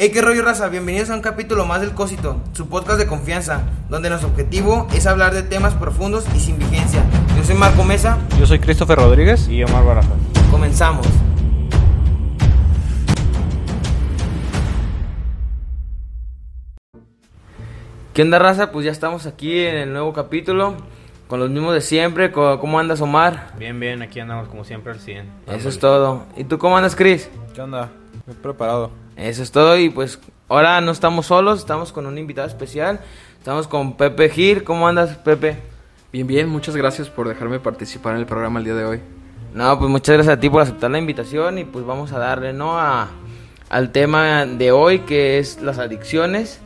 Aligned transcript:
Hey, 0.00 0.10
qué 0.12 0.22
rollo 0.22 0.42
raza, 0.42 0.68
bienvenidos 0.68 1.10
a 1.10 1.14
un 1.14 1.22
capítulo 1.22 1.64
más 1.66 1.80
del 1.80 1.92
Cósito, 1.92 2.40
su 2.52 2.68
podcast 2.68 3.00
de 3.00 3.08
confianza, 3.08 3.62
donde 3.88 4.08
nuestro 4.08 4.30
objetivo 4.30 4.86
es 4.94 5.06
hablar 5.08 5.34
de 5.34 5.42
temas 5.42 5.74
profundos 5.74 6.24
y 6.36 6.38
sin 6.38 6.56
vigencia. 6.56 7.02
Yo 7.36 7.42
soy 7.42 7.56
Marco 7.56 7.82
Mesa, 7.82 8.16
Yo 8.38 8.46
soy 8.46 8.60
Christopher 8.60 8.98
Rodríguez 8.98 9.48
y 9.48 9.64
Omar 9.64 9.84
Barajas. 9.84 10.12
comenzamos. 10.52 11.04
¿Qué 18.14 18.22
onda 18.22 18.38
raza? 18.38 18.72
Pues 18.72 18.84
ya 18.84 18.90
estamos 18.92 19.26
aquí 19.26 19.60
en 19.60 19.76
el 19.76 19.92
nuevo 19.92 20.12
capítulo, 20.12 20.74
con 21.28 21.38
los 21.38 21.50
mismos 21.50 21.74
de 21.74 21.80
siempre. 21.80 22.32
¿Cómo 22.32 22.78
andas 22.78 23.00
Omar? 23.00 23.52
Bien, 23.58 23.78
bien, 23.78 24.02
aquí 24.02 24.18
andamos 24.18 24.48
como 24.48 24.64
siempre 24.64 24.92
al 24.92 24.98
100. 24.98 25.26
Eso 25.46 25.68
es 25.68 25.78
todo. 25.78 26.24
¿Y 26.36 26.44
tú 26.44 26.58
cómo 26.58 26.76
andas 26.76 26.96
Chris? 26.96 27.28
¿Qué 27.54 27.60
onda? 27.62 27.90
Me 28.28 28.34
he 28.34 28.36
preparado. 28.36 28.90
Eso 29.16 29.42
es 29.42 29.50
todo 29.50 29.78
y 29.78 29.88
pues 29.88 30.18
ahora 30.50 30.82
no 30.82 30.90
estamos 30.90 31.24
solos, 31.24 31.60
estamos 31.60 31.92
con 31.92 32.04
un 32.04 32.18
invitado 32.18 32.46
especial. 32.46 33.00
Estamos 33.38 33.66
con 33.66 33.96
Pepe 33.96 34.28
Gil. 34.28 34.64
¿Cómo 34.64 34.86
andas 34.86 35.16
Pepe? 35.16 35.56
Bien, 36.12 36.26
bien, 36.26 36.46
muchas 36.46 36.76
gracias 36.76 37.08
por 37.08 37.26
dejarme 37.26 37.58
participar 37.58 38.12
en 38.12 38.20
el 38.20 38.26
programa 38.26 38.58
el 38.58 38.66
día 38.66 38.74
de 38.74 38.84
hoy. 38.84 39.00
No, 39.54 39.78
pues 39.78 39.90
muchas 39.90 40.16
gracias 40.16 40.36
a 40.36 40.40
ti 40.40 40.50
por 40.50 40.60
aceptar 40.60 40.90
la 40.90 40.98
invitación 40.98 41.56
y 41.56 41.64
pues 41.64 41.86
vamos 41.86 42.12
a 42.12 42.18
darle, 42.18 42.52
¿no? 42.52 42.78
A, 42.78 43.08
al 43.70 43.92
tema 43.92 44.44
de 44.44 44.72
hoy 44.72 44.98
que 44.98 45.38
es 45.38 45.62
las 45.62 45.78
adicciones. 45.78 46.60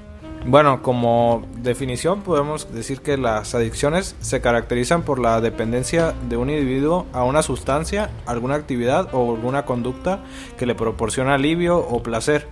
Bueno, 0.45 0.83
como 0.83 1.47
definición 1.59 2.23
podemos 2.23 2.73
decir 2.75 3.01
que 3.01 3.17
las 3.17 3.55
adicciones 3.55 4.17
se 4.21 4.41
caracterizan 4.41 5.03
por 5.03 5.19
la 5.21 5.41
dependencia 5.41 6.15
de 6.29 6.37
un 6.37 6.51
individuo 6.51 7.07
a 7.13 7.23
una 7.25 7.43
sustancia, 7.43 8.11
alguna 8.27 8.57
actividad 8.57 9.09
o 9.15 9.35
alguna 9.35 9.65
conducta 9.65 10.21
que 10.59 10.67
le 10.67 10.75
proporciona 10.75 11.35
alivio 11.35 11.79
o 11.79 12.03
placer. 12.03 12.47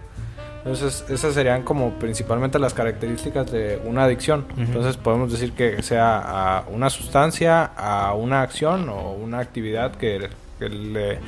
Entonces, 0.59 1.05
esas 1.09 1.33
serían 1.35 1.63
como 1.63 1.93
principalmente 1.99 2.59
las 2.59 2.75
características 2.75 3.51
de 3.51 3.81
una 3.85 4.05
adicción. 4.05 4.45
Entonces, 4.59 4.97
podemos 4.99 5.33
decir 5.33 5.53
que 5.53 5.83
sea 5.83 6.19
a 6.59 6.65
una 6.71 6.91
sustancia, 6.91 7.65
a 7.65 8.13
una 8.15 8.43
acción 8.43 8.89
o 8.91 9.13
una 9.13 9.39
actividad 9.41 9.93
que, 9.97 10.29
que 10.59 10.69
le- 10.69 11.19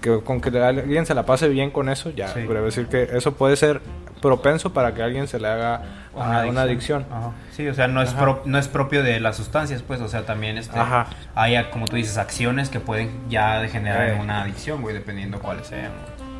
que 0.00 0.20
con 0.20 0.40
que 0.40 0.56
alguien 0.58 1.06
se 1.06 1.14
la 1.14 1.24
pase 1.24 1.48
bien 1.48 1.70
con 1.70 1.88
eso, 1.88 2.10
ya. 2.10 2.28
Sí. 2.34 2.40
Podría 2.40 2.62
decir 2.62 2.86
que 2.88 3.04
eso 3.04 3.32
puede 3.34 3.56
ser 3.56 3.80
propenso 4.26 4.72
para 4.72 4.92
que 4.94 5.02
alguien 5.02 5.28
se 5.28 5.38
le 5.38 5.48
haga 5.48 5.82
una 6.14 6.62
adicción. 6.62 7.06
Ajá. 7.10 7.32
Sí, 7.52 7.66
o 7.68 7.74
sea, 7.74 7.88
no 7.88 8.02
es, 8.02 8.12
pro- 8.12 8.42
no 8.44 8.58
es 8.58 8.68
propio 8.68 9.02
de 9.02 9.20
las 9.20 9.36
sustancias, 9.36 9.82
pues, 9.82 10.00
o 10.00 10.08
sea, 10.08 10.24
también 10.26 10.58
este, 10.58 10.78
Ajá. 10.78 11.06
hay, 11.34 11.62
como 11.72 11.86
tú 11.86 11.96
dices, 11.96 12.16
acciones 12.18 12.68
que 12.70 12.80
pueden 12.80 13.10
ya 13.28 13.60
degenerar 13.60 14.08
en 14.08 14.18
Eh. 14.18 14.20
una 14.22 14.42
adicción, 14.42 14.82
güey, 14.82 14.94
dependiendo 14.94 15.38
cuáles 15.40 15.66
sean. 15.68 15.92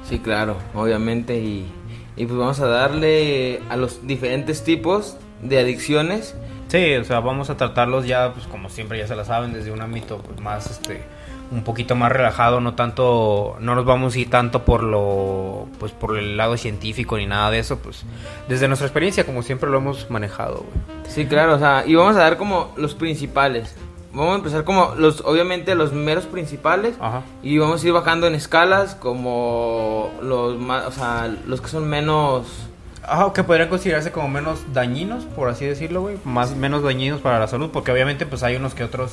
Sí, 0.08 0.18
claro, 0.18 0.56
obviamente. 0.74 1.36
Y, 1.36 1.70
y 2.16 2.26
pues 2.26 2.38
vamos 2.38 2.60
a 2.60 2.66
darle 2.66 3.60
a 3.68 3.76
los 3.76 4.06
diferentes 4.06 4.64
tipos 4.64 5.16
de 5.42 5.58
adicciones. 5.60 6.34
Sí, 6.68 6.94
o 6.96 7.04
sea, 7.04 7.20
vamos 7.20 7.50
a 7.50 7.56
tratarlos 7.56 8.06
ya, 8.06 8.32
pues 8.32 8.46
como 8.46 8.68
siempre 8.70 8.98
ya 8.98 9.06
se 9.06 9.14
la 9.14 9.24
saben, 9.24 9.52
desde 9.52 9.70
un 9.70 9.80
ámbito 9.82 10.18
pues, 10.18 10.40
más, 10.40 10.70
este, 10.70 11.02
un 11.50 11.62
poquito 11.62 11.94
más 11.94 12.10
relajado, 12.10 12.60
no 12.60 12.74
tanto, 12.74 13.56
no 13.60 13.74
nos 13.74 13.84
vamos 13.84 14.14
a 14.14 14.18
ir 14.18 14.30
tanto 14.30 14.64
por 14.64 14.82
lo, 14.82 15.66
pues 15.78 15.92
por 15.92 16.18
el 16.18 16.36
lado 16.36 16.56
científico 16.56 17.16
ni 17.16 17.26
nada 17.26 17.50
de 17.50 17.58
eso, 17.58 17.78
pues 17.78 18.04
desde 18.48 18.68
nuestra 18.68 18.86
experiencia, 18.86 19.24
como 19.24 19.42
siempre 19.42 19.70
lo 19.70 19.78
hemos 19.78 20.10
manejado, 20.10 20.64
güey. 20.64 21.06
Sí, 21.08 21.26
claro, 21.26 21.54
o 21.54 21.58
sea, 21.58 21.84
y 21.86 21.94
vamos 21.94 22.16
a 22.16 22.20
dar 22.20 22.36
como 22.36 22.72
los 22.76 22.94
principales. 22.94 23.74
Vamos 24.12 24.32
a 24.32 24.36
empezar 24.36 24.64
como 24.64 24.94
los, 24.96 25.20
obviamente, 25.26 25.74
los 25.74 25.92
meros 25.92 26.24
principales. 26.24 26.94
Ajá. 26.98 27.22
Y 27.42 27.58
vamos 27.58 27.84
a 27.84 27.86
ir 27.86 27.92
bajando 27.92 28.26
en 28.26 28.34
escalas 28.34 28.94
como 28.94 30.10
los 30.22 30.58
más, 30.58 30.86
o 30.86 30.90
sea, 30.90 31.30
los 31.46 31.60
que 31.60 31.68
son 31.68 31.86
menos... 31.86 32.46
Ajá, 33.02 33.30
que 33.34 33.44
podrían 33.44 33.68
considerarse 33.68 34.12
como 34.12 34.28
menos 34.28 34.72
dañinos, 34.72 35.24
por 35.24 35.50
así 35.50 35.66
decirlo, 35.66 36.00
güey. 36.00 36.16
Más, 36.24 36.56
menos 36.56 36.82
dañinos 36.82 37.20
para 37.20 37.38
la 37.38 37.46
salud, 37.46 37.68
porque 37.70 37.92
obviamente 37.92 38.24
pues 38.24 38.42
hay 38.42 38.56
unos 38.56 38.74
que 38.74 38.84
otros 38.84 39.12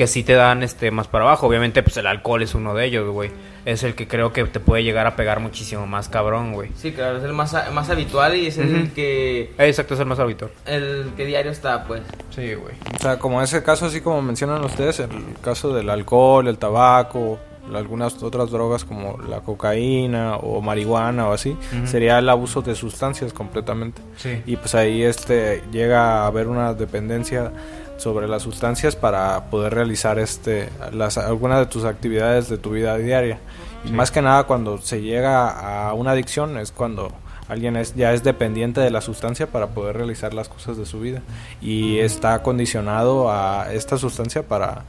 que 0.00 0.06
sí 0.06 0.22
te 0.22 0.32
dan 0.32 0.62
este 0.62 0.90
más 0.90 1.08
para 1.08 1.24
abajo. 1.24 1.46
Obviamente 1.46 1.82
pues 1.82 1.94
el 1.98 2.06
alcohol 2.06 2.42
es 2.42 2.54
uno 2.54 2.72
de 2.72 2.86
ellos, 2.86 3.06
güey. 3.10 3.30
Es 3.66 3.82
el 3.82 3.94
que 3.94 4.08
creo 4.08 4.32
que 4.32 4.42
te 4.44 4.58
puede 4.58 4.82
llegar 4.82 5.06
a 5.06 5.14
pegar 5.14 5.40
muchísimo 5.40 5.86
más 5.86 6.08
cabrón, 6.08 6.54
güey. 6.54 6.70
Sí, 6.74 6.92
claro, 6.92 7.18
es 7.18 7.24
el 7.24 7.34
más, 7.34 7.54
más 7.74 7.90
habitual 7.90 8.34
y 8.34 8.46
es 8.46 8.56
el 8.56 8.92
que... 8.94 9.52
Exacto, 9.58 9.92
es 9.92 10.00
el 10.00 10.06
más 10.06 10.18
habitual. 10.18 10.52
El 10.64 11.12
que 11.18 11.26
diario 11.26 11.52
está, 11.52 11.84
pues. 11.84 12.00
Sí, 12.34 12.54
güey. 12.54 12.76
O 12.94 12.98
sea, 12.98 13.18
como 13.18 13.42
ese 13.42 13.62
caso, 13.62 13.84
así 13.84 14.00
como 14.00 14.22
mencionan 14.22 14.64
ustedes, 14.64 15.00
el 15.00 15.10
caso 15.42 15.74
del 15.74 15.90
alcohol, 15.90 16.48
el 16.48 16.56
tabaco, 16.56 17.38
algunas 17.74 18.22
otras 18.22 18.50
drogas 18.50 18.86
como 18.86 19.18
la 19.18 19.40
cocaína 19.40 20.36
o 20.36 20.62
marihuana 20.62 21.28
o 21.28 21.34
así, 21.34 21.58
sería 21.84 22.18
el 22.20 22.28
abuso 22.30 22.62
de 22.62 22.74
sustancias 22.74 23.34
completamente. 23.34 24.00
Sí. 24.16 24.42
Y 24.46 24.56
pues 24.56 24.74
ahí 24.74 25.02
este 25.02 25.62
llega 25.70 26.22
a 26.22 26.26
haber 26.26 26.48
una 26.48 26.72
dependencia 26.72 27.52
sobre 28.00 28.28
las 28.28 28.42
sustancias 28.42 28.96
para 28.96 29.50
poder 29.50 29.74
realizar 29.74 30.18
este 30.18 30.70
las 30.92 31.18
algunas 31.18 31.60
de 31.60 31.66
tus 31.66 31.84
actividades 31.84 32.48
de 32.48 32.56
tu 32.56 32.70
vida 32.70 32.96
diaria. 32.96 33.38
Y 33.84 33.92
más 33.92 34.10
que 34.10 34.22
nada 34.22 34.44
cuando 34.44 34.78
se 34.78 35.02
llega 35.02 35.88
a 35.88 35.92
una 35.94 36.12
adicción 36.12 36.58
es 36.58 36.72
cuando 36.72 37.12
alguien 37.48 37.76
es 37.76 37.94
ya 37.94 38.12
es 38.12 38.22
dependiente 38.22 38.80
de 38.80 38.90
la 38.90 39.00
sustancia 39.00 39.46
para 39.48 39.68
poder 39.68 39.96
realizar 39.96 40.32
las 40.32 40.48
cosas 40.48 40.76
de 40.78 40.86
su 40.86 41.00
vida. 41.00 41.20
Y 41.60 41.98
está 41.98 42.42
condicionado 42.42 43.30
a 43.30 43.72
esta 43.72 43.98
sustancia 43.98 44.42
para 44.42 44.84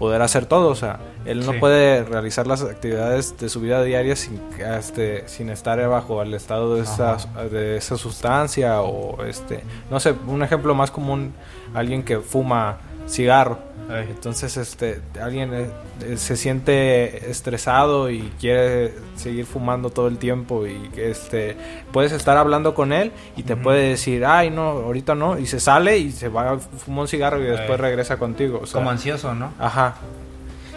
poder 0.00 0.20
hacer 0.22 0.46
todo, 0.46 0.68
o 0.70 0.74
sea, 0.74 0.98
él 1.26 1.46
no 1.46 1.52
Sí. 1.52 1.58
puede 1.60 2.02
realizar 2.02 2.46
las 2.48 2.62
actividades 2.62 3.38
de 3.38 3.48
su 3.48 3.60
vida 3.60 3.84
diaria 3.84 4.16
sin 4.16 4.40
este 4.58 5.28
sin 5.28 5.50
estar 5.50 5.78
bajo 5.88 6.22
el 6.22 6.34
estado 6.34 6.74
de 6.74 6.82
esa, 6.82 7.18
de 7.52 7.76
esa 7.76 7.96
sustancia 7.96 8.80
o 8.82 9.22
este, 9.24 9.62
no 9.90 10.00
sé, 10.00 10.14
un 10.26 10.42
ejemplo 10.42 10.74
más 10.74 10.90
común, 10.90 11.32
alguien 11.74 12.02
que 12.02 12.18
fuma 12.18 12.78
cigarro. 13.08 13.58
Ay. 13.90 14.06
Entonces, 14.10 14.56
este, 14.56 15.00
alguien 15.20 15.52
eh, 15.52 15.66
eh, 16.02 16.16
se 16.16 16.36
siente 16.36 17.30
estresado 17.30 18.10
y 18.10 18.32
quiere 18.38 18.94
seguir 19.16 19.46
fumando 19.46 19.90
todo 19.90 20.08
el 20.08 20.18
tiempo 20.18 20.66
y 20.66 20.88
que, 20.94 21.10
este, 21.10 21.56
puedes 21.92 22.12
estar 22.12 22.36
hablando 22.36 22.74
con 22.74 22.92
él 22.92 23.12
y 23.36 23.42
te 23.42 23.56
puede 23.56 23.90
decir, 23.90 24.24
ay, 24.24 24.50
no, 24.50 24.62
ahorita 24.62 25.14
no, 25.14 25.38
y 25.38 25.46
se 25.46 25.60
sale 25.60 25.98
y 25.98 26.12
se 26.12 26.28
va, 26.28 26.58
fuma 26.58 27.02
un 27.02 27.08
cigarro 27.08 27.40
y 27.40 27.46
después 27.46 27.70
Ay. 27.70 27.76
regresa 27.76 28.18
contigo. 28.18 28.60
o 28.62 28.66
sea, 28.66 28.80
Como 28.80 28.90
ansioso, 28.90 29.34
¿no? 29.34 29.52
Ajá. 29.58 29.96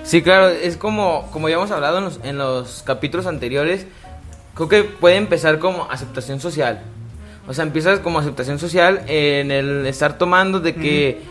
Sí, 0.03 0.21
claro, 0.21 0.47
es 0.47 0.75
como, 0.75 1.29
como 1.31 1.47
ya 1.49 1.55
hemos 1.55 1.71
hablado 1.71 1.99
en 1.99 2.03
los, 2.05 2.19
en 2.23 2.37
los 2.37 2.83
capítulos 2.83 3.25
anteriores, 3.25 3.87
creo 4.53 4.67
que 4.67 4.83
puede 4.83 5.15
empezar 5.15 5.59
como 5.59 5.89
aceptación 5.89 6.39
social. 6.39 6.81
O 7.47 7.53
sea, 7.53 7.63
empiezas 7.65 7.99
como 7.99 8.19
aceptación 8.19 8.57
social 8.57 9.03
en 9.07 9.51
el 9.51 9.85
estar 9.85 10.17
tomando 10.17 10.59
de 10.59 10.75
que 10.75 11.21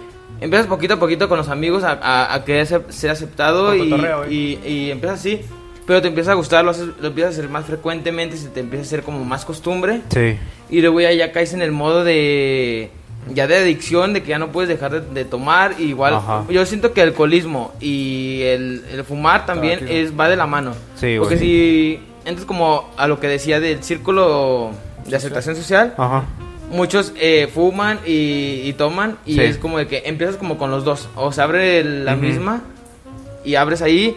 empiezas 0.40 0.66
poquito 0.66 0.94
a 0.94 0.98
poquito 0.98 1.28
con 1.28 1.38
los 1.38 1.48
amigos 1.48 1.84
a, 1.84 1.92
a- 2.02 2.34
a 2.34 2.44
querer 2.44 2.66
ser, 2.66 2.84
ser 2.88 3.10
aceptado 3.10 3.74
y, 3.74 3.92
¿eh? 3.92 3.98
y, 4.30 4.58
y 4.68 4.90
empiezas 4.90 5.20
así, 5.20 5.40
pero 5.86 6.00
te 6.02 6.08
empieza 6.08 6.32
a 6.32 6.34
gustar, 6.34 6.64
lo, 6.64 6.70
haces- 6.72 6.90
lo 7.00 7.08
empiezas 7.08 7.34
a 7.34 7.38
hacer 7.38 7.50
más 7.50 7.64
frecuentemente, 7.66 8.36
se 8.36 8.48
te 8.48 8.60
empieza 8.60 8.82
a 8.82 8.86
hacer 8.86 9.02
como 9.02 9.24
más 9.24 9.44
costumbre 9.44 10.00
Sí. 10.12 10.36
y 10.70 10.80
luego 10.80 11.00
ya, 11.00 11.12
ya 11.12 11.32
caes 11.32 11.52
en 11.54 11.62
el 11.62 11.72
modo 11.72 12.04
de 12.04 12.90
ya 13.32 13.46
de 13.46 13.54
adicción, 13.56 14.14
de 14.14 14.22
que 14.24 14.30
ya 14.30 14.38
no 14.40 14.50
puedes 14.50 14.68
dejar 14.68 14.90
de, 14.90 15.00
de 15.00 15.24
tomar. 15.24 15.76
y 15.78 15.84
igual, 15.84 16.14
Ajá. 16.14 16.42
yo 16.50 16.66
siento 16.66 16.92
que 16.92 17.02
el 17.02 17.10
alcoholismo 17.10 17.72
y 17.80 18.40
el, 18.42 18.84
el 18.92 19.04
fumar 19.04 19.46
también 19.46 19.78
Tabaquismo. 19.78 20.02
es 20.08 20.18
va 20.18 20.28
de 20.28 20.34
la 20.36 20.46
mano. 20.48 20.72
Sí, 20.96 21.16
Porque 21.20 21.38
si 21.38 22.00
entras 22.24 22.44
como 22.46 22.90
a 22.96 23.06
lo 23.06 23.20
que 23.20 23.28
decía 23.28 23.60
del 23.60 23.80
círculo 23.84 24.72
de 25.06 25.14
aceptación 25.16 25.54
social, 25.54 25.94
Ajá. 25.96 26.24
Muchos 26.72 27.12
eh, 27.16 27.48
fuman 27.52 28.00
y, 28.04 28.62
y 28.64 28.72
toman 28.72 29.16
y 29.24 29.34
Sí. 29.34 29.40
es 29.42 29.58
como 29.58 29.78
de 29.78 29.86
que 29.86 30.02
empiezas 30.06 30.36
como 30.36 30.58
con 30.58 30.70
los 30.70 30.84
dos. 30.84 31.08
O 31.14 31.30
se 31.30 31.40
abre 31.42 31.84
la 31.84 32.16
misma 32.16 32.62
y 33.44 33.54
abres 33.54 33.82
ahí 33.82 34.16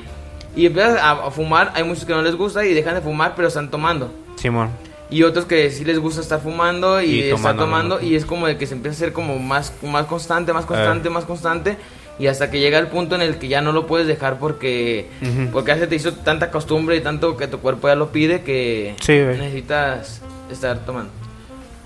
y 0.55 0.65
empiezas 0.65 0.99
a, 1.01 1.29
fumar. 1.31 1.71
Hay 1.75 1.83
muchos 1.83 2.05
que 2.05 2.13
no 2.13 2.21
les 2.21 2.35
gusta 2.35 2.65
y 2.65 2.73
dejan 2.73 2.95
de 2.95 3.01
fumar, 3.01 3.33
pero 3.35 3.47
están 3.47 3.69
tomando. 3.69 4.11
Simón. 4.37 4.69
Y 5.09 5.21
otros 5.21 5.45
que 5.45 5.69
sí 5.69 5.85
les 5.85 5.99
gusta 5.99 6.21
estar 6.21 6.41
fumando 6.41 6.99
y, 7.01 7.05
Y 7.25 7.29
estar 7.29 7.55
tomando 7.55 8.01
y 8.01 8.15
es 8.15 8.25
como 8.25 8.47
de 8.47 8.57
que 8.57 8.65
se 8.65 8.73
empieza 8.73 8.95
a 8.95 8.97
hacer 8.97 9.13
como 9.13 9.37
más, 9.37 9.71
más 9.83 10.07
constante, 10.07 10.51
más 10.51 10.65
constante, 10.65 11.09
más 11.11 11.25
constante 11.25 11.77
y 12.17 12.27
hasta 12.27 12.49
que 12.49 12.59
llega 12.59 12.79
el 12.79 12.87
punto 12.87 13.13
en 13.15 13.21
el 13.21 13.37
que 13.37 13.47
ya 13.49 13.61
no 13.61 13.71
lo 13.73 13.85
puedes 13.87 14.07
dejar 14.07 14.39
porque 14.39 15.07
porque 15.51 15.73
ya 15.73 15.77
se 15.79 15.87
te 15.87 15.95
hizo 15.97 16.13
tanta 16.13 16.49
costumbre 16.49 16.95
y 16.95 17.01
tanto 17.01 17.35
que 17.37 17.47
tu 17.47 17.59
cuerpo 17.59 17.87
ya 17.89 17.95
lo 17.95 18.11
pide 18.11 18.41
que 18.41 18.95
Sí, 19.01 19.11
necesitas 19.13 20.21
estar 20.49 20.79
tomando. 20.85 21.11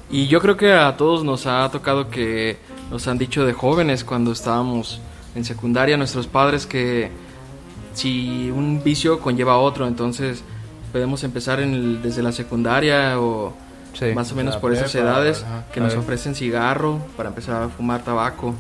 Y 0.09 0.27
yo 0.27 0.39
creo 0.41 0.57
que 0.57 0.73
a 0.73 0.97
todos 0.97 1.23
nos 1.23 1.45
ha 1.45 1.69
tocado 1.71 2.09
que 2.09 2.57
nos 2.91 3.07
han 3.07 3.17
dicho 3.17 3.45
de 3.45 3.53
jóvenes 3.53 4.03
cuando 4.03 4.31
estábamos 4.31 4.99
en 5.35 5.45
secundaria 5.45 5.97
nuestros 5.97 6.25
padres 6.27 6.65
que 6.65 7.11
si 7.93 8.49
un 8.51 8.81
vicio 8.83 9.19
conlleva 9.19 9.57
otro, 9.57 9.87
entonces 9.87 10.43
podemos 10.91 11.23
empezar 11.23 11.59
en 11.59 11.73
el- 11.73 12.01
desde 12.01 12.23
la 12.23 12.31
secundaria 12.31 13.19
o 13.19 13.53
Sí. 13.93 14.05
más 14.15 14.31
o 14.31 14.35
menos 14.35 14.55
por 14.57 14.73
esas 14.73 14.91
prepa, 14.91 15.07
edades 15.07 15.43
ajá. 15.43 15.65
que 15.73 15.79
nos 15.81 15.93
ofrecen 15.95 16.33
cigarro 16.35 16.99
para 17.17 17.29
empezar 17.29 17.63
a 17.63 17.69
fumar 17.69 18.03
tabaco. 18.03 18.55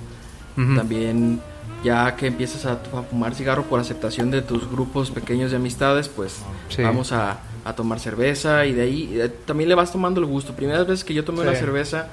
Ujú. 0.57 0.75
También 0.75 1.39
ya 1.83 2.15
que 2.15 2.27
empiezas 2.27 2.65
a, 2.65 2.73
a 2.73 3.03
fumar 3.09 3.33
cigarro 3.35 3.63
por 3.63 3.79
aceptación 3.79 4.31
de 4.31 4.41
tus 4.41 4.69
grupos 4.69 5.11
pequeños 5.11 5.51
de 5.51 5.57
amistades, 5.57 6.09
pues 6.09 6.41
Sí. 6.69 6.81
vamos 6.83 7.11
a 7.11 7.37
a 7.65 7.73
tomar 7.73 7.99
cerveza 7.99 8.65
y 8.65 8.73
de 8.73 8.81
ahí 8.81 9.19
eh, 9.19 9.29
también 9.45 9.69
le 9.69 9.75
vas 9.75 9.91
tomando 9.91 10.19
el 10.19 10.25
gusto. 10.25 10.53
Primeras 10.53 10.87
veces 10.87 11.03
que 11.03 11.13
yo 11.13 11.23
tomé 11.23 11.41
una 11.41 11.55
cerveza 11.55 12.07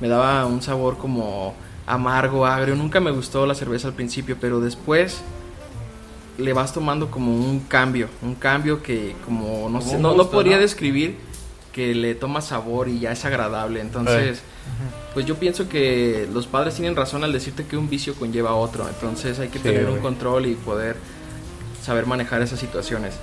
me 0.00 0.08
daba 0.08 0.46
un 0.46 0.62
sabor 0.62 0.96
como 0.98 1.54
amargo, 1.86 2.46
agrio. 2.46 2.74
Nunca 2.74 3.00
me 3.00 3.10
gustó 3.10 3.46
la 3.46 3.54
cerveza 3.54 3.88
al 3.88 3.94
principio, 3.94 4.36
pero 4.40 4.60
después 4.60 5.20
le 6.38 6.52
vas 6.52 6.72
tomando 6.72 7.10
como 7.10 7.34
un 7.34 7.60
cambio, 7.60 8.08
un 8.22 8.34
cambio 8.34 8.82
que 8.82 9.14
como 9.24 9.68
no 9.68 9.80
Como 9.80 9.90
sé, 9.90 9.98
no, 9.98 10.30
podría 10.30 10.56
¿no? 10.56 10.62
describir 10.62 11.16
que 11.72 11.94
le 11.94 12.14
toma 12.14 12.40
sabor 12.40 12.88
y 12.88 12.98
ya 13.00 13.12
es 13.12 13.24
agradable. 13.24 13.80
Entonces, 13.80 14.40
pues 15.14 15.26
yo 15.26 15.36
pienso 15.36 15.68
que 15.68 16.28
los 16.32 16.46
padres 16.46 16.74
tienen 16.74 16.96
razón 16.96 17.24
al 17.24 17.32
decirte 17.32 17.64
que 17.66 17.76
un 17.76 17.88
vicio 17.90 18.14
conlleva 18.14 18.54
otro. 18.54 18.88
Entonces 18.88 19.38
hay 19.38 19.48
que 19.48 19.58
Sí, 19.58 19.64
tener 19.64 19.88
un 19.88 19.98
control 19.98 20.46
y 20.46 20.54
poder 20.54 20.96
saber 21.82 22.06
manejar 22.06 22.42
esas 22.42 22.58
situaciones. 22.58 23.14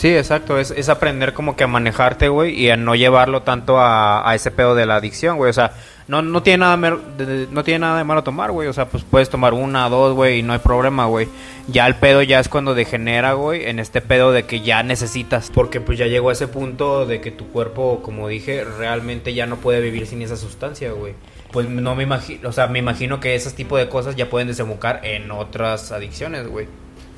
Sí, 0.00 0.16
exacto, 0.16 0.58
es, 0.58 0.70
es 0.70 0.88
aprender 0.88 1.34
como 1.34 1.56
que 1.56 1.64
a 1.64 1.66
manejarte, 1.66 2.28
güey, 2.30 2.58
y 2.58 2.70
a 2.70 2.76
no 2.78 2.94
llevarlo 2.94 3.42
tanto 3.42 3.78
a, 3.78 4.26
a 4.26 4.34
ese 4.34 4.50
pedo 4.50 4.74
de 4.74 4.86
la 4.86 4.96
adicción, 4.96 5.36
güey, 5.36 5.50
o 5.50 5.52
sea, 5.52 5.72
no, 6.08 6.22
no 6.22 6.42
tiene 6.42 6.64
nada 6.64 6.78
de, 7.18 7.26
de- 7.26 7.46
no 7.50 7.62
tiene 7.64 7.80
nada 7.80 7.98
de 7.98 8.04
malo 8.04 8.24
tomar, 8.24 8.50
güey, 8.50 8.66
o 8.66 8.72
sea, 8.72 8.86
pues 8.88 9.04
puedes 9.04 9.28
tomar 9.28 9.52
una, 9.52 9.90
dos, 9.90 10.14
güey, 10.14 10.38
y 10.38 10.42
no 10.42 10.54
hay 10.54 10.58
problema, 10.60 11.04
güey. 11.04 11.28
Ya 11.68 11.86
el 11.86 11.96
pedo 11.96 12.22
ya 12.22 12.40
es 12.40 12.48
cuando 12.48 12.74
degenera, 12.74 13.34
güey, 13.34 13.66
en 13.66 13.78
este 13.78 14.00
pedo 14.00 14.32
de 14.32 14.44
que 14.44 14.62
ya 14.62 14.82
necesitas, 14.82 15.50
porque 15.52 15.82
pues 15.82 15.98
ya 15.98 16.06
llegó 16.06 16.30
a 16.30 16.32
ese 16.32 16.48
punto 16.48 17.04
de 17.04 17.20
que 17.20 17.30
tu 17.30 17.48
cuerpo, 17.48 18.00
como 18.02 18.26
dije, 18.26 18.64
realmente 18.64 19.34
ya 19.34 19.44
no 19.44 19.56
puede 19.56 19.82
vivir 19.82 20.06
sin 20.06 20.22
esa 20.22 20.38
sustancia, 20.38 20.92
güey. 20.92 21.12
Pues 21.52 21.68
no 21.68 21.94
me 21.94 22.04
imagino, 22.04 22.48
o 22.48 22.52
sea, 22.52 22.68
me 22.68 22.78
imagino 22.78 23.20
que 23.20 23.34
ese 23.34 23.50
tipo 23.50 23.76
de 23.76 23.90
cosas 23.90 24.16
ya 24.16 24.30
pueden 24.30 24.48
desembocar 24.48 25.02
en 25.04 25.30
otras 25.30 25.92
adicciones, 25.92 26.48
güey. 26.48 26.68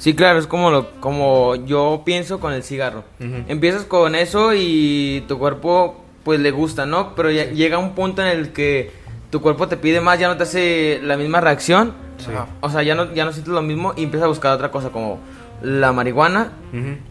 Sí, 0.02 0.14
claro, 0.16 0.40
es 0.40 0.48
como 0.48 0.72
lo 0.72 0.90
como 0.98 1.54
yo 1.54 2.02
pienso 2.04 2.40
con 2.40 2.52
el 2.52 2.64
cigarro. 2.64 3.04
Empiezas 3.46 3.84
con 3.84 4.16
eso 4.16 4.52
y 4.52 5.22
tu 5.28 5.38
cuerpo 5.38 6.02
pues 6.24 6.40
le 6.40 6.50
gusta, 6.50 6.86
¿no? 6.86 7.14
Pero 7.14 7.30
ya 7.30 7.44
llega 7.44 7.78
un 7.78 7.94
punto 7.94 8.20
en 8.20 8.26
el 8.26 8.52
que 8.52 8.90
tu 9.30 9.40
cuerpo 9.40 9.68
te 9.68 9.76
pide 9.76 10.00
más, 10.00 10.18
ya 10.18 10.26
no 10.26 10.36
te 10.36 10.42
hace 10.42 10.98
la 11.04 11.16
misma 11.16 11.40
reacción. 11.40 11.92
Sí. 12.18 12.32
O 12.62 12.68
sea, 12.68 12.82
ya 12.82 12.96
no, 12.96 13.14
ya 13.14 13.24
no 13.24 13.30
sientes 13.30 13.54
lo 13.54 13.62
mismo 13.62 13.94
y 13.96 14.02
empiezas 14.02 14.24
a 14.24 14.28
buscar 14.28 14.52
otra 14.52 14.72
cosa 14.72 14.90
como 14.90 15.20
la 15.62 15.92
marihuana. 15.92 16.50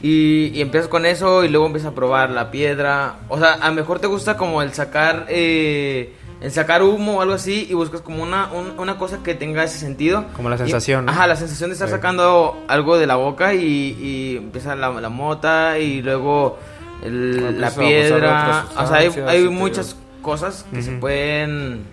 Y, 0.02 0.52
y 0.54 0.60
empiezas 0.60 0.90
con 0.90 1.06
eso 1.06 1.46
y 1.46 1.48
luego 1.48 1.68
empiezas 1.68 1.94
a 1.94 1.96
probar 1.96 2.30
la 2.32 2.52
piedra. 2.52 3.20
O 3.30 3.40
sea, 3.40 3.54
a 3.54 3.70
lo 3.70 3.74
mejor 3.74 4.00
te 4.00 4.08
gusta 4.08 4.36
como 4.36 4.62
el 4.62 4.74
sacar 4.74 5.28
eh, 5.30 6.14
el 6.42 6.52
sacar 6.52 6.82
humo 6.84 7.18
o 7.18 7.22
algo 7.22 7.36
así 7.36 7.68
y 7.70 7.74
buscas 7.76 8.02
como 8.02 8.24
una, 8.24 8.52
un- 8.52 8.80
una 8.80 8.98
cosa 8.98 9.20
que 9.24 9.36
tenga 9.36 9.64
ese 9.64 9.78
sentido. 9.78 10.26
Como 10.36 10.50
la 10.50 10.56
Y- 10.56 10.60
sensación, 10.60 11.06
¿no? 11.06 11.12
ajá, 11.12 11.28
la 11.28 11.36
sensación 11.36 11.70
de 11.70 11.74
estar 11.76 11.88
Sí. 11.88 11.94
sacando 11.94 12.58
algo 12.68 12.98
de 12.98 13.06
la 13.08 13.16
boca 13.16 13.54
y, 13.54 13.64
y 14.02 14.38
empieza 14.38 14.76
la, 14.76 14.90
la 14.90 15.10
mota 15.10 15.78
y 15.78 16.02
luego 16.02 16.58
el- 17.04 17.44
Ah, 17.48 17.52
la 17.52 17.68
empiezas 17.68 17.72
a 17.72 17.72
abusar 17.72 17.84
de 17.84 18.10
piedra. 18.20 18.66
O 18.78 18.88
sea, 18.88 18.98
hay, 18.98 19.38
hay 19.40 19.50
muchas 19.50 19.96
cosas 20.22 20.66
que 20.74 20.82
se 20.82 20.92
pueden 20.94 21.84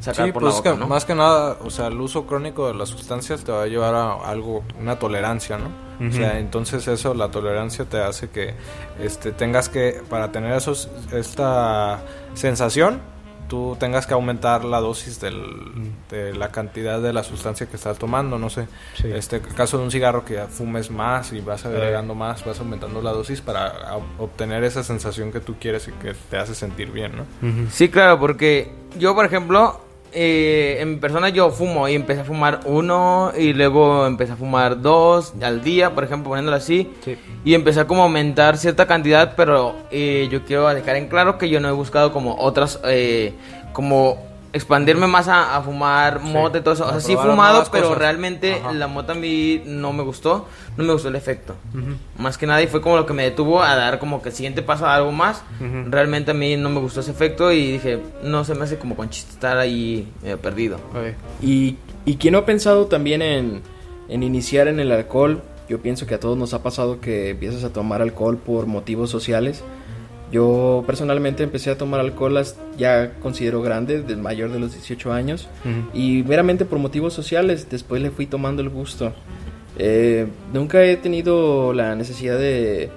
sacar 0.00 0.26
Sí, 0.26 0.32
por 0.32 0.42
pues 0.42 0.54
la 0.54 0.56
es 0.58 0.62
que 0.62 0.68
boca, 0.70 0.80
¿no? 0.80 0.86
más 0.86 1.04
que 1.04 1.14
nada, 1.14 1.56
o 1.62 1.70
sea, 1.70 1.88
el 1.88 2.00
uso 2.00 2.24
crónico 2.26 2.68
de 2.68 2.74
las 2.74 2.88
sustancias 2.88 3.42
te 3.44 3.52
va 3.52 3.62
a 3.64 3.66
llevar 3.66 3.94
a 3.94 4.12
algo, 4.30 4.62
una 4.80 4.98
tolerancia, 4.98 5.58
¿no? 5.58 5.88
O 6.08 6.12
sea, 6.12 6.38
entonces 6.38 6.86
eso, 6.86 7.12
la 7.14 7.28
tolerancia 7.32 7.84
te 7.84 8.00
hace 8.00 8.30
que 8.30 8.54
este, 9.00 9.32
tengas 9.32 9.68
que, 9.68 10.00
para 10.08 10.30
tener 10.30 10.52
esos, 10.52 10.88
esta 11.12 11.98
sensación, 12.34 13.00
tú 13.48 13.76
tengas 13.80 14.06
que 14.06 14.14
aumentar 14.14 14.64
la 14.64 14.80
dosis 14.80 15.20
del, 15.20 15.42
de 16.10 16.34
la 16.34 16.50
cantidad 16.50 17.00
de 17.00 17.12
la 17.12 17.22
sustancia 17.24 17.66
que 17.66 17.76
estás 17.76 17.98
tomando, 17.98 18.38
no 18.38 18.50
sé. 18.50 18.68
Sí. 18.94 19.10
Este 19.12 19.40
caso 19.40 19.78
de 19.78 19.84
un 19.84 19.90
cigarro 19.90 20.24
que 20.24 20.34
ya 20.34 20.46
fumes 20.46 20.90
más 20.90 21.32
y 21.32 21.40
vas 21.40 21.64
agregando 21.64 22.14
más, 22.14 22.44
vas 22.44 22.60
aumentando 22.60 23.00
la 23.02 23.12
dosis 23.12 23.40
para 23.40 23.66
a- 23.66 23.98
obtener 24.18 24.64
esa 24.64 24.82
sensación 24.84 25.32
que 25.32 25.40
tú 25.40 25.56
quieres 25.58 25.88
y 25.88 25.92
que 25.92 26.14
te 26.30 26.36
hace 26.36 26.54
sentir 26.54 26.90
bien, 26.90 27.12
¿no? 27.16 27.24
Sí, 27.70 27.88
claro, 27.88 28.18
porque 28.20 28.70
yo, 28.98 29.14
por 29.14 29.24
ejemplo, 29.24 29.80
eh, 30.12 30.78
en 30.80 31.00
persona 31.00 31.28
yo 31.28 31.50
fumo 31.50 31.88
y 31.88 31.94
empecé 31.94 32.20
a 32.20 32.24
fumar 32.24 32.60
uno 32.64 33.32
y 33.36 33.52
luego 33.52 34.06
empecé 34.06 34.32
a 34.32 34.36
fumar 34.36 34.80
dos 34.80 35.34
al 35.42 35.62
día, 35.62 35.94
por 35.94 36.04
ejemplo, 36.04 36.30
poniéndolo 36.30 36.56
así. 36.56 36.90
Sí. 37.04 37.16
Y 37.44 37.54
empecé 37.54 37.80
a 37.80 37.86
como 37.86 38.02
aumentar 38.02 38.56
cierta 38.56 38.86
cantidad, 38.86 39.34
pero 39.36 39.74
eh, 39.90 40.28
yo 40.30 40.44
quiero 40.44 40.68
dejar 40.68 40.96
en 40.96 41.08
claro 41.08 41.38
que 41.38 41.48
yo 41.48 41.60
no 41.60 41.68
he 41.68 41.72
buscado 41.72 42.12
como 42.12 42.36
otras, 42.36 42.80
eh, 42.84 43.34
como 43.72 44.27
expandirme 44.52 45.06
más 45.06 45.28
a, 45.28 45.56
a 45.56 45.62
fumar 45.62 46.20
mota 46.20 46.58
y 46.58 46.60
todo 46.62 46.74
eso. 46.74 46.86
O 46.86 46.90
sea, 46.90 47.00
sí 47.00 47.12
he 47.12 47.16
fumado, 47.16 47.64
pero 47.70 47.84
cosas. 47.88 47.98
realmente 47.98 48.54
Ajá. 48.54 48.72
la 48.72 48.86
mota 48.86 49.12
a 49.12 49.14
mí 49.14 49.62
no 49.66 49.92
me 49.92 50.02
gustó, 50.02 50.46
no 50.76 50.84
me 50.84 50.92
gustó 50.92 51.08
el 51.08 51.16
efecto. 51.16 51.54
Más 52.16 52.38
que 52.38 52.46
nada 52.46 52.62
y 52.62 52.66
fue 52.66 52.80
como 52.80 52.96
lo 52.96 53.06
que 53.06 53.12
me 53.12 53.24
detuvo 53.24 53.62
a 53.62 53.74
dar 53.76 53.98
como 53.98 54.22
que 54.22 54.30
el 54.30 54.34
siguiente 54.34 54.62
paso 54.62 54.86
a 54.86 54.94
algo 54.94 55.12
más. 55.12 55.42
Realmente 55.90 56.30
a 56.30 56.34
mí 56.34 56.56
no 56.56 56.70
me 56.70 56.80
gustó 56.80 57.00
ese 57.00 57.10
efecto 57.10 57.52
y 57.52 57.72
dije, 57.72 58.00
no 58.22 58.44
se 58.44 58.54
me 58.54 58.64
hace 58.64 58.78
como 58.78 58.96
con 58.96 59.10
chiste 59.10 59.32
estar 59.32 59.58
ahí 59.58 60.10
medio 60.22 60.38
perdido. 60.38 60.78
Y, 61.42 61.76
y 62.04 62.16
quien 62.16 62.32
no 62.32 62.38
ha 62.38 62.46
pensado 62.46 62.86
también 62.86 63.22
en, 63.22 63.62
en 64.08 64.22
iniciar 64.22 64.68
en 64.68 64.80
el 64.80 64.90
alcohol, 64.92 65.42
yo 65.68 65.80
pienso 65.82 66.06
que 66.06 66.14
a 66.14 66.20
todos 66.20 66.38
nos 66.38 66.54
ha 66.54 66.62
pasado 66.62 67.00
que 67.00 67.30
empiezas 67.30 67.62
a 67.64 67.72
tomar 67.72 68.00
alcohol 68.00 68.38
por 68.38 68.66
motivos 68.66 69.10
sociales. 69.10 69.62
Yo 70.30 70.84
personalmente 70.86 71.42
empecé 71.42 71.70
a 71.70 71.78
tomar 71.78 72.00
alcohol 72.00 72.38
ya 72.76 73.14
considero 73.20 73.62
grande, 73.62 74.02
del 74.02 74.18
mayor 74.18 74.52
de 74.52 74.58
los 74.60 74.72
18 74.74 75.12
años, 75.12 75.48
Ujú. 75.64 75.96
y 75.98 76.22
meramente 76.22 76.64
por 76.64 76.78
motivos 76.78 77.14
sociales. 77.14 77.68
Después 77.70 78.02
le 78.02 78.10
fui 78.10 78.26
tomando 78.26 78.60
el 78.60 78.68
gusto. 78.68 79.12
Eh, 79.78 80.26
nunca 80.52 80.82
he 80.84 80.96
tenido 80.96 81.72
la 81.72 81.94
necesidad 81.94 82.38
de, 82.38 82.90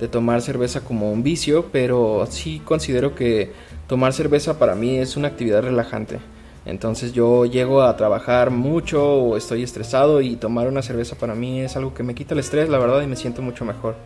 de 0.00 0.08
tomar 0.08 0.40
cerveza 0.40 0.80
como 0.82 1.12
un 1.12 1.22
vicio, 1.22 1.66
pero 1.72 2.26
sí 2.30 2.62
considero 2.64 3.14
que 3.14 3.52
tomar 3.86 4.12
cerveza 4.12 4.58
para 4.58 4.74
mí 4.74 4.96
es 4.98 5.16
una 5.16 5.28
actividad 5.28 5.62
relajante. 5.62 6.18
Entonces 6.64 7.12
yo 7.12 7.46
llego 7.46 7.82
a 7.82 7.96
trabajar 7.96 8.50
mucho 8.50 9.02
o 9.04 9.36
estoy 9.36 9.62
estresado 9.62 10.20
y 10.20 10.36
tomar 10.36 10.68
una 10.68 10.82
cerveza 10.82 11.16
para 11.16 11.34
mí 11.34 11.60
es 11.60 11.76
algo 11.76 11.94
que 11.94 12.02
me 12.02 12.14
quita 12.14 12.34
el 12.34 12.40
estrés, 12.40 12.68
la 12.68 12.78
verdad, 12.78 13.00
y 13.02 13.06
me 13.06 13.16
siento 13.16 13.40
mucho 13.42 13.64
mejor. 13.64 13.96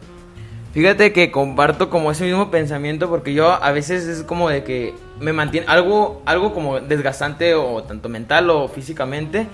Fíjate 0.73 1.13
que 1.13 1.31
comparto 1.31 1.91
como 1.91 2.11
ese 2.11 2.25
mismo 2.25 2.51
pensamiento 2.51 3.09
porque 3.11 3.35
yo 3.35 3.53
a 3.63 3.73
veces 3.73 4.07
es 4.07 4.23
como 4.23 4.49
de 4.49 4.65
que 4.65 4.95
me 5.21 5.33
mantiene 5.35 5.67
algo, 5.69 6.23
algo 6.25 6.55
como 6.55 6.81
desgastante 6.81 7.55
o 7.55 7.83
tanto 7.83 8.09
mental 8.09 8.49
o 8.51 8.69
físicamente. 8.69 9.47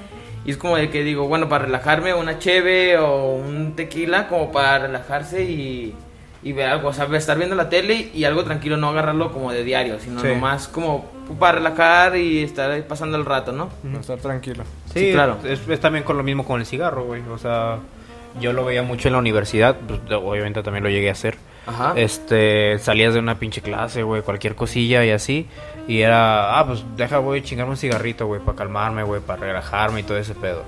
Y 0.45 0.53
es 0.53 0.57
como 0.57 0.77
de 0.77 0.91
que 0.91 1.03
digo, 1.03 1.27
bueno, 1.27 1.49
para 1.49 1.65
relajarme 1.65 2.15
una 2.15 2.39
cheve 2.39 2.97
o 2.99 3.35
un 3.35 3.75
tequila 3.75 4.29
como 4.29 4.53
para 4.53 4.79
relajarse 4.79 5.43
y, 5.45 5.93
y 6.45 6.53
ver 6.53 6.69
algo, 6.71 6.89
o 6.89 6.93
sea, 6.93 7.05
estar 7.17 7.37
viendo 7.37 7.57
la 7.57 7.69
tele 7.69 8.11
y 8.15 8.23
algo 8.25 8.45
tranquilo, 8.45 8.77
no 8.77 8.89
agarrarlo 8.91 9.33
como 9.33 9.51
de 9.53 9.65
diario, 9.65 9.99
sino 9.99 10.21
Sí. 10.21 10.29
nomás 10.29 10.69
como 10.69 11.05
para 11.39 11.59
relajar 11.59 12.17
y 12.17 12.43
estar 12.45 12.71
ahí 12.71 12.83
pasando 12.83 13.19
el 13.19 13.27
rato, 13.27 13.51
¿no? 13.53 13.69
Estar 14.01 14.19
tranquilo. 14.19 14.63
Sí, 14.95 15.01
Sí, 15.01 15.13
claro. 15.13 15.37
Es, 15.45 15.69
es 15.69 15.81
también 15.81 16.05
con 16.05 16.17
lo 16.17 16.23
mismo 16.23 16.47
con 16.47 16.61
el 16.61 16.67
cigarro, 16.67 17.05
güey. 17.05 17.21
O 17.31 17.37
sea, 17.37 17.79
yo 18.41 18.53
lo 18.53 18.65
veía 18.65 18.83
mucho 18.83 19.09
en 19.09 19.13
la 19.13 19.19
universidad. 19.19 19.77
pues, 19.87 20.01
obviamente 20.13 20.63
también 20.63 20.85
lo 20.85 20.91
llegué 20.91 21.09
a 21.09 21.13
hacer. 21.13 21.37
Ajá. 21.67 21.93
Este, 21.97 22.79
salías 22.79 23.13
de 23.13 23.21
una 23.21 23.39
pinche 23.39 23.61
clase, 23.61 24.03
güey, 24.03 24.23
cualquier 24.23 24.55
cosilla 24.55 25.05
y 25.05 25.11
así. 25.11 25.47
Y 25.87 26.01
era, 26.01 26.59
ah, 26.59 26.67
pues 26.67 26.83
deja, 26.97 27.19
güey, 27.19 27.43
chingarme 27.43 27.73
un 27.73 27.77
cigarrito, 27.77 28.27
güey, 28.27 28.41
para 28.41 28.57
calmarme, 28.57 29.03
güey, 29.03 29.21
para 29.21 29.41
relajarme 29.41 30.01
y 30.01 30.03
todo 30.03 30.17
ese 30.19 30.35
pedo. 30.35 30.65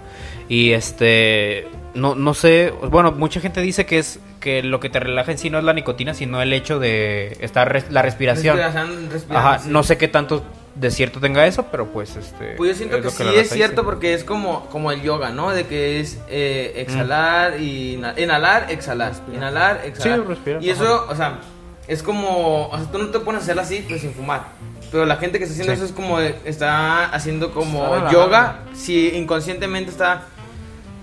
Y 0.49 0.73
este, 0.73 1.69
no, 1.95 2.15
no 2.15 2.35
sé, 2.35 2.73
bueno, 2.91 3.13
mucha 3.13 3.41
gente 3.41 3.61
dice 3.63 3.87
que 3.87 3.99
es 3.99 4.21
que 4.41 4.63
lo 4.63 4.81
que 4.81 4.91
te 4.91 5.01
relaja 5.01 5.31
en 5.33 5.39
sí 5.39 5.49
no 5.51 5.59
es 5.59 5.65
la 5.65 5.73
nicotina, 5.75 6.13
sino 6.15 6.41
el 6.43 6.53
hecho 6.53 6.79
de 6.79 7.37
estar 7.41 7.71
res- 7.73 7.91
la 7.91 8.03
respiración. 8.03 8.57
Respiración, 8.57 9.11
respiración, 9.11 9.37
Ajá, 9.37 9.59
sí. 9.61 9.69
no 9.71 9.83
sé 9.83 9.97
qué 9.99 10.09
tanto 10.09 10.43
de 10.75 10.91
cierto 10.91 11.19
tenga 11.21 11.47
eso, 11.47 11.67
pero 11.71 11.87
pues 11.87 12.17
este. 12.17 12.55
Pues 12.57 12.71
yo 12.71 12.77
siento 12.77 12.97
es 12.97 13.03
que 13.03 13.11
sí 13.11 13.29
es 13.37 13.51
cierto 13.51 13.83
dice. 13.83 13.85
porque 13.85 14.15
es 14.15 14.25
como, 14.25 14.67
como 14.67 14.93
el 14.93 15.03
yoga, 15.03 15.31
¿no? 15.31 15.51
De 15.51 15.67
que 15.67 16.01
es 16.01 16.19
eh, 16.29 16.73
exhalar 16.77 17.61
y 17.61 17.95
inhalar, 18.17 18.71
exhalar, 18.71 19.13
inhalar, 19.35 19.83
exhalar. 19.85 20.21
Sí, 20.21 20.25
respirar, 20.29 20.63
Y 20.63 20.71
eso, 20.71 21.07
o 21.09 21.17
sea, 21.17 21.41
es 21.89 22.03
como, 22.03 22.69
o 22.69 22.77
sea, 22.79 22.87
tú 22.91 22.99
no 22.99 23.07
te 23.09 23.19
pones 23.21 23.41
a 23.41 23.43
hacerlo 23.43 23.63
así, 23.63 23.85
pues 23.89 24.01
sin 24.01 24.13
fumar. 24.13 24.45
Pero 24.93 25.07
la 25.07 25.17
gente 25.17 25.39
que 25.39 25.45
está 25.45 25.53
haciendo 25.55 25.73
Sí. 25.73 25.77
eso 25.77 25.85
es 25.87 25.93
como, 25.93 26.19
está 26.21 27.07
haciendo 27.07 27.53
como 27.53 27.97
Está 27.97 28.11
yoga, 28.13 28.59
si 28.73 29.09
inconscientemente 29.17 29.91
está, 29.91 30.23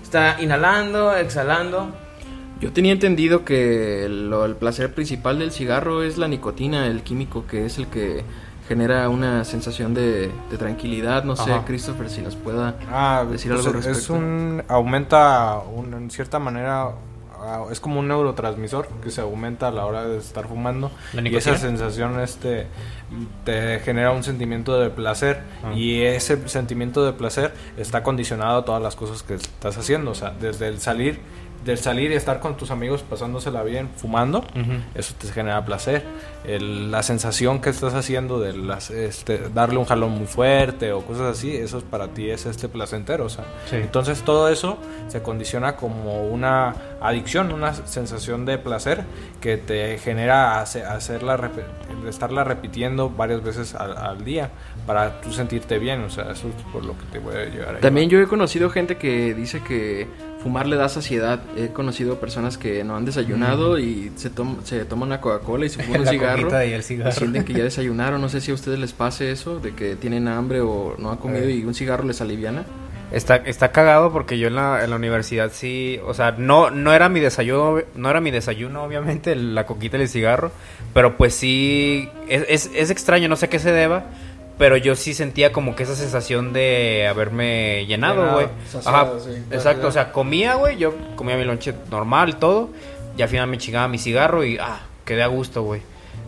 está 0.02 0.36
inhalando, 0.40 1.14
exhalando. 1.16 1.88
Yo 2.60 2.72
tenía 2.72 2.92
entendido 2.92 3.44
que 3.44 4.06
lo- 4.10 4.44
el 4.44 4.56
placer 4.56 4.92
principal 4.92 5.38
del 5.38 5.52
cigarro 5.52 6.02
es 6.02 6.18
la 6.18 6.26
nicotina, 6.26 6.86
el 6.86 7.02
químico 7.02 7.46
que 7.46 7.66
es 7.66 7.78
el 7.78 7.86
que 7.86 8.24
genera 8.68 9.08
una 9.08 9.44
sensación 9.44 9.94
de, 9.94 10.30
de 10.50 10.58
tranquilidad. 10.58 11.24
No 11.24 11.34
sé, 11.36 11.50
Ajá. 11.52 11.64
Christopher, 11.64 12.08
si 12.10 12.20
nos 12.20 12.36
pueda 12.36 12.74
Ah, 12.92 13.24
decir 13.28 13.50
pues 13.52 13.64
algo 13.66 13.78
al 13.78 13.80
es 13.80 13.86
respecto. 13.86 14.14
un 14.14 14.62
aumenta 14.68 15.58
un- 15.74 15.94
en 15.94 16.10
cierta 16.10 16.38
manera 16.38 16.90
ah, 17.40 17.64
es 17.70 17.80
como 17.80 18.00
un 18.00 18.08
neurotransmisor 18.08 18.88
que 19.02 19.10
se 19.10 19.20
aumenta 19.20 19.68
a 19.68 19.70
la 19.70 19.86
hora 19.86 20.04
de 20.04 20.18
estar 20.18 20.46
fumando 20.48 20.90
¿La 21.14 21.22
y 21.26 21.34
esa 21.36 21.56
sensación 21.56 22.18
este 22.20 22.66
te 23.44 23.78
genera 23.80 24.10
un 24.12 24.22
sentimiento 24.24 24.78
de 24.80 24.90
placer 24.90 25.42
Ah. 25.64 25.72
y 25.74 26.02
ese 26.02 26.48
sentimiento 26.48 27.04
de 27.04 27.12
placer 27.12 27.54
está 27.76 28.02
condicionado 28.02 28.58
a 28.58 28.64
todas 28.64 28.82
las 28.82 28.96
cosas 28.96 29.22
que 29.22 29.34
estás 29.34 29.78
haciendo, 29.78 30.10
o 30.10 30.14
sea, 30.14 30.30
desde 30.40 30.68
el 30.68 30.80
salir 30.80 31.20
del 31.64 31.78
salir 31.78 32.10
y 32.12 32.14
estar 32.14 32.40
con 32.40 32.56
tus 32.56 32.70
amigos 32.70 33.02
pasándosela 33.02 33.62
bien, 33.62 33.88
fumando, 33.96 34.38
Ujú. 34.38 34.80
eso 34.94 35.14
te 35.18 35.28
genera 35.28 35.64
placer. 35.64 36.02
El- 36.44 36.90
la 36.90 37.02
sensación 37.02 37.60
que 37.60 37.68
estás 37.70 37.94
haciendo 37.94 38.40
de 38.40 38.56
las, 38.56 38.90
este, 38.90 39.48
darle 39.52 39.76
un 39.78 39.84
jalón 39.84 40.12
muy 40.12 40.26
fuerte 40.26 40.92
o 40.92 41.02
cosas 41.02 41.36
así, 41.36 41.54
eso 41.54 41.80
para 41.82 42.08
ti 42.08 42.30
es 42.30 42.46
este 42.46 42.68
placentero. 42.68 43.24
O 43.24 43.28
sea. 43.28 43.44
Sí. 43.68 43.76
Entonces 43.76 44.22
todo 44.22 44.48
eso 44.48 44.78
se 45.08 45.20
condiciona 45.20 45.76
como 45.76 46.26
una 46.28 46.74
adicción, 47.00 47.52
una 47.52 47.74
sensación 47.74 48.46
de 48.46 48.56
placer 48.58 49.02
que 49.40 49.56
te 49.56 49.98
genera 49.98 50.60
hace- 50.60 50.84
hacerla, 50.84 51.50
estarla 52.08 52.44
repitiendo 52.44 53.10
varias 53.10 53.42
veces 53.42 53.74
al, 53.74 53.96
al 53.96 54.24
día 54.24 54.50
para 54.86 55.20
tú 55.20 55.32
sentirte 55.32 55.78
bien. 55.78 56.02
O 56.02 56.10
sea, 56.10 56.30
eso 56.32 56.48
es 56.48 56.54
por 56.72 56.84
lo 56.84 56.96
que 56.96 57.04
te 57.12 57.18
voy 57.18 57.34
a 57.34 57.44
llegar 57.46 57.76
a 57.76 57.80
También 57.80 58.08
yo 58.08 58.20
he 58.20 58.26
conocido 58.26 58.70
gente 58.70 58.96
que 58.96 59.34
dice 59.34 59.60
que 59.62 60.06
fumar 60.42 60.66
le 60.66 60.76
da 60.76 60.88
saciedad. 60.88 61.40
He 61.56 61.68
conocido 61.68 62.20
personas 62.20 62.58
que 62.58 62.84
no 62.84 62.96
han 62.96 63.04
desayunado 63.04 63.78
y 63.78 64.12
se, 64.16 64.30
tom- 64.30 64.58
se 64.64 64.84
toman 64.84 65.08
una 65.08 65.20
Coca-Cola 65.20 65.66
y 65.66 65.68
se 65.68 65.82
fuman 65.82 66.00
un 66.02 66.06
cigarro. 66.06 66.64
y 66.64 66.72
el 66.72 66.82
cigarro. 66.82 67.10
y 67.10 67.12
sienten 67.12 67.44
que 67.44 67.52
ya 67.54 67.64
desayunaron. 67.64 68.20
No 68.20 68.28
sé 68.28 68.40
si 68.40 68.50
a 68.50 68.54
ustedes 68.54 68.78
les 68.78 68.92
pase 68.92 69.30
eso, 69.32 69.58
de 69.60 69.74
que 69.74 69.96
tienen 69.96 70.28
hambre 70.28 70.60
o 70.60 70.94
no 70.98 71.10
han 71.10 71.16
comido 71.18 71.44
Eh. 71.46 71.52
y 71.56 71.64
un 71.64 71.74
cigarro 71.74 72.04
les 72.04 72.20
aliviana. 72.20 72.64
Está, 73.10 73.36
está 73.36 73.72
cagado 73.72 74.12
porque 74.12 74.38
yo 74.38 74.48
en 74.48 74.54
la, 74.56 74.84
en 74.84 74.90
la 74.90 74.96
universidad 74.96 75.50
sí, 75.50 75.98
o 76.06 76.12
sea, 76.12 76.32
no, 76.32 76.70
no 76.70 76.92
era 76.92 77.08
mi 77.08 77.20
desayuno, 77.20 77.78
no 77.94 78.10
era 78.10 78.20
mi 78.20 78.30
desayuno, 78.30 78.82
obviamente, 78.84 79.34
la 79.34 79.64
coquita 79.64 79.96
y 79.96 80.02
el 80.02 80.08
cigarro, 80.10 80.52
pero 80.92 81.16
pues 81.16 81.32
sí, 81.34 82.06
es, 82.28 82.44
es, 82.50 82.70
es 82.74 82.90
extraño, 82.90 83.26
no 83.30 83.36
sé 83.36 83.48
qué 83.48 83.58
se 83.60 83.72
deba, 83.72 84.04
pero 84.58 84.76
yo 84.76 84.96
sí 84.96 85.14
sentía 85.14 85.52
como 85.52 85.76
que 85.76 85.84
esa 85.84 85.94
sensación 85.94 86.52
de 86.52 87.06
haberme 87.08 87.86
llenado, 87.86 88.32
güey. 88.32 88.48
Ajá, 88.84 89.12
sí. 89.20 89.30
exacto, 89.50 89.86
o 89.86 89.92
sea, 89.92 90.12
comía, 90.12 90.54
güey, 90.54 90.76
yo 90.76 90.94
comía 91.16 91.36
mi 91.36 91.44
lonche 91.44 91.74
normal, 91.90 92.36
todo, 92.36 92.70
y 93.16 93.22
al 93.22 93.28
final 93.28 93.46
me 93.46 93.58
chingaba 93.58 93.88
mi 93.88 93.98
cigarro 93.98 94.44
y, 94.44 94.58
ah, 94.58 94.80
quedé 95.04 95.22
a 95.22 95.28
gusto, 95.28 95.62
güey, 95.62 95.82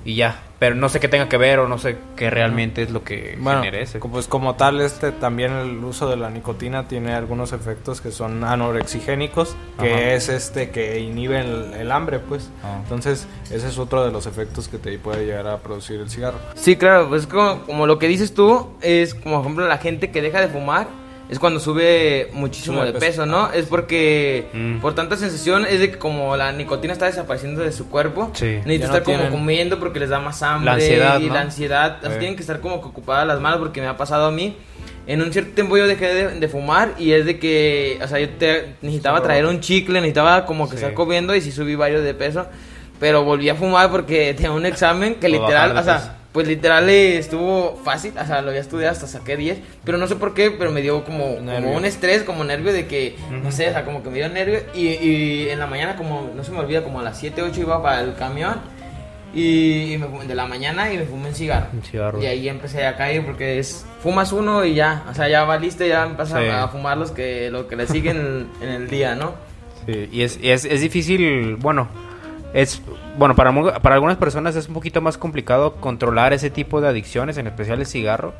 y 0.04 0.14
ya, 0.14 0.40
pero 0.60 0.76
no 0.76 0.88
sé 0.90 1.00
qué 1.00 1.08
tenga 1.08 1.28
que 1.28 1.38
ver 1.38 1.58
o 1.58 1.66
no 1.66 1.78
sé 1.78 1.96
qué 2.16 2.30
realmente 2.30 2.82
es 2.82 2.90
lo 2.90 3.02
que 3.02 3.36
Bueno, 3.40 3.64
ese. 3.64 3.98
co- 3.98 4.08
pues 4.10 4.28
como 4.28 4.54
tal, 4.54 4.80
este 4.82 5.10
también 5.10 5.52
el 5.52 5.82
uso 5.82 6.08
de 6.08 6.16
la 6.16 6.30
nicotina 6.30 6.86
tiene 6.86 7.14
algunos 7.14 7.52
efectos 7.52 8.00
que 8.00 8.12
son 8.12 8.44
anorexigénicos, 8.44 9.56
que 9.80 9.92
Ajá. 9.92 10.02
es 10.12 10.28
este 10.28 10.70
que 10.70 11.00
inhibe 11.00 11.40
el, 11.40 11.72
el 11.74 11.90
hambre, 11.90 12.18
pues. 12.18 12.50
Ah. 12.62 12.78
Entonces, 12.82 13.26
ese 13.50 13.68
es 13.68 13.78
otro 13.78 14.04
de 14.04 14.12
los 14.12 14.26
efectos 14.26 14.68
que 14.68 14.78
te 14.78 14.96
puede 14.98 15.24
llegar 15.26 15.46
a 15.48 15.56
producir 15.58 15.98
el 15.98 16.10
cigarro. 16.10 16.38
Sí, 16.54 16.76
claro, 16.76 17.08
pues 17.08 17.26
como, 17.26 17.62
como 17.62 17.86
lo 17.86 17.98
que 17.98 18.06
dices 18.06 18.34
tú, 18.34 18.68
es 18.82 19.14
como 19.14 19.36
por 19.36 19.44
ejemplo 19.46 19.66
la 19.66 19.78
gente 19.78 20.10
que 20.10 20.20
deja 20.22 20.40
de 20.40 20.48
fumar, 20.48 20.88
es 21.30 21.38
cuando 21.38 21.60
sube 21.60 22.28
muchísimo 22.32 22.78
Sube 22.80 22.86
de 22.86 22.92
peso, 22.98 23.06
peso. 23.22 23.26
¿no? 23.26 23.52
Es 23.52 23.66
porque 23.66 24.46
Mm. 24.52 24.80
por 24.80 24.94
tanta 24.94 25.16
sensación 25.16 25.64
es 25.64 25.80
de 25.80 25.92
que 25.92 25.98
como 25.98 26.36
la 26.36 26.52
nicotina 26.52 26.92
está 26.92 27.06
desapareciendo 27.06 27.62
de 27.62 27.72
su 27.72 27.88
cuerpo, 27.88 28.30
Sí. 28.34 28.46
necesitan 28.46 28.78
Ya 28.78 28.78
no 28.88 28.96
estar 28.98 29.02
como 29.04 29.30
comiendo 29.30 29.78
porque 29.78 30.00
les 30.00 30.08
da 30.10 30.18
más 30.18 30.42
hambre 30.42 30.66
La 30.66 30.72
ansiedad, 30.74 31.20
y 31.20 31.26
¿no? 31.28 31.34
la 31.34 31.40
ansiedad, 31.42 31.98
o 31.98 32.02
sea, 32.02 32.10
Sí. 32.12 32.18
tienen 32.18 32.34
que 32.36 32.42
estar 32.42 32.60
como 32.60 32.80
que 32.82 32.88
ocupadas 32.88 33.26
las 33.26 33.40
manos 33.40 33.58
porque 33.60 33.80
me 33.80 33.86
ha 33.86 33.96
pasado 33.96 34.26
a 34.26 34.30
mí. 34.30 34.56
En 35.06 35.22
un 35.22 35.32
cierto 35.32 35.52
tiempo 35.54 35.76
yo 35.76 35.86
dejé 35.86 36.12
de, 36.12 36.28
de 36.40 36.48
fumar 36.48 36.94
y 36.98 37.12
es 37.12 37.24
de 37.24 37.38
que, 37.38 37.98
o 38.02 38.06
sea, 38.06 38.18
yo 38.20 38.28
te- 38.30 38.74
necesitaba 38.82 39.18
Solo- 39.18 39.26
traer 39.28 39.46
un 39.46 39.60
chicle, 39.60 39.94
necesitaba 40.00 40.44
como 40.46 40.66
que 40.66 40.72
Sí. 40.76 40.82
estar 40.82 40.94
comiendo 40.94 41.34
y 41.34 41.40
sí 41.40 41.52
subí 41.52 41.74
varios 41.74 42.02
de 42.04 42.12
peso. 42.14 42.46
Pero 43.00 43.24
volví 43.24 43.48
a 43.48 43.54
fumar 43.54 43.90
porque 43.90 44.34
tenía 44.34 44.50
un 44.52 44.66
examen 44.66 45.14
que 45.14 45.28
literal, 45.28 45.76
o 45.76 45.82
sea, 45.82 45.96
peso. 45.96 46.10
Pues 46.32 46.46
literal 46.46 46.88
eh, 46.88 47.18
estuvo 47.18 47.76
fácil, 47.84 48.12
o 48.20 48.24
sea, 48.26 48.40
lo 48.42 48.50
había 48.50 48.60
estudiado 48.60 48.92
hasta 48.92 49.06
saqué 49.08 49.36
10, 49.36 49.58
pero 49.84 49.98
no 49.98 50.06
sé 50.06 50.14
por 50.16 50.32
qué, 50.32 50.50
pero 50.52 50.70
me 50.70 50.80
dio 50.82 51.02
como, 51.04 51.36
como 51.36 51.72
un 51.76 51.84
estrés, 51.84 52.22
como 52.22 52.44
nervio 52.44 52.72
de 52.72 52.86
que, 52.86 53.16
no 53.42 53.50
sé, 53.50 53.68
o 53.68 53.72
sea, 53.72 53.84
como 53.84 54.02
que 54.02 54.10
me 54.10 54.18
dio 54.18 54.28
nervio 54.28 54.60
y, 54.74 54.88
y 54.88 55.48
en 55.50 55.58
la 55.58 55.66
mañana 55.66 55.96
como, 55.96 56.30
no 56.34 56.44
se 56.44 56.52
me 56.52 56.58
olvida, 56.60 56.84
como 56.84 57.00
a 57.00 57.02
las 57.02 57.18
7, 57.18 57.42
8 57.42 57.60
iba 57.62 57.82
para 57.82 58.00
el 58.02 58.14
camión 58.14 58.60
y, 59.34 59.92
y 59.94 59.98
me 59.98 60.06
fumé- 60.06 60.26
de 60.26 60.34
la 60.34 60.46
mañana 60.46 60.92
y 60.92 60.98
me 60.98 61.04
fumé 61.04 61.28
un 61.28 61.34
cigarro. 61.34 61.66
Un 61.72 61.82
cigarro. 61.82 62.22
Y 62.22 62.26
ahí 62.26 62.48
empecé 62.48 62.84
a 62.86 62.96
caer 62.96 63.24
porque 63.24 63.58
es, 63.58 63.84
fumas 64.02 64.32
uno 64.32 64.64
y 64.64 64.74
ya, 64.74 65.04
o 65.10 65.14
sea, 65.14 65.28
ya 65.28 65.44
valiste, 65.44 65.88
ya 65.88 66.04
empiezas 66.04 66.40
Sí. 66.42 66.48
a 66.48 66.68
fumar 66.68 66.96
los 66.98 67.10
que, 67.12 67.50
lo 67.50 67.66
que 67.68 67.76
le 67.76 67.86
siguen 67.86 68.48
en 68.60 68.68
el 68.68 68.88
día, 68.88 69.14
¿no? 69.14 69.34
Sí, 69.86 70.08
y 70.12 70.22
es, 70.22 70.38
y 70.42 70.50
es, 70.50 70.64
es 70.64 70.80
difícil, 70.80 71.56
bueno, 71.56 71.88
es 72.52 72.82
bueno 73.16 73.34
para, 73.36 73.52
para 73.80 73.94
algunas 73.94 74.16
personas 74.16 74.56
es 74.56 74.68
un 74.68 74.74
poquito 74.74 75.00
más 75.00 75.18
complicado 75.18 75.76
controlar 75.76 76.32
ese 76.32 76.50
tipo 76.50 76.80
de 76.80 76.88
adicciones, 76.88 77.38
en 77.38 77.46
especial 77.46 77.80
el 77.80 77.86
cigarro, 77.86 78.34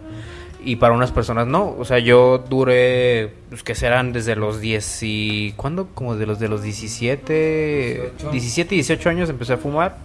y 0.64 0.76
para 0.76 0.94
unas 0.94 1.12
personas 1.12 1.46
no. 1.46 1.74
O 1.78 1.84
sea, 1.84 1.98
yo 1.98 2.38
duré, 2.38 3.32
pues 3.48 3.62
que 3.62 3.74
serán 3.74 4.12
desde 4.12 4.36
los 4.36 4.60
10 4.60 5.02
y... 5.02 5.52
¿Cuándo? 5.56 5.88
Como 5.94 6.16
de 6.16 6.26
los 6.26 6.38
de 6.38 6.48
los 6.48 6.62
17, 6.62 8.12
18. 8.18 8.30
17, 8.30 8.74
18 8.74 9.10
años 9.10 9.30
empecé 9.30 9.54
a 9.54 9.58
fumar, 9.58 9.96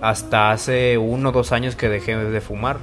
hasta 0.00 0.50
hace 0.50 0.98
uno 0.98 1.30
o 1.30 1.32
dos 1.32 1.52
años 1.52 1.76
que 1.76 1.88
dejé 1.88 2.16
de 2.16 2.40
fumar. 2.40 2.78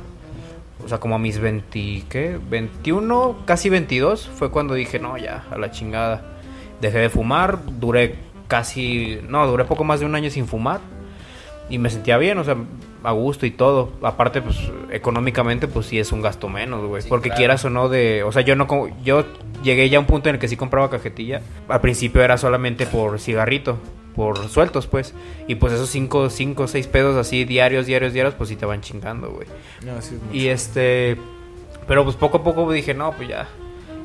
O 0.83 0.87
sea, 0.87 0.99
como 0.99 1.15
a 1.15 1.19
mis 1.19 1.39
20, 1.39 2.03
¿qué? 2.09 2.39
21, 2.49 3.43
casi 3.45 3.69
22 3.69 4.27
fue 4.27 4.51
cuando 4.51 4.73
dije, 4.73 4.99
no, 4.99 5.17
ya, 5.17 5.45
a 5.49 5.57
la 5.57 5.71
chingada. 5.71 6.33
Dejé 6.81 6.99
de 6.99 7.09
fumar, 7.09 7.59
duré 7.79 8.15
casi, 8.47 9.19
no, 9.27 9.45
duré 9.47 9.65
poco 9.65 9.83
más 9.83 9.99
de 9.99 10.05
un 10.05 10.15
año 10.15 10.29
sin 10.29 10.47
fumar. 10.47 10.79
Y 11.69 11.79
me 11.79 11.89
sentía 11.89 12.17
bien, 12.17 12.37
o 12.37 12.43
sea, 12.43 12.55
a 13.03 13.11
gusto 13.11 13.45
y 13.45 13.51
todo. 13.51 13.93
Aparte, 14.03 14.41
pues, 14.41 14.57
económicamente, 14.91 15.67
pues 15.67 15.87
sí 15.87 15.99
es 15.99 16.11
un 16.11 16.21
gasto 16.21 16.47
menos, 16.47 16.85
güey. 16.85 17.01
Sí, 17.01 17.09
Porque 17.09 17.29
claro. 17.29 17.39
quieras 17.39 17.65
o 17.65 17.69
no 17.69 17.89
de... 17.89 18.23
O 18.23 18.31
sea, 18.31 18.43
yo 18.43 18.55
no... 18.55 18.67
Yo 19.03 19.25
llegué 19.63 19.89
ya 19.89 19.97
a 19.97 20.01
un 20.01 20.05
punto 20.05 20.29
en 20.29 20.35
el 20.35 20.39
que 20.39 20.47
sí 20.47 20.57
compraba 20.57 20.89
cajetilla. 20.91 21.41
Al 21.67 21.81
principio 21.81 22.21
era 22.21 22.37
solamente 22.37 22.85
por 22.85 23.19
cigarrito. 23.19 23.79
Por 24.15 24.47
sueltos, 24.47 24.87
pues. 24.87 25.13
Y 25.47 25.55
pues 25.55 25.73
esos 25.73 25.89
5, 25.89 26.29
5, 26.29 26.67
6 26.67 26.87
pedos 26.87 27.17
así 27.17 27.43
diarios, 27.43 27.85
diarios, 27.85 28.13
diarios, 28.13 28.33
pues 28.35 28.49
sí 28.49 28.55
te 28.55 28.65
van 28.65 28.81
chingando, 28.81 29.29
güey. 29.29 29.47
No, 29.85 29.97
es 29.97 30.11
mucho. 30.11 30.23
Y 30.31 30.47
este. 30.47 31.17
Pero 31.85 32.05
pues 32.05 32.15
poco 32.15 32.37
a 32.37 32.43
poco 32.43 32.71
dije, 32.71 32.93
no, 32.93 33.11
pues 33.11 33.27
ya. 33.27 33.47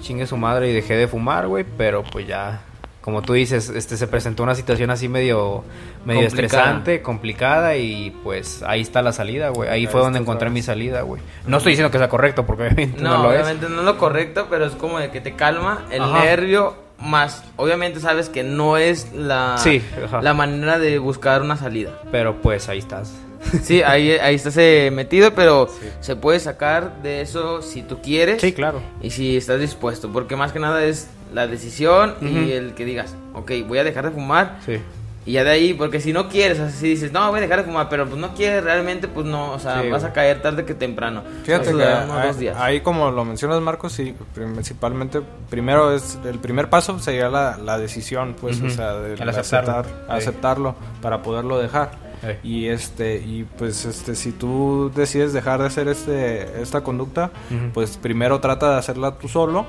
Chingue 0.00 0.26
su 0.26 0.36
madre 0.36 0.68
y 0.68 0.72
dejé 0.72 0.96
de 0.96 1.06
fumar, 1.06 1.46
güey. 1.46 1.64
Pero 1.78 2.02
pues 2.02 2.26
ya. 2.26 2.62
Como 3.00 3.22
tú 3.22 3.32
dices, 3.32 3.70
este 3.70 3.96
se 3.96 4.06
presentó 4.06 4.42
una 4.42 4.54
situación 4.54 4.90
así 4.90 5.08
medio. 5.08 5.64
medio 6.04 6.20
Complicada. 6.28 6.46
estresante, 6.62 7.02
complicada. 7.02 7.76
Y 7.76 8.10
pues 8.22 8.62
ahí 8.62 8.82
está 8.82 9.00
la 9.00 9.12
salida, 9.12 9.48
güey. 9.48 9.70
Ahí 9.70 9.80
Ahí 9.80 9.86
fue 9.86 10.00
donde 10.02 10.18
encontré 10.18 10.48
¿sabes? 10.48 10.54
mi 10.54 10.62
salida, 10.62 11.00
güey. 11.02 11.22
No 11.46 11.56
estoy 11.56 11.72
diciendo 11.72 11.90
que 11.90 11.98
sea 11.98 12.08
correcto, 12.10 12.44
porque 12.46 12.62
obviamente 12.66 13.02
no, 13.02 13.16
No, 13.16 13.22
lo 13.24 13.32
es. 13.32 13.40
obviamente 13.42 13.68
no 13.70 13.78
es 13.80 13.84
lo 13.86 13.96
correcto, 13.98 14.48
pero 14.50 14.66
es 14.66 14.72
como 14.74 14.98
de 14.98 15.10
que 15.10 15.20
te 15.22 15.34
calma 15.34 15.86
el 15.90 16.02
Ajá. 16.02 16.24
nervio, 16.24 16.74
más 16.98 17.42
obviamente 17.56 17.98
sabes 18.00 18.28
que 18.28 18.42
no 18.42 18.76
es 18.76 19.10
la, 19.14 19.56
Sí, 19.56 19.80
la 20.20 20.34
manera 20.34 20.78
de 20.78 20.98
buscar 20.98 21.40
una 21.40 21.56
salida. 21.56 21.92
Pero 22.12 22.42
pues 22.42 22.68
ahí 22.68 22.78
estás. 22.78 23.14
Sí, 23.62 23.82
ahí, 23.82 24.10
ahí 24.12 24.34
estás 24.34 24.58
eh, 24.58 24.90
metido, 24.92 25.32
pero 25.34 25.68
se 26.00 26.14
puede 26.16 26.38
sacar 26.40 27.00
de 27.02 27.22
eso 27.22 27.62
si 27.62 27.80
tú 27.80 28.02
quieres 28.02 28.42
Sí, 28.42 28.52
claro. 28.52 28.82
y 29.00 29.08
si 29.10 29.38
estás 29.38 29.58
dispuesto, 29.58 30.12
porque 30.12 30.36
más 30.36 30.52
que 30.52 30.58
nada 30.58 30.84
es 30.84 31.08
la 31.32 31.46
decisión 31.46 32.14
y 32.20 32.52
el 32.52 32.74
que 32.74 32.84
digas, 32.84 33.14
ok, 33.34 33.52
voy 33.66 33.78
a 33.78 33.84
dejar 33.84 34.04
de 34.06 34.10
fumar 34.10 34.58
Sí. 34.64 34.78
y 35.26 35.32
ya 35.32 35.44
de 35.44 35.50
ahí, 35.50 35.74
porque 35.74 36.00
si 36.00 36.12
no 36.12 36.28
quieres, 36.28 36.58
así 36.58 36.88
dices, 36.88 37.12
no, 37.12 37.28
voy 37.28 37.38
a 37.38 37.42
dejar 37.42 37.58
de 37.58 37.64
fumar, 37.64 37.88
pero 37.88 38.06
pues 38.06 38.20
no 38.20 38.34
quieres 38.34 38.64
realmente, 38.64 39.06
pues 39.06 39.26
no, 39.26 39.52
o 39.52 39.58
sea, 39.58 39.82
Sí, 39.82 39.88
vas 39.90 40.00
güey. 40.02 40.10
a 40.10 40.14
caer 40.14 40.42
tarde 40.42 40.64
que 40.64 40.74
temprano. 40.74 41.22
Fíjate 41.44 41.72
que 41.74 41.82
ahí, 41.84 42.26
dos 42.26 42.38
días. 42.38 42.56
ahí 42.58 42.80
como 42.80 43.10
lo 43.10 43.24
mencionas 43.24 43.60
Marcos, 43.60 43.92
sí, 43.92 44.14
principalmente, 44.34 45.20
primero 45.48 45.94
es, 45.94 46.18
el 46.24 46.38
primer 46.38 46.68
paso 46.70 46.98
sería 46.98 47.28
la, 47.28 47.58
la 47.58 47.78
decisión, 47.78 48.34
pues, 48.40 48.60
o 48.62 48.70
sea, 48.70 48.94
de 48.94 49.14
El 49.14 49.28
aceptarlo. 49.28 49.72
aceptar, 49.72 49.84
Sí. 49.86 49.92
aceptarlo 50.08 50.74
para 51.02 51.22
poderlo 51.22 51.58
dejar. 51.58 51.90
Sí. 52.22 52.48
Y 52.48 52.66
este, 52.66 53.16
y 53.16 53.44
pues 53.56 53.86
este, 53.86 54.14
si 54.14 54.32
tú 54.32 54.92
decides 54.94 55.32
dejar 55.32 55.60
de 55.60 55.66
hacer 55.68 55.88
este, 55.88 56.60
esta 56.60 56.82
conducta, 56.82 57.30
pues 57.72 57.96
primero 57.96 58.40
trata 58.40 58.72
de 58.72 58.76
hacerla 58.78 59.12
tú 59.18 59.26
solo 59.28 59.64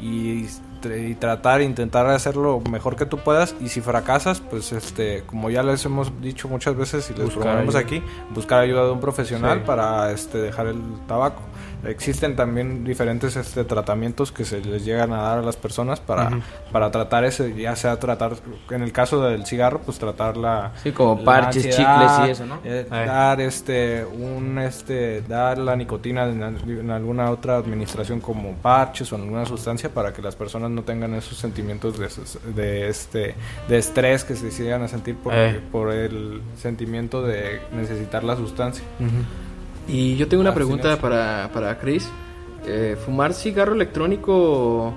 y, 0.00 0.46
y 0.84 1.14
tratar, 1.14 1.60
intentar 1.62 2.06
hacerlo 2.08 2.60
mejor 2.70 2.96
que 2.96 3.06
tú 3.06 3.18
puedas 3.18 3.54
y 3.60 3.68
si 3.68 3.80
fracasas, 3.80 4.40
pues 4.40 4.72
este, 4.72 5.22
como 5.26 5.50
ya 5.50 5.62
les 5.62 5.84
hemos 5.84 6.20
dicho 6.20 6.48
muchas 6.48 6.76
veces 6.76 7.08
y 7.10 7.14
les 7.14 7.24
Buscar 7.24 7.42
promovemos 7.42 7.74
ayuda. 7.74 7.86
aquí, 7.86 8.02
buscar 8.34 8.60
ayuda 8.60 8.84
de 8.86 8.90
un 8.92 9.00
profesional 9.00 9.58
Sí. 9.60 9.64
para 9.66 10.10
este 10.12 10.38
dejar 10.38 10.66
el 10.66 10.80
tabaco. 11.06 11.42
Existen 11.84 12.36
también 12.36 12.84
diferentes 12.84 13.34
este, 13.36 13.64
tratamientos 13.64 14.30
que 14.30 14.44
se 14.44 14.60
les 14.60 14.84
llegan 14.84 15.12
a 15.12 15.22
dar 15.22 15.38
a 15.38 15.42
las 15.42 15.56
personas 15.56 15.98
para, 16.00 16.30
para 16.70 16.90
tratar 16.90 17.24
ese, 17.24 17.54
ya 17.54 17.74
sea 17.74 17.98
tratar, 17.98 18.34
en 18.70 18.82
el 18.82 18.92
caso 18.92 19.22
del 19.22 19.44
cigarro, 19.46 19.80
pues 19.80 19.98
tratar 19.98 20.36
la... 20.36 20.72
Sí, 20.82 20.92
como 20.92 21.18
la 21.18 21.24
parches, 21.24 21.66
ansiedad, 21.66 22.00
chicles 22.16 22.28
y 22.28 22.30
eso, 22.30 22.46
¿no? 22.46 22.60
eh, 22.64 22.86
Ahí. 22.90 23.06
dar 23.06 23.40
este 23.40 24.04
un 24.04 24.58
este 24.58 25.22
dar 25.22 25.58
la 25.58 25.74
nicotina 25.76 26.24
en, 26.28 26.42
al- 26.42 26.70
en 26.70 26.90
alguna 26.90 27.30
otra 27.30 27.56
administración 27.56 28.20
como 28.20 28.54
parches 28.54 29.12
o 29.12 29.16
en 29.16 29.22
alguna 29.22 29.44
sustancia 29.46 29.88
para 29.92 30.12
que 30.12 30.22
las 30.22 30.36
personas 30.36 30.70
no 30.70 30.82
tengan 30.82 31.14
esos 31.14 31.36
sentimientos 31.38 31.98
de, 31.98 32.08
de 32.54 32.88
este 32.88 33.34
de 33.68 33.78
estrés 33.78 34.24
que 34.24 34.36
se 34.36 34.50
llegan 34.50 34.82
a 34.82 34.88
sentir 34.88 35.16
por, 35.16 35.32
Eh. 35.34 35.60
por 35.72 35.92
el 35.92 36.40
sentimiento 36.56 37.22
de 37.22 37.60
necesitar 37.72 38.22
la 38.22 38.36
sustancia. 38.36 38.84
Ujú. 39.00 39.10
Y 39.88 40.16
yo 40.16 40.28
tengo 40.28 40.40
una 40.40 40.54
pregunta 40.54 40.96
para, 40.98 41.50
para 41.52 41.78
Chris. 41.78 42.08
Eh, 42.66 42.96
¿Fumar 43.04 43.34
cigarro 43.34 43.74
electrónico 43.74 44.94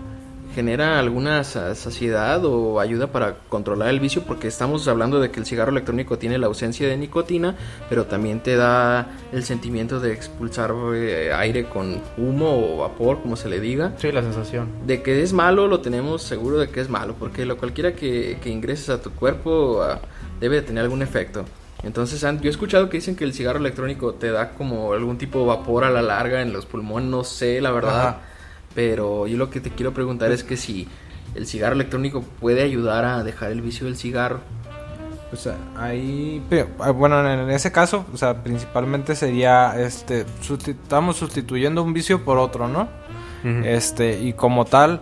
genera 0.53 0.99
alguna 0.99 1.43
sa- 1.43 1.75
saciedad 1.75 2.45
o 2.45 2.79
ayuda 2.79 3.07
para 3.07 3.39
controlar 3.49 3.89
el 3.89 3.99
vicio 3.99 4.21
porque 4.25 4.47
estamos 4.47 4.87
hablando 4.87 5.19
de 5.19 5.29
que 5.29 5.41
el 5.41 5.45
cigarro 5.45 5.71
electrónico 5.71 6.17
tiene 6.17 6.37
la 6.37 6.47
ausencia 6.47 6.87
de 6.87 6.95
nicotina, 6.95 7.55
pero 7.89 8.05
también 8.05 8.39
te 8.39 8.55
da 8.55 9.07
el 9.33 9.43
sentimiento 9.43 9.99
de 9.99 10.13
expulsar 10.13 10.73
eh, 10.93 11.33
aire 11.33 11.65
con 11.65 11.99
humo 12.17 12.75
o 12.75 12.77
vapor, 12.77 13.21
como 13.21 13.35
se 13.35 13.49
le 13.49 13.59
diga. 13.59 13.93
Sí, 13.97 14.11
la 14.13 14.21
sensación. 14.21 14.69
De 14.85 15.01
que 15.01 15.21
es 15.23 15.33
malo, 15.33 15.67
lo 15.67 15.81
tenemos 15.81 16.21
seguro 16.21 16.57
de 16.59 16.69
que 16.69 16.79
es 16.79 16.89
malo, 16.89 17.15
porque 17.19 17.45
lo 17.45 17.57
cualquiera 17.57 17.93
que, 17.93 18.37
que 18.41 18.49
ingreses 18.49 18.89
a 18.89 19.01
tu 19.01 19.09
cuerpo 19.11 19.81
ah, 19.81 19.99
debe 20.39 20.57
de 20.57 20.61
tener 20.61 20.83
algún 20.83 21.01
efecto. 21.01 21.43
Entonces, 21.85 22.19
yo 22.21 22.29
he 22.43 22.49
escuchado 22.49 22.89
que 22.89 22.97
dicen 22.97 23.15
que 23.15 23.23
el 23.23 23.33
cigarro 23.33 23.59
electrónico 23.59 24.15
te 24.15 24.31
da 24.31 24.49
como 24.51 24.93
algún 24.93 25.17
tipo 25.17 25.39
de 25.39 25.45
vapor 25.45 25.83
a 25.83 25.91
la 25.91 26.01
larga 26.01 26.41
en 26.41 26.51
los 26.51 26.65
pulmones, 26.65 27.07
no 27.09 27.23
sé, 27.23 27.61
la 27.61 27.71
verdad. 27.71 28.07
Ajá. 28.07 28.17
Pero 28.73 29.27
yo 29.27 29.37
lo 29.37 29.49
que 29.49 29.61
te 29.61 29.69
quiero 29.69 29.93
preguntar 29.93 30.31
es 30.31 30.43
que 30.43 30.57
si 30.57 30.87
el 31.35 31.45
cigarro 31.47 31.75
electrónico 31.75 32.23
puede 32.41 32.63
ayudar 32.63 33.05
a 33.05 33.23
dejar 33.23 33.51
el 33.51 33.61
vicio 33.61 33.85
del 33.85 33.95
cigarro. 33.95 34.39
O 35.31 35.35
sea, 35.37 35.55
ahí, 35.77 36.41
ah, 36.79 36.91
bueno, 36.91 37.27
en 37.29 37.49
ese 37.49 37.71
caso, 37.71 38.05
o 38.13 38.17
sea, 38.17 38.43
principalmente 38.43 39.15
sería, 39.15 39.73
este, 39.79 40.25
susti- 40.41 40.75
estamos 40.81 41.17
sustituyendo 41.17 41.83
un 41.83 41.93
vicio 41.93 42.23
por 42.23 42.37
otro, 42.37 42.67
¿no? 42.67 42.87
Este, 43.63 44.19
y 44.21 44.33
como 44.33 44.65
tal, 44.65 45.01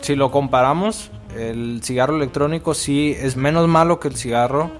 si 0.00 0.14
lo 0.16 0.30
comparamos, 0.30 1.10
el 1.36 1.80
cigarro 1.82 2.16
electrónico 2.16 2.72
sí 2.74 3.14
es 3.18 3.36
menos 3.36 3.68
malo 3.68 4.00
que 4.00 4.08
el 4.08 4.16
cigarro, 4.16 4.70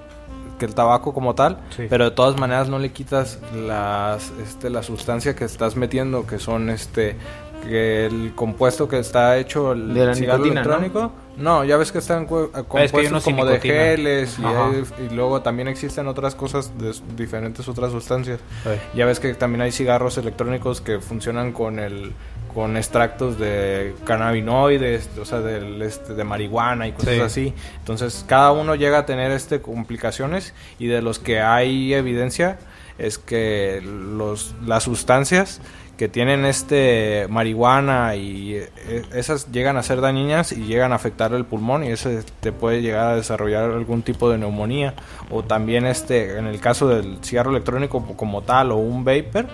que 0.58 0.64
el 0.64 0.74
tabaco 0.74 1.12
como 1.14 1.34
tal, 1.34 1.58
Sí. 1.76 1.86
pero 1.88 2.04
de 2.04 2.10
todas 2.12 2.38
maneras 2.38 2.68
no 2.68 2.78
le 2.78 2.92
quitas 2.92 3.38
las, 3.54 4.30
este, 4.42 4.70
la 4.70 4.82
sustancia 4.82 5.34
que 5.36 5.44
estás 5.44 5.76
metiendo, 5.76 6.26
que 6.26 6.38
son, 6.38 6.70
este, 6.70 7.16
que 7.64 8.06
el 8.06 8.32
compuesto 8.34 8.86
que 8.88 8.98
está 8.98 9.36
hecho 9.38 9.72
el 9.72 9.92
De 9.94 10.14
cigarro 10.14 10.44
electrónico. 10.44 11.12
¿no? 11.36 11.64
ya 11.64 11.76
ves 11.76 11.92
que 11.92 11.98
están 11.98 12.24
cu- 12.24 12.50
compuestos 12.66 13.22
como 13.24 13.44
de 13.44 13.60
geles 13.60 14.38
y, 14.38 14.44
hay- 14.44 14.84
y 15.10 15.14
luego 15.14 15.42
también 15.42 15.68
existen 15.68 16.06
otras 16.06 16.34
cosas 16.34 16.72
de 16.78 16.94
diferentes 17.14 17.68
otras 17.68 17.92
sustancias. 17.92 18.40
Sí. 18.64 18.70
Ya 18.94 19.04
ves 19.04 19.20
que 19.20 19.34
también 19.34 19.60
hay 19.62 19.70
cigarros 19.72 20.16
electrónicos 20.16 20.80
que 20.80 20.98
funcionan 21.00 21.52
con 21.52 21.78
el 21.78 22.12
con 22.56 22.78
extractos 22.78 23.38
de 23.38 23.94
cannabinoides, 24.06 25.10
o 25.20 25.26
sea, 25.26 25.40
del, 25.40 25.82
este, 25.82 26.14
de 26.14 26.24
marihuana 26.24 26.88
y 26.88 26.92
cosas 26.92 27.14
Sí. 27.14 27.20
así. 27.20 27.54
Entonces, 27.80 28.24
cada 28.26 28.50
uno 28.52 28.74
llega 28.76 29.00
a 29.00 29.04
tener 29.04 29.30
este 29.30 29.60
complicaciones 29.60 30.54
y 30.78 30.86
de 30.86 31.02
los 31.02 31.18
que 31.18 31.42
hay 31.42 31.92
evidencia 31.92 32.58
es 32.96 33.18
que 33.18 33.82
los 33.84 34.54
las 34.64 34.84
sustancias 34.84 35.60
que 35.98 36.08
tienen 36.08 36.46
este 36.46 37.26
marihuana 37.28 38.16
y 38.16 38.54
eh, 38.54 39.02
esas 39.14 39.52
llegan 39.52 39.76
a 39.76 39.82
ser 39.82 40.00
dañinas 40.00 40.52
y 40.52 40.64
llegan 40.64 40.92
a 40.92 40.96
afectar 40.96 41.34
el 41.34 41.44
pulmón 41.44 41.84
y 41.84 41.88
eso 41.88 42.08
te 42.40 42.52
puede 42.52 42.80
llegar 42.80 43.08
a 43.12 43.16
desarrollar 43.16 43.70
algún 43.70 44.02
tipo 44.02 44.30
de 44.30 44.38
neumonía 44.38 44.94
o 45.30 45.42
también 45.42 45.84
este 45.86 46.38
en 46.38 46.46
el 46.46 46.58
caso 46.60 46.88
del 46.88 47.18
cigarro 47.22 47.50
electrónico 47.50 48.02
como 48.16 48.42
tal 48.42 48.72
o 48.72 48.76
un 48.76 49.04
vapor 49.04 49.46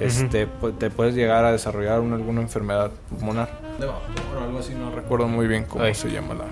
este 0.00 0.46
pu- 0.48 0.76
te 0.76 0.90
puedes 0.90 1.14
llegar 1.14 1.44
a 1.44 1.52
desarrollar 1.52 2.00
una- 2.00 2.16
alguna 2.16 2.40
enfermedad 2.40 2.90
pulmonar 3.10 3.48
de 3.78 3.86
vapor 3.86 4.02
o 4.40 4.44
algo 4.44 4.58
así 4.58 4.74
no 4.74 4.90
recuerdo 4.90 5.28
muy 5.28 5.46
bien 5.46 5.64
cómo 5.64 5.84
Ay. 5.84 5.94
se 5.94 6.10
llama 6.10 6.34
la 6.34 6.44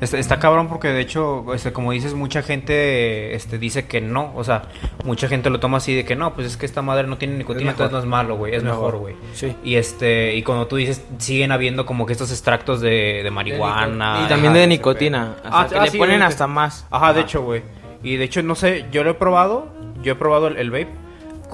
Está, 0.00 0.18
está 0.18 0.38
cabrón 0.40 0.68
porque 0.68 0.88
de 0.88 1.00
hecho, 1.00 1.54
este, 1.54 1.72
como 1.72 1.92
dices, 1.92 2.14
mucha 2.14 2.42
gente 2.42 3.34
este, 3.34 3.58
dice 3.58 3.86
que 3.86 4.00
no. 4.00 4.32
O 4.34 4.42
sea, 4.44 4.62
mucha 5.04 5.28
gente 5.28 5.48
lo 5.50 5.60
toma 5.60 5.78
así 5.78 5.94
de 5.94 6.04
que 6.04 6.16
no, 6.16 6.34
pues 6.34 6.48
es 6.48 6.56
que 6.56 6.66
esta 6.66 6.82
madre 6.82 7.06
no 7.06 7.16
tiene 7.16 7.38
nicotina, 7.38 7.70
entonces 7.70 7.92
no 7.92 8.00
es 8.00 8.04
malo, 8.04 8.36
güey. 8.36 8.52
Es, 8.52 8.58
Es 8.58 8.64
mejor, 8.64 8.96
güey. 8.98 9.14
Sí. 9.34 9.54
Y 9.64 9.76
este, 9.76 10.34
y 10.34 10.42
cuando 10.42 10.66
tú 10.66 10.76
dices, 10.76 11.02
siguen 11.18 11.52
habiendo 11.52 11.86
como 11.86 12.04
que 12.06 12.12
estos 12.12 12.30
extractos 12.32 12.80
de, 12.80 13.20
de 13.22 13.30
marihuana. 13.30 14.22
Y 14.24 14.28
también 14.28 14.52
ajá, 14.52 14.60
de 14.60 14.66
nicotina. 14.66 15.36
pedo. 15.40 15.54
hasta 15.54 15.60
Ah, 15.60 15.68
que 15.68 15.78
ah, 15.78 15.84
le 15.84 15.90
sí, 15.92 15.96
ponen 15.98 16.22
hasta 16.22 16.46
más. 16.48 16.86
Ajá, 16.90 17.12
de 17.14 17.20
hecho, 17.20 17.42
güey. 17.42 17.62
Y 18.02 18.16
de 18.16 18.24
hecho, 18.24 18.42
no 18.42 18.56
sé, 18.56 18.86
yo 18.90 19.04
lo 19.04 19.10
he 19.10 19.14
probado. 19.14 19.68
Yo 20.02 20.12
he 20.12 20.16
probado 20.16 20.48
el, 20.48 20.56
el 20.58 20.70
vape 20.70 20.88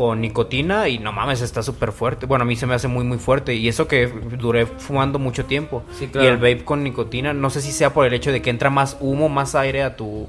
con 0.01 0.23
nicotina 0.23 0.89
y 0.89 0.99
no 0.99 1.13
mames, 1.13 1.43
está 1.43 1.63
súper 1.63 1.93
fuerte. 1.93 2.25
Bueno, 2.25 2.45
a 2.45 2.47
mí 2.47 2.57
se 2.57 2.65
me 2.67 2.73
hace 2.73 2.89
muy, 2.89 3.05
muy 3.05 3.19
fuerte. 3.19 3.53
Y 3.55 3.69
eso 3.69 3.87
que 3.87 4.07
duré 4.07 4.65
fumando 4.65 5.19
mucho 5.19 5.45
tiempo. 5.45 5.83
Sí, 5.99 6.07
claro. 6.07 6.27
Y 6.27 6.31
el 6.31 6.37
vape 6.39 6.65
con 6.65 6.83
nicotina, 6.83 7.35
no 7.35 7.51
sé 7.51 7.61
si 7.61 7.71
sea 7.71 7.93
por 7.93 8.07
el 8.07 8.15
hecho 8.15 8.33
de 8.33 8.41
que 8.41 8.49
entra 8.49 8.71
más 8.71 8.97
humo, 9.01 9.29
más 9.29 9.55
aire 9.55 9.83
a 9.83 9.97
tu 9.97 10.27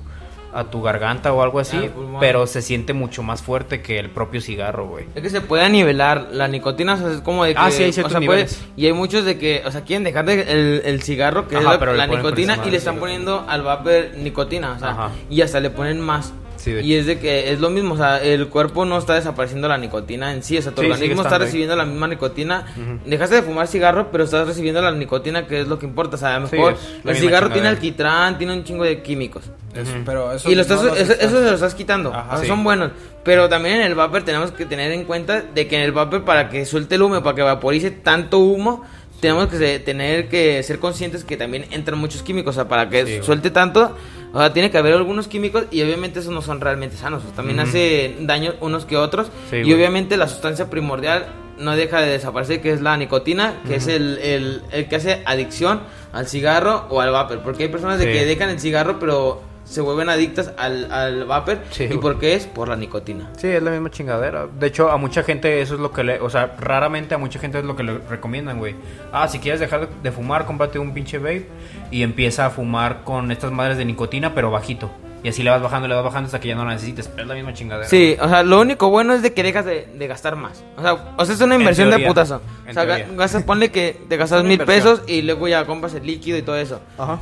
a 0.53 0.65
tu 0.65 0.81
garganta 0.81 1.31
o 1.31 1.41
algo 1.41 1.59
así, 1.59 1.89
pero 2.19 2.45
se 2.47 2.61
siente 2.61 2.91
mucho 2.91 3.23
más 3.23 3.41
fuerte 3.41 3.81
que 3.81 3.97
el 3.97 4.09
propio 4.09 4.41
cigarro, 4.41 4.89
güey. 4.89 5.05
Es 5.15 5.21
que 5.21 5.29
se 5.29 5.39
puede 5.39 5.69
nivelar 5.69 6.27
la 6.33 6.49
nicotina, 6.49 6.95
o 6.95 6.97
sea, 6.97 7.09
es 7.13 7.21
como 7.21 7.45
de 7.45 7.53
que... 7.53 7.59
Ah, 7.61 7.71
sí, 7.71 7.83
hay 7.83 7.91
o 7.97 8.25
puede- 8.25 8.47
y 8.75 8.87
hay 8.87 8.91
muchos 8.91 9.23
de 9.23 9.37
que, 9.37 9.63
o 9.65 9.71
sea, 9.71 9.85
quieren 9.85 10.03
dejar 10.03 10.25
de 10.25 10.41
el, 10.41 10.81
el 10.83 11.01
cigarro, 11.03 11.47
que 11.47 11.55
Ajá, 11.55 11.63
es 11.63 11.71
la, 11.71 11.79
pero 11.79 11.93
la 11.93 12.05
nicotina, 12.05 12.59
y 12.65 12.69
le 12.69 12.75
están 12.75 12.97
poniendo 12.97 13.45
al 13.47 13.61
vapor 13.61 14.09
nicotina, 14.17 14.73
o 14.73 14.79
sea, 14.79 14.89
Ajá. 14.89 15.11
y 15.29 15.39
hasta 15.39 15.61
le 15.61 15.69
ponen 15.69 16.01
más. 16.01 16.33
Sí, 16.61 16.71
de 16.73 16.83
y 16.83 16.93
es 16.95 17.05
de 17.07 17.17
que 17.19 17.51
es 17.51 17.59
lo 17.59 17.69
mismo, 17.71 17.95
o 17.95 17.97
sea, 17.97 18.21
el 18.21 18.47
cuerpo 18.47 18.85
no 18.85 18.97
está 18.97 19.15
desapareciendo 19.15 19.67
la 19.67 19.77
nicotina 19.79 20.31
en 20.33 20.43
sí, 20.43 20.57
o 20.57 20.61
sea, 20.61 20.71
tu 20.73 20.81
Sí, 20.81 20.91
organismo 20.91 21.23
está 21.23 21.35
ahí. 21.35 21.41
recibiendo 21.41 21.75
la 21.75 21.85
misma 21.85 22.07
nicotina. 22.07 22.65
Dejaste 23.05 23.35
de 23.35 23.41
fumar 23.41 23.67
cigarro, 23.67 24.09
pero 24.11 24.23
estás 24.25 24.47
recibiendo 24.47 24.81
la 24.81 24.91
nicotina, 24.91 25.47
que 25.47 25.61
es 25.61 25.67
lo 25.67 25.79
que 25.79 25.85
importa, 25.87 26.15
o 26.15 26.19
sea, 26.19 26.35
a 26.35 26.39
lo 26.39 26.47
Sí, 26.47 26.55
mejor 26.57 26.75
el 27.05 27.15
cigarro 27.17 27.49
tiene 27.49 27.67
alquitrán, 27.67 28.37
tiene 28.37 28.53
un 28.53 28.63
chingo 28.63 28.83
de 28.83 29.01
químicos. 29.01 29.45
Eso, 29.73 29.91
pero 30.05 30.33
eso 30.33 30.51
Y 30.51 30.55
lo 30.55 30.61
estás, 30.61 30.81
no 30.83 30.89
los 30.89 30.97
eso, 30.99 31.13
estás- 31.13 31.25
eso 31.29 31.37
se 31.39 31.45
lo 31.49 31.53
estás 31.55 31.73
quitando. 31.75 32.13
Ajá, 32.13 32.27
O 32.27 32.31
sea, 32.33 32.41
sí. 32.41 32.47
Son 32.47 32.63
buenos. 32.63 32.91
Pero 33.23 33.47
también 33.49 33.75
en 33.75 33.81
el 33.83 33.95
vapor 33.95 34.23
tenemos 34.23 34.51
que 34.51 34.65
tener 34.65 34.91
en 34.91 35.05
cuenta 35.05 35.41
de 35.41 35.67
que 35.67 35.75
en 35.77 35.83
el 35.83 35.91
vapor 35.93 36.25
para 36.25 36.49
que 36.49 36.65
suelte 36.65 36.95
el 36.95 37.03
humo, 37.03 37.21
para 37.23 37.35
que 37.35 37.41
vaporice 37.41 37.89
tanto 37.91 38.39
humo, 38.39 38.83
tenemos 39.21 39.47
que 39.47 39.79
tener 39.79 40.27
que 40.27 40.61
ser 40.63 40.79
conscientes 40.79 41.23
que 41.23 41.37
también 41.37 41.65
entran 41.71 41.97
muchos 41.99 42.23
químicos. 42.23 42.55
O 42.55 42.59
sea, 42.59 42.67
para 42.67 42.89
que 42.89 43.05
Sí, 43.05 43.11
güey. 43.13 43.23
suelte 43.23 43.51
tanto, 43.51 43.95
o 44.33 44.39
sea, 44.39 44.51
tiene 44.51 44.69
que 44.71 44.77
haber 44.77 44.93
algunos 44.93 45.27
químicos 45.29 45.65
y 45.71 45.81
obviamente 45.83 46.19
esos 46.19 46.33
no 46.33 46.41
son 46.41 46.59
realmente 46.59 46.97
sanos. 46.97 47.21
O 47.23 47.27
sea, 47.27 47.35
también 47.35 47.59
hace 47.59 48.15
daño 48.21 48.55
unos 48.59 48.85
que 48.85 48.97
otros. 48.97 49.27
Sí, 49.49 49.57
y 49.57 49.61
güey. 49.61 49.73
obviamente 49.75 50.17
la 50.17 50.27
sustancia 50.27 50.69
primordial 50.69 51.27
no 51.57 51.75
deja 51.75 52.01
de 52.01 52.09
desaparecer, 52.09 52.59
que 52.61 52.71
es 52.73 52.81
la 52.81 52.97
nicotina, 52.97 53.61
que 53.67 53.75
es 53.75 53.85
el, 53.87 54.17
el, 54.17 54.63
el 54.71 54.87
que 54.89 54.95
hace 54.95 55.21
adicción 55.25 55.81
al 56.11 56.27
cigarro 56.27 56.87
o 56.89 57.01
al 57.01 57.11
vapor. 57.11 57.41
Porque 57.43 57.63
hay 57.63 57.69
personas 57.69 57.99
de 57.99 58.11
que 58.11 58.25
dejan 58.25 58.49
el 58.49 58.59
cigarro, 58.59 58.97
pero 58.99 59.43
se 59.71 59.81
vuelven 59.81 60.09
adictas 60.09 60.51
al, 60.57 60.91
al 60.91 61.25
vapor. 61.25 61.59
Sí, 61.71 61.83
¿Y 61.83 61.87
güey. 61.87 61.99
por 61.99 62.19
qué 62.19 62.35
es? 62.35 62.45
Por 62.45 62.67
la 62.67 62.75
nicotina. 62.75 63.29
Sí, 63.37 63.47
es 63.47 63.63
la 63.63 63.71
misma 63.71 63.89
chingadera. 63.89 64.47
De 64.59 64.67
hecho, 64.67 64.91
a 64.91 64.97
mucha 64.97 65.23
gente 65.23 65.61
eso 65.61 65.75
es 65.75 65.79
lo 65.79 65.91
que 65.93 66.03
le... 66.03 66.19
O 66.19 66.29
sea, 66.29 66.55
raramente 66.59 67.15
a 67.15 67.17
mucha 67.17 67.39
gente 67.39 67.59
es 67.59 67.63
lo 67.65 67.75
que 67.75 67.83
le 67.83 67.97
recomiendan, 68.09 68.59
güey. 68.59 68.75
Ah, 69.13 69.27
si 69.27 69.39
quieres 69.39 69.59
dejar 69.61 69.87
de- 70.03 70.11
fumar, 70.11 70.45
cómprate 70.45 70.77
un 70.77 70.93
pinche 70.93 71.17
vape 71.19 71.47
y 71.89 72.03
empieza 72.03 72.45
a 72.45 72.49
fumar 72.49 73.03
con 73.05 73.31
estas 73.31 73.51
madres 73.51 73.77
de 73.77 73.85
nicotina, 73.85 74.33
pero 74.35 74.51
bajito. 74.51 74.91
Y 75.23 75.29
así 75.29 75.43
le 75.43 75.51
vas 75.51 75.61
bajando, 75.61 75.87
le 75.87 75.93
vas 75.93 76.03
bajando 76.03 76.25
hasta 76.25 76.39
que 76.39 76.47
ya 76.47 76.55
no 76.55 76.65
la 76.65 76.71
necesites. 76.73 77.07
Pero 77.07 77.21
es 77.21 77.27
la 77.29 77.35
misma 77.35 77.53
chingadera. 77.53 77.87
Sí, 77.87 78.17
o 78.19 78.27
sea, 78.27 78.41
lo 78.43 78.59
único 78.59 78.89
bueno 78.89 79.13
es 79.13 79.21
de 79.21 79.33
que 79.33 79.43
dejas 79.43 79.65
de, 79.65 79.85
de 79.93 80.07
gastar 80.07 80.35
más. 80.35 80.63
O 80.77 80.81
sea, 80.81 80.93
o 81.15 81.25
sea, 81.25 81.35
es 81.35 81.41
una 81.41 81.55
inversión 81.55 81.91
de 81.91 81.99
putazo. 81.99 82.41
O 82.67 82.73
sea, 82.73 82.85
gastas, 82.85 83.43
ponle 83.43 83.69
que 83.71 84.01
te 84.09 84.17
gastas 84.17 84.43
mil 84.43 84.53
inversión. 84.59 84.95
pesos 84.97 85.03
y 85.07 85.21
luego 85.21 85.47
ya 85.47 85.63
compras 85.65 85.93
el 85.93 86.05
líquido 86.07 86.37
y 86.37 86.41
todo 86.41 86.55
eso. 86.57 86.81
Ajá. 86.97 87.19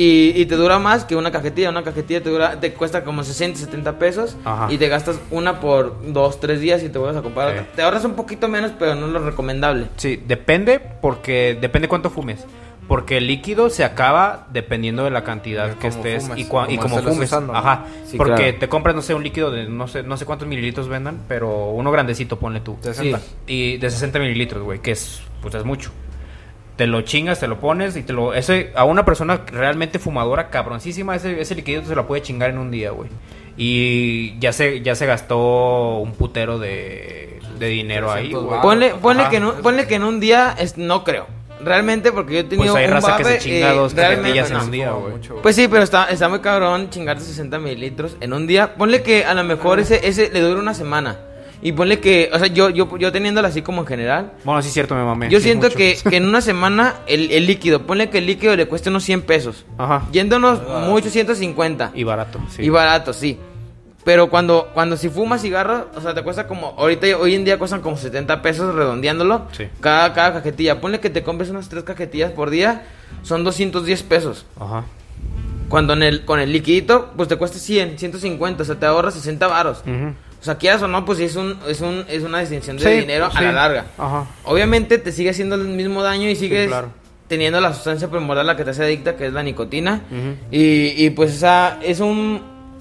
Y, 0.00 0.32
y 0.40 0.46
te 0.46 0.54
dura 0.54 0.78
más 0.78 1.04
que 1.04 1.16
una 1.16 1.32
cajetilla. 1.32 1.70
Una 1.70 1.82
cajetilla 1.82 2.22
te, 2.22 2.30
dura, 2.30 2.60
te 2.60 2.72
cuesta 2.72 3.02
como 3.02 3.24
60, 3.24 3.58
70 3.58 3.98
pesos. 3.98 4.36
Ajá. 4.44 4.72
Y 4.72 4.78
te 4.78 4.86
gastas 4.88 5.18
una 5.32 5.58
por 5.60 5.96
dos, 6.12 6.38
tres 6.38 6.60
días 6.60 6.82
y 6.84 6.88
te 6.88 6.98
vuelves 6.98 7.16
a 7.18 7.22
comprar 7.22 7.48
Sí. 7.52 7.58
otra. 7.58 7.72
Te 7.74 7.82
ahorras 7.82 8.04
un 8.04 8.14
poquito 8.14 8.46
menos, 8.48 8.70
pero 8.78 8.94
no 8.94 9.06
es 9.06 9.12
lo 9.12 9.18
recomendable. 9.24 9.86
Sí, 9.96 10.22
depende 10.26 10.78
porque 10.80 11.58
depende 11.60 11.88
cuánto 11.88 12.10
fumes. 12.10 12.44
Porque 12.86 13.18
el 13.18 13.26
líquido 13.26 13.68
se 13.68 13.84
acaba 13.84 14.46
dependiendo 14.50 15.04
de 15.04 15.10
la 15.10 15.22
cantidad 15.22 15.74
que 15.74 15.88
estés 15.88 16.22
fumes, 16.22 16.38
y, 16.38 16.44
cua- 16.48 16.66
y 16.70 16.76
cómo 16.78 16.88
cómo 16.88 16.98
estés 17.00 17.12
fumes. 17.14 17.28
usando, 17.28 17.52
¿no? 17.52 17.58
Ajá. 17.58 17.84
Sí, 18.06 18.16
porque 18.16 18.34
claro. 18.34 18.56
te 18.60 18.68
compras, 18.70 18.94
no 18.96 19.02
sé, 19.02 19.12
un 19.12 19.22
líquido 19.24 19.50
de 19.50 19.68
no 19.68 19.88
sé, 19.88 20.04
no 20.04 20.16
sé 20.16 20.24
cuántos 20.24 20.48
mililitros 20.48 20.88
vendan, 20.88 21.18
pero 21.28 21.70
uno 21.70 21.90
grandecito, 21.90 22.38
ponle 22.38 22.60
tú. 22.60 22.78
60. 22.80 23.18
Sí. 23.18 23.24
Y 23.46 23.76
de 23.76 23.90
60 23.90 24.18
mililitros, 24.20 24.62
güey, 24.62 24.78
que 24.80 24.92
es, 24.92 25.20
pues 25.42 25.54
es 25.54 25.64
mucho. 25.64 25.90
Te 26.78 26.86
lo 26.86 27.02
chingas, 27.02 27.40
te 27.40 27.48
lo 27.48 27.58
pones 27.58 27.96
y 27.96 28.04
te 28.04 28.12
lo... 28.12 28.32
Ese, 28.32 28.70
a 28.76 28.84
una 28.84 29.04
persona 29.04 29.40
realmente 29.48 29.98
fumadora, 29.98 30.48
cabroncísima, 30.48 31.16
ese, 31.16 31.40
ese 31.40 31.56
liquidito 31.56 31.88
se 31.88 31.96
lo 31.96 32.06
puede 32.06 32.22
chingar 32.22 32.50
en 32.50 32.58
un 32.58 32.70
día, 32.70 32.92
güey. 32.92 33.10
Y 33.56 34.38
ya 34.38 34.52
se, 34.52 34.80
ya 34.80 34.94
se 34.94 35.04
gastó 35.04 35.98
un 35.98 36.12
putero 36.12 36.60
de, 36.60 37.40
de 37.58 37.66
dinero 37.66 38.12
ahí, 38.12 38.28
300 38.28 38.44
güey. 38.44 38.60
Ponle, 38.60 38.94
ponle, 38.94 39.22
Ajá. 39.22 39.30
que 39.30 39.36
en 39.38 39.44
un, 39.46 39.54
ponle 39.56 39.86
que 39.88 39.96
en 39.96 40.04
un 40.04 40.20
día 40.20 40.54
es, 40.56 40.78
no 40.78 41.02
creo. 41.02 41.26
Realmente, 41.60 42.12
porque 42.12 42.34
yo 42.34 42.38
he 42.40 42.44
tenido 42.44 42.72
Pues 42.72 42.84
hay 42.84 42.86
un 42.86 42.92
raza 42.92 43.16
que 43.16 43.24
se 43.24 43.38
chinga 43.38 43.72
eh, 43.72 43.76
dos 43.76 43.92
cajetillas 43.92 44.50
en 44.52 44.56
un 44.58 44.70
día, 44.70 44.92
güey. 44.92 45.14
Pues 45.42 45.56
sí, 45.56 45.66
pero 45.66 45.82
está, 45.82 46.04
está 46.04 46.28
muy 46.28 46.38
cabrón 46.38 46.90
chingarte 46.90 47.24
60 47.24 47.58
mililitros 47.58 48.16
en 48.20 48.32
un 48.32 48.46
día. 48.46 48.74
Ponle 48.76 49.02
que 49.02 49.24
a 49.24 49.34
lo 49.34 49.42
mejor 49.42 49.80
ese, 49.80 50.06
ese 50.06 50.30
le 50.30 50.40
dura 50.40 50.60
una 50.60 50.74
semana. 50.74 51.16
Y 51.60 51.72
ponle 51.72 51.98
que, 51.98 52.30
o 52.32 52.38
sea, 52.38 52.46
yo, 52.46 52.70
yo, 52.70 52.96
yo 52.98 53.10
teniéndolo 53.10 53.48
así 53.48 53.62
como 53.62 53.80
en 53.80 53.86
general, 53.88 54.32
Bueno, 54.44 54.62
sí 54.62 54.68
es 54.68 54.74
cierto, 54.74 54.94
me 54.94 55.02
mamé. 55.04 55.28
yo 55.28 55.38
sí, 55.38 55.44
siento 55.44 55.66
mucho. 55.66 55.76
que, 55.76 55.98
que 56.08 56.16
en 56.16 56.26
una 56.28 56.40
semana 56.40 56.94
el, 57.06 57.30
el 57.32 57.46
líquido, 57.46 57.82
ponle 57.86 58.10
que 58.10 58.18
el 58.18 58.26
líquido 58.26 58.54
le 58.54 58.66
cueste 58.66 58.90
unos 58.90 59.02
100 59.04 59.22
pesos. 59.22 59.64
Ajá. 59.76 60.06
Yéndonos 60.12 60.60
mucho, 60.86 61.10
150. 61.10 61.90
Y 61.94 62.04
barato, 62.04 62.38
sí. 62.54 62.62
Y 62.62 62.68
barato, 62.68 63.12
sí. 63.12 63.38
Pero 64.04 64.30
cuando, 64.30 64.70
cuando 64.72 64.96
si 64.96 65.08
fumas 65.10 65.42
cigarros, 65.42 65.82
o 65.94 66.00
sea, 66.00 66.14
te 66.14 66.22
cuesta 66.22 66.46
como, 66.46 66.68
ahorita 66.78 67.06
hoy 67.18 67.34
en 67.34 67.44
día 67.44 67.58
cuestan 67.58 67.80
como 67.82 67.96
70 67.96 68.40
pesos 68.40 68.74
redondeándolo. 68.74 69.46
Sí. 69.52 69.64
Cada, 69.80 70.14
cada 70.14 70.32
cajetilla. 70.34 70.80
Ponle 70.80 71.00
que 71.00 71.10
te 71.10 71.22
compres 71.24 71.50
unas 71.50 71.68
tres 71.68 71.82
cajetillas 71.82 72.30
por 72.32 72.48
día, 72.50 72.86
son 73.22 73.42
210 73.44 74.02
pesos. 74.04 74.46
Ajá. 74.58 74.84
Cuando 75.68 75.92
en 75.92 76.02
el, 76.04 76.24
con 76.24 76.40
el 76.40 76.52
liquidito, 76.52 77.10
pues 77.16 77.28
te 77.28 77.36
cuesta 77.36 77.58
100, 77.58 77.98
150, 77.98 78.62
o 78.62 78.64
sea, 78.64 78.76
te 78.76 78.86
ahorras 78.86 79.12
60 79.14 79.46
varos. 79.48 79.80
Ujú. 79.84 80.14
O 80.40 80.44
sea, 80.44 80.56
quieras 80.56 80.80
o 80.82 80.88
no, 80.88 81.04
pues 81.04 81.18
sí 81.18 81.24
es, 81.24 81.36
un, 81.36 81.58
es, 81.66 81.80
un, 81.80 82.04
es 82.08 82.22
una 82.22 82.40
distinción 82.40 82.76
de 82.76 82.84
Sí, 82.84 83.00
dinero 83.00 83.28
a 83.34 83.40
la 83.40 83.52
larga. 83.52 83.86
Ajá. 83.98 84.26
Obviamente 84.44 84.98
te 84.98 85.10
sigue 85.10 85.30
haciendo 85.30 85.56
el 85.56 85.64
mismo 85.64 86.02
daño 86.02 86.28
y 86.28 86.36
sigues 86.36 86.68
claro. 86.68 86.90
teniendo 87.26 87.60
la 87.60 87.74
sustancia 87.74 88.08
primordial 88.08 88.46
la 88.46 88.56
que 88.56 88.64
te 88.64 88.70
hace 88.70 88.84
adicta, 88.84 89.16
que 89.16 89.26
es 89.26 89.32
la 89.32 89.42
nicotina. 89.42 90.02
Ujú. 90.10 90.36
y, 90.52 90.94
y, 91.04 91.10
pues 91.10 91.34
esa 91.34 91.78
es 91.82 92.00
un... 92.00 92.40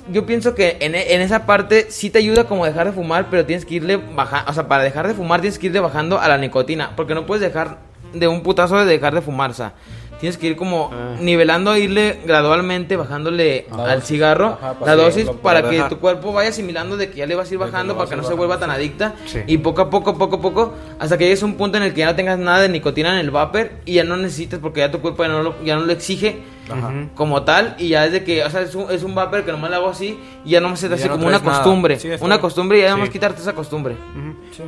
Yo 0.09 0.25
pienso 0.25 0.55
que 0.55 0.77
en, 0.79 0.95
en 0.95 1.21
esa 1.21 1.45
parte 1.45 1.87
sí 1.89 2.09
te 2.09 2.19
ayuda 2.19 2.45
como 2.45 2.65
dejar 2.65 2.85
de 2.87 2.93
fumar, 2.93 3.27
pero 3.29 3.45
tienes 3.45 3.65
que 3.65 3.75
irle 3.75 3.97
bajando... 3.97 4.51
O 4.51 4.53
sea, 4.53 4.67
para 4.67 4.83
dejar 4.83 5.07
de 5.07 5.13
fumar 5.15 5.41
tienes 5.41 5.57
que 5.59 5.67
irle 5.67 5.79
bajando 5.79 6.19
a 6.19 6.27
la 6.27 6.37
nicotina, 6.37 6.91
porque 6.95 7.15
no 7.15 7.25
puedes 7.25 7.41
dejar 7.41 7.79
de 8.13 8.27
un 8.27 8.41
putazo 8.43 8.77
de 8.77 8.85
dejar 8.85 9.15
de 9.15 9.21
fumar, 9.21 9.49
o 9.51 9.55
sea... 9.55 9.73
Tienes 10.19 10.37
que 10.37 10.47
ir 10.47 10.55
como 10.55 10.89
Ah. 10.91 11.15
nivelando, 11.19 11.77
irle 11.77 12.19
gradualmente 12.25 12.95
bajándole 12.95 13.67
La 13.69 13.83
al 13.83 13.89
dosis. 13.99 14.07
cigarro 14.07 14.57
Ajá, 14.61 14.75
la 14.85 14.95
dosis 14.95 15.25
lo 15.25 15.33
para 15.37 15.61
que 15.61 15.75
dejar. 15.75 15.89
tu 15.89 15.99
cuerpo 15.99 16.33
vaya 16.33 16.49
asimilando 16.49 16.97
de 16.97 17.09
que 17.11 17.17
ya 17.17 17.25
le 17.27 17.35
vas 17.35 17.49
a 17.49 17.53
ir 17.53 17.59
bajando 17.59 17.93
lo 17.93 17.97
para 17.99 18.09
que 18.09 18.13
a 18.15 18.17
no 18.17 18.23
se 18.23 18.33
vuelva 18.33 18.55
bajando, 18.55 18.73
tan 18.73 18.81
sí. 18.81 18.87
adicta 18.87 19.13
Sí. 19.25 19.39
y 19.45 19.57
poco 19.59 19.81
a 19.81 19.89
poco, 19.89 20.17
poco 20.17 20.37
a 20.37 20.41
poco, 20.41 20.73
hasta 20.99 21.17
que 21.17 21.25
llegues 21.25 21.43
a 21.43 21.45
un 21.45 21.53
punto 21.55 21.77
en 21.77 21.83
el 21.83 21.93
que 21.93 21.99
ya 21.99 22.07
no 22.07 22.15
tengas 22.15 22.39
nada 22.39 22.61
de 22.61 22.69
nicotina 22.69 23.13
en 23.13 23.19
el 23.19 23.29
vapor 23.31 23.69
y 23.85 23.93
ya 23.93 24.03
no 24.03 24.17
necesites 24.17 24.59
porque 24.59 24.79
ya 24.79 24.89
tu 24.91 24.99
cuerpo 25.01 25.23
ya 25.23 25.29
no 25.29 25.43
lo, 25.43 25.55
ya 25.63 25.75
no 25.75 25.81
lo 25.85 25.91
exige 25.93 26.41
Ajá. 26.69 26.91
Como 27.15 27.43
tal 27.43 27.75
y 27.77 27.87
ya 27.89 28.05
es 28.05 28.11
de 28.11 28.25
que, 28.25 28.43
o 28.43 28.49
sea, 28.49 28.61
es 28.61 28.75
un, 28.75 28.91
es 28.91 29.01
un 29.03 29.15
vapor 29.15 29.43
que 29.45 29.51
nomás 29.53 29.69
le 29.69 29.77
hago 29.77 29.87
así 29.87 30.19
y 30.43 30.49
ya 30.49 30.59
no 30.59 30.75
se 30.75 30.89
te 30.89 30.95
Y 30.95 30.97
ya 30.97 31.03
hace 31.05 31.07
no 31.07 31.13
como 31.15 31.27
una 31.27 31.39
costumbre, 31.39 31.97
Sí, 31.97 32.07
una 32.09 32.17
bien. 32.17 32.39
costumbre 32.41 32.77
y 32.77 32.81
ya 32.81 32.87
nada 32.87 32.97
más 32.97 33.07
Sí. 33.07 33.13
quitarte 33.13 33.41
esa 33.41 33.53
costumbre. 33.53 33.95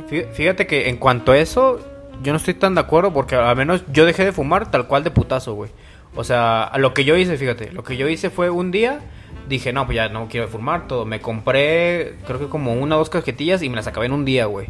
Fí- 0.08 0.26
Fíjate 0.32 0.66
que 0.66 0.88
en 0.88 0.96
cuanto 0.96 1.32
a 1.32 1.38
eso, 1.38 1.78
yo 2.22 2.32
no 2.32 2.36
estoy 2.36 2.54
tan 2.54 2.74
de 2.74 2.80
acuerdo 2.82 3.12
porque 3.12 3.34
al 3.36 3.56
menos 3.56 3.82
yo 3.92 4.04
dejé 4.06 4.24
de 4.24 4.32
fumar 4.32 4.70
tal 4.70 4.86
cual 4.86 5.04
de 5.04 5.10
putazo, 5.10 5.54
güey. 5.54 5.70
O 6.14 6.24
sea, 6.24 6.72
lo 6.76 6.92
que 6.94 7.04
yo 7.04 7.16
hice, 7.16 7.36
fíjate, 7.36 7.70
lo 7.72 7.84
que 7.84 7.96
yo 7.96 8.08
hice 8.08 8.30
fue 8.30 8.50
un 8.50 8.70
día, 8.72 9.00
dije, 9.48 9.72
no, 9.72 9.86
pues 9.86 9.96
ya 9.96 10.08
no 10.08 10.28
quiero 10.28 10.48
fumar 10.48 10.86
todo. 10.88 11.04
Me 11.04 11.20
compré, 11.20 12.16
creo 12.26 12.38
que 12.40 12.46
como 12.48 12.72
una 12.74 12.96
o 12.96 12.98
dos 12.98 13.10
cajetillas 13.10 13.62
y 13.62 13.68
me 13.68 13.76
las 13.76 13.86
acabé 13.86 14.06
en 14.06 14.12
un 14.12 14.24
día, 14.24 14.46
güey. 14.46 14.68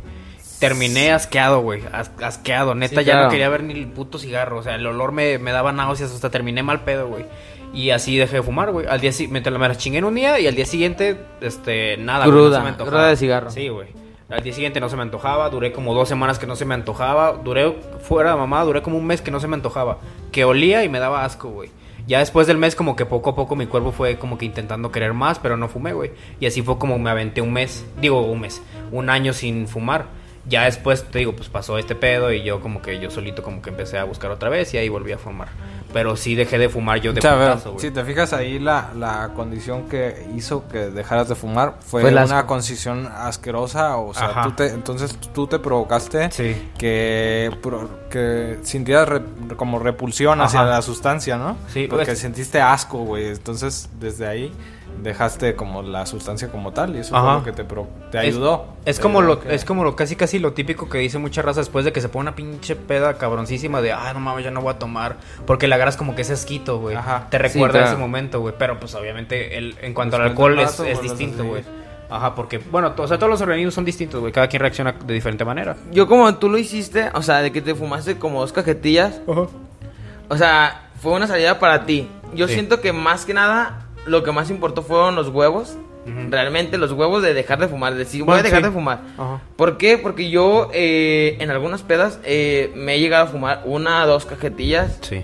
Terminé 0.59 1.13
asqueado, 1.13 1.61
güey. 1.63 1.83
as- 1.93 2.11
asqueado. 2.23 2.75
Neta, 2.75 3.01
Sí, 3.01 3.07
ya 3.07 3.13
claro. 3.15 3.25
no 3.27 3.31
quería 3.31 3.49
ver 3.49 3.63
ni 3.63 3.73
el 3.73 3.87
puto 3.87 4.19
cigarro. 4.19 4.59
O 4.59 4.63
sea, 4.63 4.75
el 4.75 4.87
olor 4.87 5.13
me, 5.13 5.39
me 5.39 5.53
daba 5.53 5.73
náuseas. 5.73 6.13
Hasta 6.13 6.31
terminé 6.31 6.63
mal 6.63 6.83
pedo, 6.85 7.09
güey. 7.09 7.25
Y 7.73 7.91
así 7.91 8.19
dejé 8.19 8.37
de 8.37 8.43
fumar, 8.43 8.71
güey. 8.71 8.87
Al 8.87 9.01
día 9.01 9.11
siguiente 9.13 9.51
me 9.51 9.67
las 9.69 9.79
chingué 9.79 9.99
en 10.01 10.05
un 10.05 10.15
día 10.15 10.39
y 10.39 10.47
al 10.47 10.55
día 10.55 10.67
siguiente, 10.67 11.17
este, 11.41 11.97
nada. 11.97 12.27
Cruda, 12.27 12.77
cruda 12.77 13.09
de 13.09 13.17
cigarro. 13.17 13.51
Sí, 13.51 13.69
güey. 13.69 13.89
Al 14.31 14.45
día 14.45 14.53
siguiente 14.53 14.79
no 14.79 14.89
se 14.89 14.97
me 14.97 15.03
antojaba. 15.03 15.51
Duré 15.51 15.73
como 15.73 15.93
dos 15.93 16.09
semanas 16.09 16.39
que 16.39 16.47
no 16.47 16.55
se 16.55 16.65
me 16.65 16.75
antojaba. 16.75 17.33
Duré, 17.33 17.73
fuera 18.01 18.31
de 18.31 18.37
mamá, 18.37 18.63
duré 18.63 18.81
como 18.81 18.97
un 18.97 19.05
mes 19.05 19.21
que 19.21 19.33
no 19.33 19.41
se 19.41 19.49
me 19.49 19.57
antojaba. 19.57 19.99
Que 20.31 20.45
olía 20.45 20.85
y 20.85 20.89
me 20.89 21.01
daba 21.01 21.25
asco, 21.25 21.49
güey. 21.49 21.71
Ya 22.07 22.21
después 22.21 22.47
del 22.47 22.57
mes, 22.57 22.77
como 22.77 22.95
que 22.95 23.07
poco 23.07 23.31
a 23.31 23.35
poco 23.35 23.57
mi 23.57 23.67
cuerpo 23.67 23.91
fue 23.91 24.19
como 24.19 24.39
que 24.39 24.47
intentando 24.47 24.93
querer 24.93 25.15
más, 25.15 25.41
pero 25.41 25.57
no 25.57 25.69
fumé, 25.69 25.93
güey. 25.93 26.13
Y 26.39 26.47
así 26.47 26.63
fue 26.63 26.79
como 26.79 26.99
me 26.99 27.11
aventé 27.11 27.41
un 27.41 27.53
mes, 27.53 27.85
digo 28.01 28.23
un 28.23 28.41
mes, 28.41 28.63
un 28.93 29.11
año 29.11 29.33
sin 29.33 29.67
fumar. 29.67 30.07
Ya 30.51 30.65
después, 30.65 31.05
te 31.05 31.21
digo, 31.21 31.35
pues 31.35 31.49
pasó 31.49 31.79
este 31.79 31.95
pedo 31.95 32.31
y 32.33 32.43
yo 32.43 32.61
como 32.61 32.83
que 32.83 32.99
yo 33.01 33.09
solito 33.11 33.43
como 33.43 33.63
que 33.63 33.71
empecé 33.71 33.97
a 33.99 34.05
buscar 34.05 34.31
otra 34.33 34.49
vez 34.51 34.75
y 34.75 34.79
ahí 34.79 34.89
volví 34.89 35.13
a 35.13 35.19
fumar. 35.19 35.49
Pero 35.93 36.17
sí 36.17 36.35
dejé 36.35 36.59
de 36.59 36.69
fumar 36.69 37.01
yo 37.01 37.13
de 37.13 37.21
O 37.21 37.23
sea, 37.23 37.35
ver, 37.37 37.49
putazo, 37.53 37.71
güey. 37.73 37.81
si 37.81 37.91
te 37.91 38.05
fijas 38.05 38.33
ahí, 38.33 38.59
la, 38.59 38.91
la 38.97 39.31
condición 39.35 39.89
que 39.89 40.27
hizo 40.37 40.69
que 40.69 40.79
dejaras 40.91 41.29
de 41.29 41.35
fumar 41.37 41.77
fue, 41.81 42.05
una 42.05 42.23
asco. 42.23 42.47
condición 42.47 43.09
asquerosa. 43.13 43.97
O 43.97 44.13
sea, 44.13 44.27
Ajá. 44.29 44.43
tú 44.43 44.53
te, 44.53 44.67
entonces 44.69 45.17
tú 45.33 45.47
te 45.47 45.59
provocaste 45.59 46.31
Sí. 46.31 46.71
que, 46.79 47.51
pro- 47.63 48.09
que 48.11 48.59
sintieras 48.63 49.09
re- 49.09 49.23
como 49.57 49.79
repulsión 49.79 50.41
hacia 50.41 50.63
la 50.65 50.83
sustancia, 50.83 51.37
¿no? 51.37 51.57
Sí, 51.73 51.87
porque 51.89 52.07
pues- 52.07 52.19
sentiste 52.19 52.61
asco, 52.61 52.99
güey. 52.99 53.29
Entonces, 53.29 53.89
desde 54.01 54.27
ahí 54.27 54.53
dejaste 55.03 55.55
como 55.57 55.83
la 55.83 56.07
sustancia 56.07 56.49
como 56.49 56.73
tal 56.73 56.95
y 56.97 56.99
eso 57.01 57.17
Ajá. 57.17 57.25
fue 57.27 57.35
lo 57.39 57.45
que 57.45 57.53
te, 57.53 57.65
pro- 57.65 57.89
te 58.11 58.19
Es- 58.19 58.25
ayudó. 58.35 58.67
Es, 58.85 58.97
Te 58.97 59.03
como 59.03 59.21
ayudó 59.21 59.35
lo, 59.35 59.41
que- 59.41 59.55
es 59.55 59.65
como 59.65 59.85
lo 59.85 59.97
casi 59.97 60.17
casi 60.17 60.39
lo 60.39 60.53
típico 60.53 60.89
que 60.89 60.99
dice 60.99 61.19
mucha 61.19 61.43
raza 61.43 61.61
después 61.61 61.85
de 61.85 61.93
que 61.93 62.01
se 62.01 62.09
pone 62.09 62.23
una 62.29 62.35
pinche 62.37 62.77
peda 62.77 63.15
cabroncísima 63.19 63.81
de 63.83 63.93
ay 63.93 64.15
no 64.15 64.21
mames 64.21 64.45
ya 64.45 64.51
no 64.51 64.61
voy 64.63 64.73
a 64.75 64.79
tomar. 64.79 65.17
Porque 65.47 65.69
le 65.69 65.75
agarras 65.75 65.97
como 65.97 66.15
que 66.15 66.23
ese 66.23 66.33
asquito, 66.35 66.79
güey. 66.79 66.97
Ajá. 66.97 67.27
Te 67.31 67.37
Sí, 67.39 67.43
recuerda 67.43 67.79
claro. 67.81 67.87
ese 67.93 67.97
momento, 67.97 68.41
güey. 68.41 68.55
Pero 68.59 68.79
pues 68.79 68.95
obviamente 68.95 69.59
el, 69.59 69.77
en 69.83 69.95
cuanto 69.95 70.17
al 70.17 70.23
alcohol 70.23 70.59
es, 70.59 70.79
distinto, 71.03 71.45
güey. 71.45 71.63
Ajá, 72.13 72.35
porque, 72.35 72.59
bueno, 72.59 72.93
o 72.97 73.07
sea, 73.07 73.19
todos 73.19 73.31
los 73.31 73.41
organismos 73.41 73.73
son 73.73 73.85
distintos, 73.85 74.21
güey. 74.21 74.33
Cada 74.33 74.49
quien 74.49 74.61
reacciona 74.61 74.93
de 75.05 75.15
diferente 75.15 75.45
manera. 75.45 75.77
Yo 75.93 76.09
como 76.09 76.35
tú 76.35 76.49
lo 76.49 76.59
hiciste, 76.59 77.09
o 77.15 77.23
sea, 77.23 77.39
de 77.41 77.53
que 77.53 77.63
te 77.63 77.73
fumaste 77.75 78.17
como 78.19 78.41
dos 78.41 78.53
cajetillas, 78.53 79.21
o 80.29 80.37
sea, 80.37 80.89
fue 81.01 81.13
una 81.13 81.27
salida 81.27 81.59
para 81.59 81.87
ti. 81.87 82.09
Yo 82.35 82.47
Sí. 82.49 82.55
siento 82.55 82.81
que 82.81 82.93
más 82.93 83.25
que 83.25 83.35
nada, 83.35 83.87
lo 84.07 84.23
que 84.23 84.33
más 84.33 84.51
importó 84.51 84.83
fueron 84.83 85.15
los 85.15 85.29
huevos. 85.29 85.77
Realmente 86.31 86.79
los 86.79 86.93
huevos 86.93 87.23
de 87.23 87.35
dejar 87.35 87.61
de 87.61 87.69
fumar, 87.69 87.93
de 87.93 88.01
decir, 88.01 88.25
voy 88.25 88.39
a 88.39 88.43
dejar 88.43 88.61
sí. 88.61 88.65
de 88.65 88.71
fumar. 88.73 89.03
Ajá. 89.19 89.43
¿Por 89.55 89.77
qué? 89.77 89.99
Porque 89.99 90.31
yo 90.31 90.71
eh, 90.73 91.37
en 91.41 91.51
algunas 91.51 91.83
pedas 91.83 92.19
eh, 92.25 92.73
me 92.75 92.95
he 92.95 93.01
llegado 93.01 93.25
a 93.25 93.29
fumar 93.29 93.63
una 93.67 94.05
o 94.05 94.09
dos 94.09 94.25
cajetillas 94.25 94.99
Sí. 95.03 95.23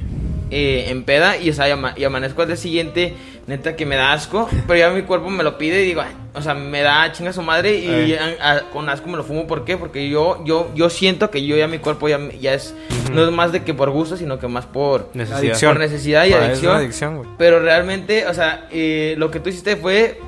Eh, 0.50 0.86
en 0.88 1.02
peda 1.04 1.36
y, 1.38 1.50
o 1.50 1.52
sea, 1.52 1.68
y, 1.68 1.72
ama- 1.72 1.94
y 1.96 2.04
amanezco 2.04 2.42
al 2.42 2.48
día 2.48 2.56
siguiente, 2.56 3.14
neta 3.46 3.76
que 3.76 3.86
me 3.86 3.96
da 3.96 4.12
asco, 4.12 4.48
pero 4.66 4.78
ya 4.78 4.90
mi 4.90 5.02
cuerpo 5.02 5.28
me 5.30 5.42
lo 5.44 5.58
pide 5.58 5.82
y 5.82 5.86
digo, 5.86 6.00
"Ay", 6.02 6.12
o 6.34 6.42
sea, 6.42 6.54
me 6.54 6.82
da 6.82 7.10
chinga 7.12 7.32
su 7.32 7.42
madre 7.42 7.76
y 7.78 8.12
Eh. 8.12 8.18
a- 8.40 8.52
a- 8.52 8.60
con 8.70 8.88
asco 8.88 9.08
me 9.08 9.16
lo 9.16 9.24
fumo. 9.24 9.46
¿Por 9.46 9.64
qué? 9.64 9.76
Porque 9.76 10.08
yo, 10.08 10.42
yo, 10.44 10.70
yo 10.74 10.90
siento 10.90 11.30
que 11.30 11.44
yo 11.44 11.56
ya 11.56 11.66
mi 11.68 11.78
cuerpo 11.78 12.08
ya, 12.08 12.18
ya 12.40 12.54
es, 12.54 12.74
no 13.12 13.24
es 13.24 13.32
más 13.32 13.52
de 13.52 13.62
que 13.64 13.74
por 13.74 13.90
gusto, 13.90 14.16
sino 14.16 14.38
que 14.38 14.48
más 14.48 14.66
por, 14.66 15.10
Necesidad. 15.14 15.38
Adicción. 15.40 15.72
por 15.74 15.80
necesidad 15.80 16.24
y 16.26 16.28
es 16.30 16.34
adicción. 16.36 16.70
una 16.72 16.80
adicción, 16.80 17.16
güey. 17.18 17.28
Pero 17.38 17.60
realmente, 17.60 18.26
o 18.26 18.34
sea, 18.34 18.66
eh, 18.70 19.14
lo 19.18 19.30
que 19.30 19.40
tú 19.40 19.48
hiciste 19.48 19.76
fue 19.76 20.20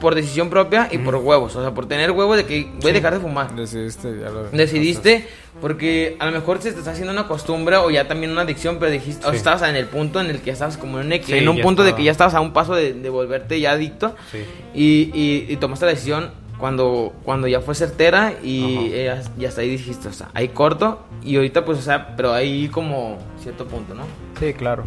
por 0.00 0.14
decisión 0.14 0.48
propia 0.50 0.88
y 0.90 0.98
por 0.98 1.14
huevos, 1.16 1.54
o 1.56 1.60
sea, 1.62 1.72
por 1.72 1.86
tener 1.86 2.10
huevos 2.10 2.36
de 2.36 2.46
que 2.46 2.68
voy 2.80 2.90
a 2.90 2.94
dejar 2.94 3.12
de 3.14 3.20
fumar. 3.20 3.54
Decidiste, 3.54 4.18
ya 4.20 4.30
lo- 4.30 4.44
Decidiste 4.50 5.26
porque 5.60 6.16
a 6.18 6.26
lo 6.26 6.32
mejor 6.32 6.60
se 6.62 6.72
te 6.72 6.78
está 6.78 6.92
haciendo 6.92 7.12
una 7.12 7.28
costumbre 7.28 7.76
o 7.76 7.90
ya 7.90 8.08
también 8.08 8.32
una 8.32 8.42
adicción, 8.42 8.78
pero 8.80 8.90
dijiste, 8.90 9.26
o 9.26 9.30
Sí. 9.30 9.36
estabas 9.36 9.62
en 9.62 9.76
el 9.76 9.86
punto 9.86 10.20
en 10.20 10.30
el 10.30 10.38
que 10.40 10.46
ya 10.46 10.52
estabas 10.54 10.76
como 10.78 10.98
en 11.00 11.06
un, 11.06 11.12
equi- 11.12 11.24
Sí, 11.26 11.34
en 11.38 11.48
un 11.48 11.60
punto 11.60 11.82
de 11.84 11.94
que 11.94 12.02
ya 12.02 12.10
estabas 12.12 12.34
a 12.34 12.40
un 12.40 12.52
paso 12.52 12.74
de, 12.74 12.94
de 12.94 13.10
volverte 13.10 13.60
ya 13.60 13.72
adicto 13.72 14.14
Sí. 14.32 14.38
y, 14.74 15.10
y- 15.12 15.46
y 15.52 15.56
tomaste 15.56 15.84
la 15.86 15.92
decisión 15.92 16.30
cuando, 16.58 17.12
cuando 17.24 17.46
ya 17.48 17.60
fue 17.60 17.74
certera 17.74 18.34
y, 18.42 18.90
eh, 18.92 19.14
y 19.38 19.44
hasta 19.46 19.60
ahí 19.62 19.70
dijiste, 19.70 20.08
o 20.08 20.12
sea, 20.12 20.28
ahí 20.34 20.48
corto 20.48 21.00
y 21.24 21.36
ahorita 21.36 21.64
pues, 21.64 21.78
o 21.78 21.82
sea, 21.82 22.14
pero 22.16 22.32
ahí 22.34 22.68
como 22.68 23.18
cierto 23.42 23.66
punto, 23.66 23.94
¿no? 23.94 24.02
Sí, 24.38 24.52
claro. 24.54 24.84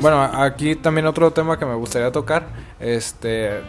Bueno, 0.00 0.22
aquí 0.22 0.76
también 0.76 1.06
otro 1.06 1.30
tema 1.30 1.58
que 1.58 1.64
me 1.66 1.74
gustaría 1.74 2.12
tocar, 2.12 2.46
este, 2.80 3.62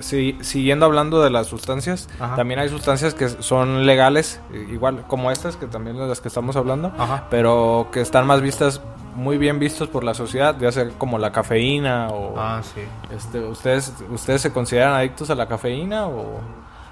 si- 0.00 0.38
siguiendo 0.42 0.86
hablando 0.86 1.22
de 1.22 1.30
las 1.30 1.46
sustancias, 1.48 2.08
Ajá. 2.20 2.36
también 2.36 2.60
hay 2.60 2.68
sustancias 2.68 3.14
que 3.14 3.28
son 3.28 3.86
legales, 3.86 4.40
igual 4.70 5.04
como 5.08 5.30
estas, 5.30 5.56
que 5.56 5.66
también 5.66 5.96
de 5.96 6.06
las 6.06 6.20
que 6.20 6.28
estamos 6.28 6.56
hablando, 6.56 6.92
Ajá. 6.98 7.26
pero 7.30 7.88
que 7.92 8.00
están 8.00 8.26
más 8.26 8.40
vistas, 8.40 8.80
muy 9.16 9.38
bien 9.38 9.58
vistos 9.58 9.88
por 9.88 10.02
la 10.04 10.14
sociedad, 10.14 10.56
ya 10.58 10.72
sea 10.72 10.88
como 10.98 11.18
la 11.18 11.30
cafeína 11.30 12.08
o... 12.08 12.34
Ah, 12.36 12.60
sí. 12.62 12.80
Este, 13.14 13.38
¿ustedes, 13.40 13.92
¿Ustedes 14.10 14.40
se 14.42 14.52
consideran 14.52 14.92
adictos 14.94 15.30
a 15.30 15.34
la 15.36 15.46
cafeína 15.46 16.06
o...? 16.08 16.40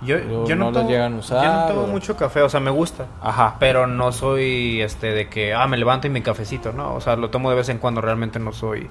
Yo, 0.05 0.47
yo 0.47 0.57
no 0.57 0.71
no, 0.71 0.83
lo 0.83 0.89
llegan 0.89 1.15
a 1.15 1.19
usar, 1.19 1.45
Yo 1.45 1.53
no 1.53 1.67
tomo 1.69 1.81
o- 1.83 1.87
mucho 1.87 2.17
café, 2.17 2.43
o 2.43 2.49
sea, 2.49 2.61
me 2.61 2.71
gusta. 2.71 3.07
Ajá. 3.21 3.57
Pero 3.61 3.87
no 3.87 4.11
soy 4.13 4.81
este 4.83 5.09
de 5.13 5.29
que, 5.29 5.55
ah, 5.55 5.67
me 5.67 5.77
levanto 5.77 6.07
y 6.07 6.11
mi 6.11 6.23
cafecito, 6.23 6.73
¿no? 6.73 6.95
O 6.95 7.01
sea, 7.01 7.17
lo 7.17 7.31
tomo 7.31 7.51
de 7.51 7.57
vez 7.57 7.69
en 7.69 7.79
cuando, 7.79 8.01
realmente 8.01 8.39
no 8.39 8.53
soy, 8.53 8.89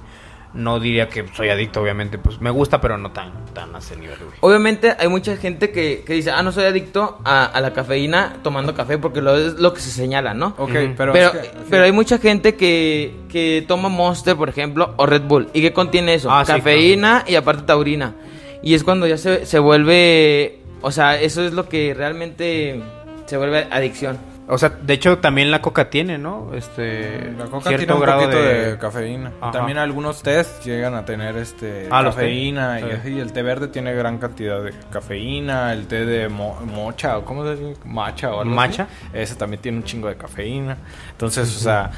no 0.54 0.80
diría 0.80 1.08
que 1.08 1.26
soy 1.34 1.48
adicto, 1.48 1.80
obviamente, 1.80 2.18
pues 2.18 2.40
me 2.40 2.50
gusta, 2.50 2.80
pero 2.80 2.98
no 2.98 3.10
tan, 3.10 3.32
tan 3.54 3.74
a 3.74 3.78
ese 3.78 3.96
nivel, 3.96 4.18
güey. 4.18 4.36
Obviamente 4.40 4.94
hay 4.98 5.08
mucha 5.08 5.36
gente 5.36 5.70
que, 5.70 6.02
que 6.06 6.12
dice, 6.14 6.30
ah, 6.30 6.42
no 6.42 6.52
soy 6.52 6.64
adicto 6.64 7.18
a, 7.24 7.44
a 7.46 7.60
la 7.62 7.72
cafeína 7.72 8.36
tomando 8.42 8.74
café 8.74 8.98
porque 8.98 9.22
lo 9.22 9.36
es 9.36 9.54
lo 9.58 9.72
que 9.74 9.80
se 9.80 9.90
señala, 9.90 10.34
¿no? 10.34 10.54
Ok, 10.58 10.70
pero... 10.96 11.12
Pero, 11.12 11.28
es 11.28 11.30
que- 11.32 11.50
pero 11.70 11.84
hay 11.84 11.92
mucha 11.92 12.18
gente 12.18 12.54
que, 12.54 13.14
que 13.30 13.64
toma 13.66 13.88
Monster, 13.88 14.36
por 14.36 14.48
ejemplo, 14.50 14.92
o 14.96 15.06
Red 15.06 15.22
Bull. 15.22 15.48
¿Y 15.54 15.62
qué 15.62 15.72
contiene 15.72 16.14
eso? 16.14 16.30
Ah, 16.30 16.44
sí, 16.44 16.52
Cafeína 16.52 17.24
y 17.26 17.34
aparte 17.34 17.62
taurina. 17.64 18.14
Y 18.62 18.74
es 18.74 18.84
cuando 18.84 19.06
ya 19.06 19.16
se, 19.18 19.44
se 19.46 19.58
vuelve... 19.58 20.58
O 20.82 20.90
sea, 20.90 21.18
eso 21.20 21.42
es 21.44 21.52
lo 21.52 21.68
que 21.68 21.94
realmente 21.94 22.82
se 23.26 23.36
vuelve 23.36 23.66
adicción. 23.70 24.18
O 24.48 24.58
sea, 24.58 24.70
de 24.70 24.94
hecho, 24.94 25.18
también 25.18 25.50
la 25.52 25.62
coca 25.62 25.88
tiene, 25.88 26.18
¿no? 26.18 26.50
Este, 26.54 27.32
La 27.38 27.44
coca 27.44 27.68
cierto 27.68 27.76
tiene 27.78 27.92
un 27.94 28.00
grado 28.00 28.20
poquito 28.22 28.42
de... 28.42 28.70
de, 28.72 28.78
cafeína. 28.78 29.32
Ajá. 29.40 29.52
También 29.52 29.78
algunos 29.78 30.20
test 30.22 30.64
llegan 30.64 30.94
a 30.96 31.04
tener 31.04 31.36
este 31.36 31.86
Ah, 31.90 32.02
cafeína 32.04 32.80
y 32.80 32.82
Sí. 32.82 32.88
así. 32.90 33.20
El 33.20 33.32
té 33.32 33.42
verde 33.42 33.68
tiene 33.68 33.94
gran 33.94 34.18
cantidad 34.18 34.60
de 34.62 34.72
cafeína. 34.90 35.72
El 35.72 35.86
té 35.86 36.04
de 36.04 36.28
mo- 36.28 36.58
mocha 36.66 37.18
o 37.18 37.24
cómo 37.24 37.44
se 37.44 37.54
dice, 37.56 37.80
macha 37.84 38.34
o 38.34 38.40
algo 38.40 38.60
así. 38.60 38.82
Ese 39.14 39.36
también 39.36 39.62
tiene 39.62 39.78
un 39.78 39.84
chingo 39.84 40.08
de 40.08 40.16
cafeína. 40.16 40.76
Entonces, 41.12 41.56
o 41.56 41.60
sea, 41.60 41.90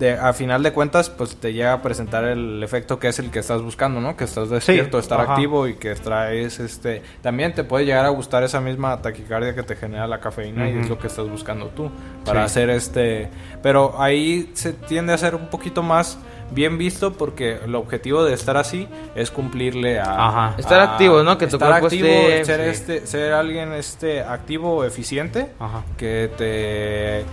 de, 0.00 0.14
a 0.14 0.32
final 0.32 0.62
de 0.64 0.72
cuentas, 0.72 1.08
pues 1.10 1.36
te 1.36 1.52
llega 1.52 1.74
a 1.74 1.82
presentar 1.82 2.24
el 2.24 2.60
efecto 2.64 2.98
que 2.98 3.06
es 3.08 3.18
el 3.20 3.30
que 3.30 3.38
estás 3.38 3.62
buscando, 3.62 4.00
¿no? 4.00 4.16
Que 4.16 4.24
estás 4.24 4.50
despierto, 4.50 4.98
estar 4.98 5.20
ajá. 5.20 5.32
activo 5.34 5.68
y 5.68 5.74
que 5.74 5.94
traes 5.94 6.58
este... 6.58 7.02
También 7.22 7.54
te 7.54 7.62
puede 7.62 7.84
llegar 7.84 8.04
a 8.06 8.08
gustar 8.08 8.42
esa 8.42 8.60
misma 8.60 9.00
taquicardia 9.02 9.54
que 9.54 9.62
te 9.62 9.76
genera 9.76 10.06
la 10.08 10.18
cafeína 10.18 10.68
y 10.68 10.78
es 10.78 10.88
lo 10.88 10.98
que 10.98 11.06
estás 11.06 11.28
buscando 11.28 11.66
tú 11.68 11.90
para 12.24 12.40
Sí. 12.40 12.46
hacer 12.46 12.70
este... 12.70 13.28
Pero 13.62 13.94
ahí 14.00 14.50
se 14.54 14.72
tiende 14.72 15.12
a 15.12 15.18
ser 15.18 15.34
un 15.36 15.48
poquito 15.48 15.82
más 15.82 16.18
bien 16.52 16.78
visto 16.78 17.12
porque 17.12 17.58
el 17.64 17.74
objetivo 17.76 18.24
de 18.24 18.32
estar 18.34 18.56
así 18.56 18.88
es 19.14 19.30
cumplirle 19.30 20.00
a... 20.00 20.28
Ajá. 20.28 20.54
Estar 20.58 20.80
a- 20.80 20.92
activo, 20.92 21.22
¿no? 21.22 21.36
Que 21.38 21.46
tu 21.46 21.56
estar 21.56 21.68
cuerpo 21.68 21.86
activo, 21.86 22.08
esté- 22.08 22.44
ser, 22.46 22.60
sí. 22.64 22.70
este, 22.70 23.06
ser 23.06 23.32
alguien 23.34 23.72
este, 23.74 24.22
activo, 24.22 24.82
eficiente 24.84 25.50
Ajá. 25.60 25.82
que 25.98 26.30
te 26.38 27.24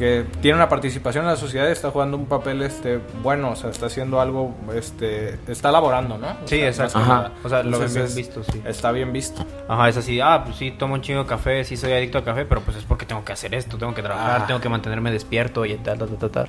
que 0.00 0.24
tiene 0.40 0.56
una 0.56 0.68
participación 0.70 1.24
en 1.26 1.30
la 1.30 1.36
sociedad 1.36 1.68
y 1.68 1.72
está 1.72 1.90
jugando 1.90 2.16
un 2.16 2.24
papel 2.24 2.62
este 2.62 2.98
bueno, 3.22 3.50
o 3.50 3.54
sea, 3.56 3.68
está 3.68 3.84
haciendo 3.86 4.18
algo 4.18 4.54
este 4.74 5.38
está 5.46 5.70
laborando, 5.70 6.16
¿no? 6.16 6.26
O 6.28 6.36
Sí, 6.48 6.56
sea, 6.56 6.68
exacto. 6.68 6.98
Ajá. 6.98 7.32
O 7.44 7.48
sea, 7.50 7.62
lo 7.62 7.78
ven 7.78 7.92
bien 7.92 8.14
visto, 8.16 8.42
sí. 8.42 8.62
Está 8.64 8.92
bien 8.92 9.12
visto. 9.12 9.44
Ajá, 9.68 9.90
es 9.90 9.98
así, 9.98 10.18
ah, 10.20 10.40
pues 10.42 10.56
sí, 10.56 10.70
tomo 10.70 10.94
un 10.94 11.02
chingo 11.02 11.24
de 11.24 11.28
café, 11.28 11.62
sí 11.64 11.76
soy 11.76 11.92
adicto 11.92 12.16
al 12.16 12.24
café, 12.24 12.46
pero 12.46 12.62
pues 12.62 12.78
es 12.78 12.84
porque 12.84 13.04
tengo 13.04 13.22
que 13.26 13.32
hacer 13.34 13.54
esto, 13.54 13.76
tengo 13.76 13.92
que 13.94 14.02
trabajar, 14.02 14.40
Ah. 14.42 14.46
tengo 14.46 14.58
que 14.60 14.70
mantenerme 14.70 15.12
despierto 15.12 15.66
y 15.66 15.74
tal, 15.76 15.98
tal, 15.98 16.08
tal, 16.16 16.30
tal. 16.30 16.48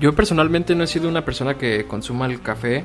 Yo 0.00 0.14
personalmente 0.14 0.74
no 0.74 0.82
he 0.84 0.86
sido 0.86 1.06
una 1.08 1.22
persona 1.24 1.58
que 1.58 1.86
consuma 1.86 2.24
el 2.26 2.40
café, 2.40 2.84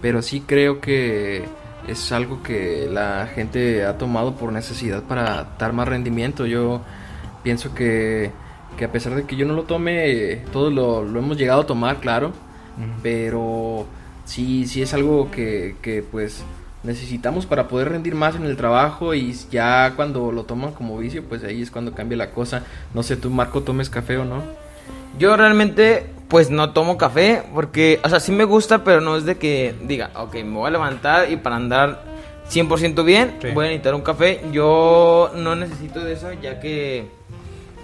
pero 0.00 0.22
sí 0.22 0.44
creo 0.46 0.80
que 0.80 1.44
es 1.88 2.12
algo 2.12 2.42
que 2.42 2.88
la 2.88 3.26
gente 3.34 3.84
ha 3.84 3.98
tomado 3.98 4.36
por 4.36 4.52
necesidad 4.52 5.02
para 5.02 5.44
dar 5.58 5.72
más 5.72 5.88
rendimiento. 5.88 6.46
Yo 6.46 6.82
pienso 7.42 7.74
que, 7.74 8.30
que 8.76 8.84
a 8.84 8.92
pesar 8.92 9.14
de 9.14 9.24
que 9.24 9.36
yo 9.36 9.46
no 9.46 9.54
lo 9.54 9.64
tome, 9.64 10.36
todos 10.52 10.72
lo, 10.72 11.02
lo 11.02 11.18
hemos 11.18 11.36
llegado 11.36 11.62
a 11.62 11.66
tomar, 11.66 11.96
claro, 12.00 12.32
pero 13.02 13.86
sí, 14.24 14.66
sí 14.66 14.82
es 14.82 14.94
algo 14.94 15.30
que, 15.30 15.76
que 15.82 16.02
pues 16.02 16.42
necesitamos 16.82 17.44
para 17.44 17.68
poder 17.68 17.90
rendir 17.90 18.14
más 18.14 18.36
en 18.36 18.44
el 18.44 18.56
trabajo 18.56 19.12
y 19.14 19.34
ya 19.50 19.92
cuando 19.96 20.32
lo 20.32 20.44
toman 20.44 20.72
como 20.72 20.96
vicio, 20.98 21.22
pues 21.24 21.44
ahí 21.44 21.60
es 21.62 21.70
cuando 21.70 21.92
cambia 21.92 22.16
la 22.16 22.30
cosa. 22.30 22.62
No 22.94 23.02
sé, 23.02 23.16
tú 23.16 23.28
Marco, 23.30 23.62
tomes 23.62 23.90
café 23.90 24.16
o 24.16 24.24
no. 24.24 24.42
Yo 25.18 25.36
realmente, 25.36 26.06
pues 26.28 26.50
no 26.50 26.70
tomo 26.70 26.96
café, 26.96 27.42
porque, 27.52 28.00
o 28.02 28.08
sea, 28.08 28.20
sí 28.20 28.32
me 28.32 28.44
gusta, 28.44 28.82
pero 28.84 29.00
no 29.00 29.16
es 29.16 29.24
de 29.26 29.36
que 29.36 29.74
diga, 29.82 30.10
ok, 30.14 30.34
me 30.36 30.56
voy 30.56 30.68
a 30.68 30.70
levantar 30.70 31.30
y 31.30 31.36
para 31.36 31.56
andar 31.56 32.04
100% 32.48 33.04
bien, 33.04 33.36
Sí. 33.42 33.48
voy 33.52 33.66
a 33.66 33.68
necesitar 33.68 33.94
un 33.94 34.02
café. 34.02 34.40
Yo 34.52 35.32
no 35.34 35.54
necesito 35.56 36.00
de 36.00 36.12
eso, 36.14 36.32
ya 36.40 36.60
que, 36.60 37.10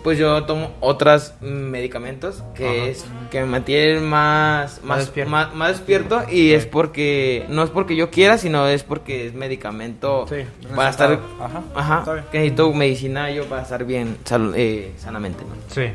pues 0.06 0.18
yo 0.18 0.44
tomo 0.44 0.70
otros 0.78 1.32
medicamentos 1.40 2.44
que 2.54 2.64
Ajá. 2.64 2.86
es 2.90 3.04
que 3.28 3.40
me 3.40 3.46
mantienen 3.46 4.04
más, 4.08 4.80
más, 4.84 4.98
despierto. 5.00 5.30
más, 5.32 5.52
más 5.52 5.68
despierto 5.70 6.22
y 6.30 6.52
es 6.52 6.64
porque, 6.64 7.44
no 7.48 7.64
es 7.64 7.70
porque 7.70 7.96
yo 7.96 8.08
quiera, 8.08 8.38
sino 8.38 8.68
es 8.68 8.84
porque 8.84 9.26
es 9.26 9.34
medicamento 9.34 10.24
Sí, 10.28 10.36
para 10.76 10.90
estar. 10.90 11.18
Ajá, 11.40 11.62
ajá, 11.74 12.24
que 12.30 12.38
necesito 12.38 12.72
medicina 12.72 13.32
yo 13.32 13.46
para 13.46 13.62
estar 13.62 13.84
bien 13.84 14.16
sal- 14.24 14.52
eh, 14.56 14.92
sanamente, 14.96 15.42
¿no? 15.42 15.56
Sí, 15.74 15.88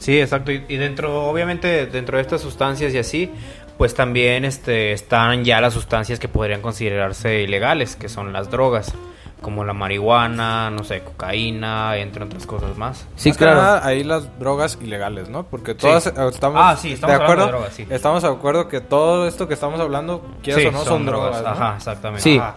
sí, 0.00 0.20
exacto. 0.20 0.50
Y, 0.50 0.64
y 0.68 0.76
dentro, 0.76 1.26
obviamente, 1.26 1.86
dentro 1.86 2.16
de 2.16 2.22
estas 2.22 2.40
sustancias 2.40 2.92
y 2.92 2.98
así, 2.98 3.30
pues 3.78 3.94
también 3.94 4.44
este, 4.44 4.90
están 4.90 5.44
ya 5.44 5.60
las 5.60 5.72
sustancias 5.72 6.18
que 6.18 6.26
podrían 6.26 6.62
considerarse 6.62 7.42
ilegales, 7.42 7.94
que 7.94 8.08
son 8.08 8.32
las 8.32 8.50
drogas, 8.50 8.92
como 9.42 9.64
la 9.64 9.72
marihuana, 9.74 10.70
no 10.70 10.84
sé, 10.84 11.02
cocaína, 11.02 11.96
entre 11.98 12.24
otras 12.24 12.46
cosas 12.46 12.76
más. 12.78 13.06
Sí, 13.16 13.28
Más 13.30 13.38
claro. 13.38 13.56
nada, 13.60 13.86
ahí 13.86 14.02
las 14.04 14.38
drogas 14.38 14.78
ilegales, 14.80 15.28
¿no? 15.28 15.42
Porque 15.44 15.74
todas 15.74 16.06
eh, 16.06 16.12
estamos, 16.30 16.60
Ah, 16.62 16.76
sí, 16.76 16.92
estamos 16.92 17.10
de 17.18 17.22
hablando 17.22 17.24
acuerdo. 17.24 17.44
de 17.46 17.50
drogas, 17.52 17.74
sí. 17.74 17.86
Estamos 17.90 18.22
de 18.22 18.28
acuerdo 18.30 18.68
que 18.68 18.80
todo 18.80 19.26
esto 19.28 19.46
que 19.48 19.54
estamos 19.54 19.78
hablando, 19.80 20.24
quieras 20.42 20.62
Sí, 20.62 20.68
o 20.68 20.72
no, 20.72 20.84
son, 20.84 21.04
drogas. 21.04 21.42
¿no? 21.42 21.48
Ajá, 21.48 21.74
exactamente. 21.76 22.22
Sí. 22.22 22.38
Ajá. 22.38 22.54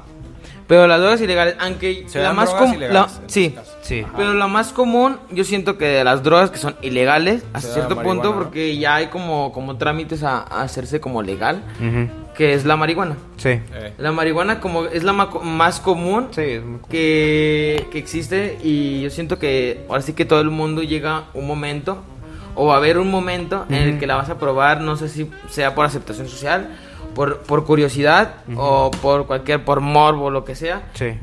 Pero 0.67 0.87
las 0.87 0.99
drogas 0.99 1.21
ilegales, 1.21 1.55
aunque 1.59 2.05
Se 2.07 2.19
la 2.21 2.33
más 2.33 2.49
drogas 2.49 2.65
com- 2.69 2.75
ilegales, 2.77 2.93
la- 3.17 3.23
en 3.23 3.29
sí, 3.29 3.45
este. 3.55 3.61
Sí. 3.83 4.05
pero 4.17 4.33
la 4.33 4.47
más 4.47 4.73
común, 4.73 5.17
yo 5.31 5.43
siento 5.43 5.77
que 5.77 5.85
de 5.85 6.03
las 6.03 6.23
drogas 6.23 6.49
que 6.49 6.57
son 6.57 6.75
ilegales 6.81 7.43
hasta 7.53 7.71
cierto 7.73 8.01
punto, 8.01 8.31
¿no? 8.31 8.35
porque 8.39 8.75
ya 8.77 8.95
hay 8.95 9.07
como, 9.07 9.51
como 9.51 9.77
trámites 9.77 10.23
a, 10.23 10.39
a 10.39 10.63
hacerse 10.63 10.99
como 10.99 11.21
legal, 11.21 11.61
que 12.35 12.53
es 12.55 12.65
la 12.65 12.77
marihuana. 12.77 13.15
Sí. 13.37 13.49
Eh, 13.49 13.93
La 13.99 14.11
marihuana 14.11 14.59
como 14.59 14.85
es 14.85 15.03
la 15.03 15.13
ma- 15.13 15.29
más 15.43 15.79
común 15.79 16.29
Sí, 16.31 16.41
es 16.41 16.61
que, 16.89 17.87
que 17.91 17.97
existe 17.99 18.57
y 18.63 19.03
yo 19.03 19.09
siento 19.11 19.37
que 19.37 19.85
ahora 19.87 20.01
sí 20.01 20.13
que 20.13 20.25
todo 20.25 20.41
el 20.41 20.49
mundo 20.49 20.81
llega 20.81 21.25
un 21.35 21.45
momento 21.45 22.01
o 22.55 22.67
va 22.67 22.75
a 22.75 22.77
haber 22.77 22.97
un 22.97 23.11
momento 23.11 23.65
en 23.69 23.75
el 23.75 23.99
que 23.99 24.07
la 24.07 24.15
vas 24.15 24.29
a 24.29 24.39
probar, 24.39 24.79
no 24.81 24.95
sé 24.95 25.09
si 25.09 25.29
sea 25.49 25.75
por 25.75 25.85
aceptación 25.85 26.27
social, 26.27 26.69
por, 27.13 27.39
por 27.39 27.65
curiosidad 27.65 28.35
o 28.55 28.91
por 29.01 29.27
cualquier, 29.27 29.63
por 29.63 29.81
morbo, 29.81 30.29
lo 30.29 30.45
que 30.45 30.55
sea. 30.55 30.83
Sí. 30.93 31.13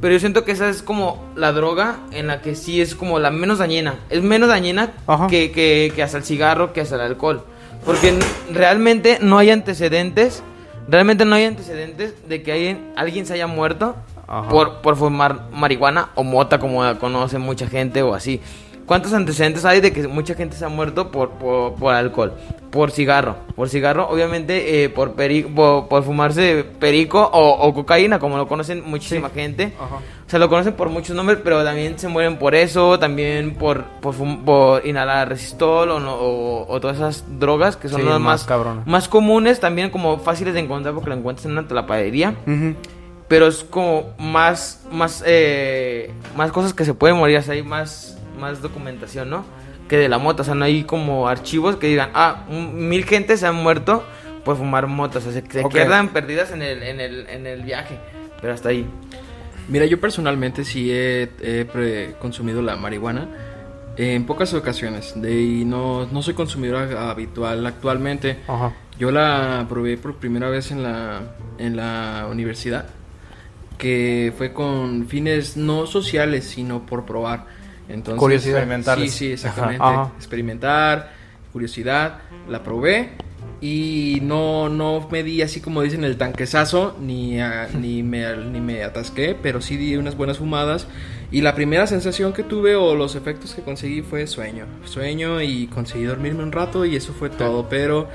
Pero 0.00 0.14
yo 0.14 0.20
siento 0.20 0.44
que 0.44 0.52
esa 0.52 0.68
es 0.68 0.82
como 0.82 1.22
la 1.36 1.52
droga 1.52 1.98
en 2.12 2.26
la 2.26 2.40
que 2.40 2.54
sí 2.54 2.80
es 2.80 2.94
como 2.94 3.18
la 3.18 3.30
menos 3.30 3.58
dañina. 3.58 3.96
Es 4.08 4.22
menos 4.22 4.48
dañina 4.48 4.92
que, 5.28 5.52
que, 5.52 5.92
que 5.94 6.02
hasta 6.02 6.16
el 6.16 6.24
cigarro, 6.24 6.72
que 6.72 6.80
hasta 6.80 6.94
el 6.94 7.02
alcohol. 7.02 7.44
Porque 7.84 8.18
realmente 8.52 9.18
no 9.20 9.38
hay 9.38 9.50
antecedentes. 9.50 10.42
Realmente 10.88 11.24
no 11.24 11.34
hay 11.34 11.44
antecedentes 11.44 12.14
de 12.28 12.42
que 12.42 12.52
alguien, 12.52 12.92
alguien 12.96 13.26
se 13.26 13.34
haya 13.34 13.46
muerto 13.46 13.94
por, 14.48 14.80
por 14.80 14.96
fumar 14.96 15.48
marihuana 15.52 16.10
o 16.14 16.22
mota 16.22 16.58
como 16.58 16.82
la 16.82 16.98
conoce 16.98 17.38
mucha 17.38 17.68
gente 17.68 18.02
o 18.02 18.14
así. 18.14 18.40
¿Cuántos 18.90 19.12
antecedentes 19.12 19.64
hay 19.64 19.80
de 19.80 19.92
que 19.92 20.08
mucha 20.08 20.34
gente 20.34 20.56
se 20.56 20.64
ha 20.64 20.68
muerto 20.68 21.12
por, 21.12 21.30
por, 21.30 21.74
por 21.76 21.94
alcohol? 21.94 22.32
Por 22.72 22.90
cigarro. 22.90 23.36
Por 23.54 23.68
cigarro, 23.68 24.08
obviamente, 24.10 24.82
eh, 24.82 24.88
por, 24.88 25.14
peri- 25.14 25.44
por, 25.54 25.86
por 25.86 26.02
fumarse 26.02 26.64
perico 26.80 27.20
o, 27.22 27.68
o 27.68 27.72
cocaína, 27.72 28.18
como 28.18 28.36
lo 28.36 28.48
conocen 28.48 28.82
muchísima 28.84 29.30
gente. 29.30 29.74
Ajá. 29.80 29.94
O 29.94 30.28
sea, 30.28 30.40
lo 30.40 30.48
conocen 30.48 30.72
por 30.72 30.88
muchos 30.88 31.14
nombres, 31.14 31.38
pero 31.44 31.62
también 31.62 31.96
se 32.00 32.08
mueren 32.08 32.36
por 32.36 32.56
eso, 32.56 32.98
también 32.98 33.54
por, 33.54 33.84
por, 34.00 34.84
inhalar 34.84 35.28
resistol 35.28 35.88
o, 35.92 36.00
no- 36.00 36.16
o, 36.16 36.66
o 36.68 36.80
todas 36.80 36.96
esas 36.96 37.24
drogas 37.38 37.76
que 37.76 37.88
son 37.88 38.00
Sí, 38.00 38.06
las 38.08 38.18
más 38.18 38.44
más, 38.86 39.06
comunes, 39.08 39.60
también 39.60 39.90
como 39.90 40.18
fáciles 40.18 40.52
de 40.54 40.58
encontrar 40.58 40.94
porque 40.94 41.10
lo 41.10 41.14
encuentras 41.16 41.46
en 41.46 41.52
una 41.52 41.68
telapadería. 41.68 42.34
Ujú. 42.44 42.74
Pero 43.28 43.46
es 43.46 43.62
como 43.62 44.06
más, 44.18 44.82
más, 44.90 45.22
eh, 45.24 46.12
más 46.36 46.50
cosas 46.50 46.74
que 46.74 46.84
se 46.84 46.92
pueden 46.92 47.16
morir, 47.18 47.38
o 47.38 47.42
sea, 47.42 47.54
hay 47.54 47.62
más, 47.62 48.16
más 48.40 48.62
documentación, 48.62 49.30
¿no? 49.30 49.44
Que 49.88 49.96
de 49.98 50.08
la 50.08 50.18
mota, 50.18 50.42
o 50.42 50.44
sea, 50.44 50.54
no 50.54 50.64
hay 50.64 50.84
como 50.84 51.28
archivos 51.28 51.76
que 51.76 51.86
digan, 51.88 52.10
ah, 52.14 52.46
mil 52.48 53.04
gente 53.04 53.36
se 53.36 53.46
han 53.46 53.56
muerto 53.56 54.02
por 54.44 54.56
fumar 54.56 54.86
motos, 54.86 55.26
o 55.26 55.32
sea, 55.32 55.42
se, 55.42 55.50
se 55.50 55.64
Ok. 55.64 55.72
quedan 55.72 56.08
perdidas 56.08 56.50
en 56.52 56.62
el, 56.62 56.82
en, 56.82 57.00
el, 57.00 57.28
en 57.28 57.46
el 57.46 57.62
viaje, 57.62 57.98
pero 58.40 58.52
hasta 58.54 58.70
ahí. 58.70 58.86
Mira, 59.68 59.84
yo 59.86 60.00
personalmente 60.00 60.64
sí 60.64 60.90
he, 60.90 61.30
he 61.42 61.64
pre- 61.64 62.14
consumido 62.20 62.62
la 62.62 62.76
marihuana 62.76 63.28
en 63.96 64.24
pocas 64.24 64.54
ocasiones 64.54 65.12
de, 65.20 65.40
y 65.40 65.64
no, 65.64 66.06
no 66.06 66.22
soy 66.22 66.34
consumidor 66.34 66.96
habitual 66.96 67.66
actualmente. 67.66 68.38
Ajá. 68.48 68.72
Yo 68.98 69.10
la 69.10 69.66
probé 69.68 69.96
por 69.98 70.16
primera 70.16 70.48
vez 70.48 70.70
en 70.70 70.82
la, 70.82 71.20
en 71.58 71.76
la 71.76 72.26
universidad, 72.30 72.86
que 73.78 74.32
fue 74.36 74.52
con 74.52 75.06
fines 75.06 75.56
no 75.56 75.86
sociales, 75.86 76.44
sino 76.44 76.84
por 76.86 77.04
probar. 77.06 77.46
Entonces, 77.90 78.18
Curiosidad. 78.18 78.58
Experimentales. 78.58 79.12
Sí, 79.12 79.18
sí, 79.26 79.32
exactamente. 79.32 79.82
Ajá, 79.82 80.02
ajá. 80.02 80.12
Experimentar, 80.16 81.12
curiosidad, 81.52 82.18
la 82.48 82.62
probé 82.62 83.10
y 83.60 84.20
no, 84.22 84.68
no 84.70 85.06
me 85.10 85.22
di 85.22 85.42
así 85.42 85.60
como 85.60 85.82
dicen 85.82 86.02
el 86.04 86.16
tanquesazo, 86.16 86.96
ni, 87.00 87.40
a- 87.40 87.68
ni, 87.78 88.02
me, 88.02 88.36
ni 88.36 88.60
me 88.60 88.82
atasqué, 88.84 89.36
pero 89.40 89.60
sí 89.60 89.76
di 89.76 89.96
unas 89.96 90.16
buenas 90.16 90.38
fumadas. 90.38 90.86
Y 91.32 91.42
la 91.42 91.54
primera 91.54 91.86
sensación 91.86 92.32
que 92.32 92.42
tuve 92.42 92.74
o 92.74 92.94
los 92.94 93.14
efectos 93.16 93.54
que 93.54 93.62
conseguí 93.62 94.02
fue 94.02 94.26
sueño. 94.26 94.64
Sueño 94.84 95.40
y 95.42 95.66
conseguí 95.68 96.04
dormirme 96.04 96.42
un 96.42 96.52
rato 96.52 96.84
y 96.84 96.96
eso 96.96 97.12
fue 97.12 97.28
todo. 97.30 97.68
Pero 97.68 98.08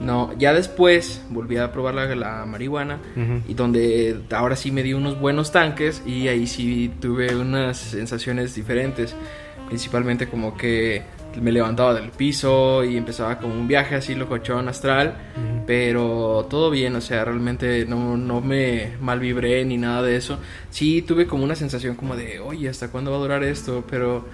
no, 0.00 0.32
ya 0.38 0.52
después 0.52 1.22
volví 1.28 1.56
a 1.56 1.72
probar 1.72 1.94
la, 1.94 2.14
la 2.14 2.46
marihuana 2.46 2.98
y 3.48 3.54
donde 3.54 4.20
ahora 4.30 4.54
sí 4.54 4.70
me 4.70 4.82
di 4.82 4.92
unos 4.92 5.18
buenos 5.18 5.50
tanques 5.50 6.02
y 6.06 6.28
ahí 6.28 6.46
sí 6.46 6.92
tuve 7.00 7.34
unas 7.34 7.78
sensaciones 7.78 8.54
diferentes. 8.54 9.14
Principalmente 9.66 10.28
como 10.28 10.56
que 10.56 11.02
me 11.40 11.52
levantaba 11.52 11.92
del 11.94 12.10
piso 12.10 12.84
y 12.84 12.96
empezaba 12.96 13.38
como 13.38 13.54
un 13.54 13.68
viaje 13.68 13.96
así 13.96 14.14
locochón 14.14 14.68
astral. 14.68 15.14
Ujú. 15.36 15.64
Pero 15.66 16.46
todo 16.48 16.70
bien, 16.70 16.96
o 16.96 17.00
sea, 17.00 17.24
realmente 17.24 17.84
no, 17.86 18.16
no 18.16 18.40
me 18.40 18.92
mal 19.00 19.20
vibré 19.20 19.64
ni 19.64 19.76
nada 19.76 20.02
de 20.02 20.16
eso. 20.16 20.38
Sí 20.70 21.02
tuve 21.02 21.26
como 21.26 21.44
una 21.44 21.54
sensación 21.56 21.96
como 21.96 22.16
de, 22.16 22.38
oye, 22.40 22.68
¿hasta 22.68 22.88
cuándo 22.88 23.10
va 23.10 23.18
a 23.18 23.20
durar 23.20 23.44
esto? 23.44 23.84
Pero 23.90 24.24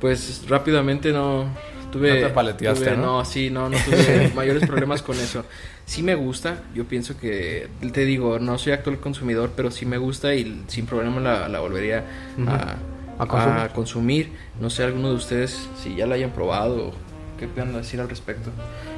pues 0.00 0.44
rápidamente 0.48 1.12
no 1.12 1.46
tuve... 1.90 2.20
No 2.20 2.26
te 2.28 2.32
paleteaste, 2.34 2.84
tuve- 2.86 2.96
¿no? 2.96 3.02
No, 3.18 3.24
sí, 3.24 3.50
no, 3.50 3.68
no 3.68 3.76
tuve 3.84 4.30
mayores 4.34 4.66
problemas 4.66 5.02
con 5.02 5.16
eso. 5.18 5.44
Sí 5.86 6.02
me 6.02 6.14
gusta, 6.14 6.62
yo 6.74 6.84
pienso 6.84 7.18
que, 7.18 7.68
te 7.92 8.04
digo, 8.04 8.38
no 8.38 8.58
soy 8.58 8.72
actual 8.72 8.98
consumidor, 9.00 9.52
pero 9.56 9.70
sí 9.70 9.86
me 9.86 9.96
gusta 9.98 10.34
y 10.34 10.64
sin 10.68 10.86
problema 10.86 11.20
la, 11.20 11.48
la 11.48 11.60
volvería 11.60 12.04
Ujú. 12.36 12.48
a, 12.50 12.76
A 13.22 13.26
consumir. 13.26 13.58
a 13.58 13.68
consumir. 13.72 14.32
No 14.60 14.68
sé, 14.70 14.82
alguno 14.84 15.08
de 15.08 15.14
ustedes 15.14 15.68
si 15.82 15.94
ya 15.96 16.06
la 16.06 16.16
hayan 16.16 16.30
probado. 16.30 16.92
¿Qué 17.38 17.46
pueden 17.46 17.72
decir 17.72 18.00
al 18.00 18.08
respecto? 18.08 18.50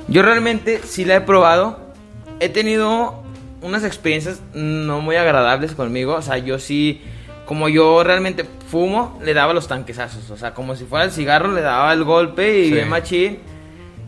Yo 0.08 0.22
realmente 0.22 0.80
sí 0.84 1.04
la 1.04 1.16
he 1.16 1.20
probado. 1.20 1.78
He 2.40 2.48
tenido 2.48 3.22
unas 3.60 3.84
experiencias 3.84 4.40
no 4.54 5.00
muy 5.02 5.16
agradables 5.16 5.72
conmigo. 5.74 6.14
O 6.14 6.22
sea, 6.22 6.38
yo 6.38 6.58
sí, 6.58 7.02
como 7.50 7.68
yo 7.68 8.04
realmente 8.04 8.44
fumo, 8.68 9.18
le 9.24 9.34
daba 9.34 9.52
los 9.52 9.66
tanquesazos. 9.66 10.30
O 10.30 10.36
sea, 10.36 10.54
como 10.54 10.76
si 10.76 10.84
fuera 10.84 11.04
el 11.04 11.10
cigarro, 11.10 11.50
le 11.52 11.62
daba 11.62 11.92
el 11.92 12.04
golpe 12.04 12.60
y 12.60 12.66
Sí. 12.66 12.72
bien 12.74 12.88
machín. 12.88 13.38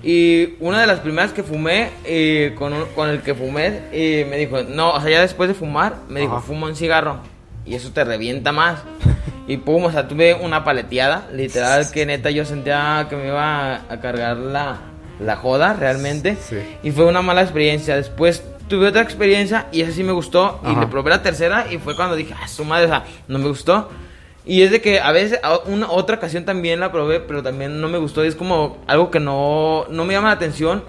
Y 0.00 0.54
una 0.60 0.80
de 0.80 0.86
las 0.86 1.00
primeras 1.00 1.32
que 1.32 1.42
fumé, 1.42 1.90
eh, 2.04 2.54
con, 2.56 2.72
un- 2.72 2.84
con 2.94 3.08
el 3.10 3.20
que 3.22 3.34
fumé, 3.34 3.80
eh, 3.90 4.28
me 4.30 4.36
dijo, 4.36 4.62
no, 4.62 4.92
o 4.92 5.00
sea, 5.00 5.10
ya 5.10 5.20
después 5.22 5.48
de 5.48 5.54
fumar, 5.56 5.96
me 6.08 6.20
dijo, 6.20 6.40
fuma 6.40 6.68
un 6.68 6.76
cigarro. 6.76 7.16
Y 7.66 7.74
eso 7.74 7.90
te 7.90 8.04
revienta 8.04 8.52
más. 8.52 8.78
y 9.48 9.56
pum, 9.56 9.86
o 9.86 9.90
sea, 9.90 10.06
tuve 10.06 10.34
una 10.34 10.62
paleteada. 10.62 11.26
Literal, 11.32 11.90
que 11.90 12.06
neta 12.06 12.30
yo 12.30 12.44
sentía 12.44 13.08
que 13.10 13.16
me 13.16 13.26
iba 13.26 13.74
a, 13.74 13.82
a 13.88 14.00
cargar 14.00 14.36
la, 14.36 14.76
la 15.18 15.34
joda 15.34 15.72
realmente. 15.72 16.36
Sí. 16.40 16.58
Y 16.84 16.92
fue 16.92 17.06
una 17.06 17.22
mala 17.22 17.42
experiencia. 17.42 17.96
Después 17.96 18.44
tuve 18.68 18.88
otra 18.88 19.02
experiencia 19.02 19.68
y 19.72 19.82
esa 19.82 19.92
sí 19.92 20.02
me 20.02 20.12
gustó. 20.12 20.60
Y 20.64 20.74
le 20.74 20.86
probé 20.86 21.10
la 21.10 21.22
tercera 21.22 21.66
y 21.70 21.78
fue 21.78 21.96
cuando 21.96 22.16
dije, 22.16 22.34
ah, 22.40 22.48
su 22.48 22.64
madre, 22.64 22.86
o 22.86 22.88
sea, 22.88 23.04
no 23.28 23.38
me 23.38 23.48
gustó. 23.48 23.88
Y 24.44 24.62
es 24.62 24.70
de 24.70 24.80
que 24.80 25.00
a 25.00 25.12
veces, 25.12 25.38
a 25.42 25.58
una 25.66 25.90
otra 25.90 26.16
ocasión 26.16 26.44
también 26.44 26.80
la 26.80 26.90
probé, 26.90 27.20
pero 27.20 27.42
también 27.42 27.80
no 27.80 27.88
me 27.88 27.98
gustó. 27.98 28.24
Y 28.24 28.28
es 28.28 28.34
como 28.34 28.78
algo 28.86 29.10
que 29.10 29.20
no, 29.20 29.86
no 29.88 30.04
me 30.04 30.14
llama 30.14 30.28
la 30.28 30.34
atención. 30.34 30.82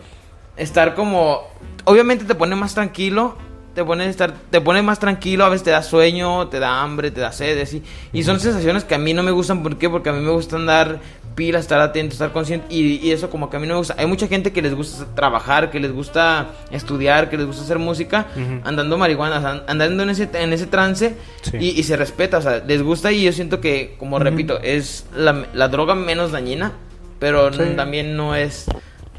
Estar 0.57 0.95
como, 0.95 1.41
obviamente 1.85 2.25
te 2.25 2.35
pone 2.35 2.55
más 2.55 2.73
tranquilo. 2.73 3.37
Te 3.75 3.83
pone, 3.83 4.07
estar, 4.07 4.35
te 4.51 4.61
pone 4.61 4.83
más 4.83 4.99
tranquilo, 4.99 5.45
a 5.45 5.49
veces 5.49 5.63
te 5.63 5.71
da 5.71 5.81
sueño, 5.81 6.47
te 6.47 6.59
da 6.59 6.83
hambre, 6.83 7.09
te 7.09 7.21
da 7.21 7.31
sed, 7.31 7.59
así. 7.59 7.81
Y 8.11 8.21
son 8.21 8.39
sensaciones 8.39 8.83
que 8.83 8.93
a 8.93 8.99
mí 8.99 9.15
no 9.15 9.23
me 9.23 9.31
gustan, 9.31 9.63
¿por 9.63 9.77
qué? 9.79 9.89
Porque 9.89 10.09
a 10.09 10.13
mí 10.13 10.23
me 10.23 10.29
gusta 10.29 10.57
andar 10.57 10.99
pila, 11.35 11.59
estar 11.59 11.79
atento, 11.81 12.13
estar 12.13 12.31
consciente. 12.31 12.65
Y, 12.69 12.95
y 13.05 13.11
eso 13.11 13.29
como 13.29 13.49
que 13.49 13.57
a 13.57 13.59
mí 13.59 13.67
no 13.67 13.73
me 13.73 13.79
gusta. 13.79 13.95
Hay 13.97 14.05
mucha 14.05 14.27
gente 14.27 14.51
que 14.51 14.61
les 14.61 14.73
gusta 14.75 15.05
trabajar, 15.15 15.71
que 15.71 15.79
les 15.79 15.91
gusta 15.91 16.47
estudiar, 16.71 17.29
que 17.29 17.37
les 17.37 17.45
gusta 17.47 17.63
hacer 17.63 17.79
música, 17.79 18.27
andando 18.63 18.97
marihuana, 18.97 19.37
o 19.37 19.41
sea, 19.41 19.63
andando 19.67 20.03
en 20.03 20.09
ese, 20.09 20.29
en 20.33 20.53
ese 20.53 20.67
trance 20.67 21.15
Sí. 21.41 21.57
y, 21.59 21.69
y 21.79 21.83
se 21.83 21.95
respeta, 21.97 22.37
o 22.37 22.41
sea, 22.41 22.59
les 22.65 22.81
gusta 22.81 23.11
y 23.11 23.23
yo 23.23 23.31
siento 23.33 23.59
que, 23.61 23.95
como 23.99 24.19
repito, 24.19 24.59
es 24.61 25.05
la, 25.15 25.45
la 25.53 25.67
droga 25.67 25.95
menos 25.95 26.31
dañina, 26.31 26.71
pero 27.19 27.51
Sí. 27.51 27.59
también 27.75 28.15
no 28.15 28.35
es, 28.35 28.65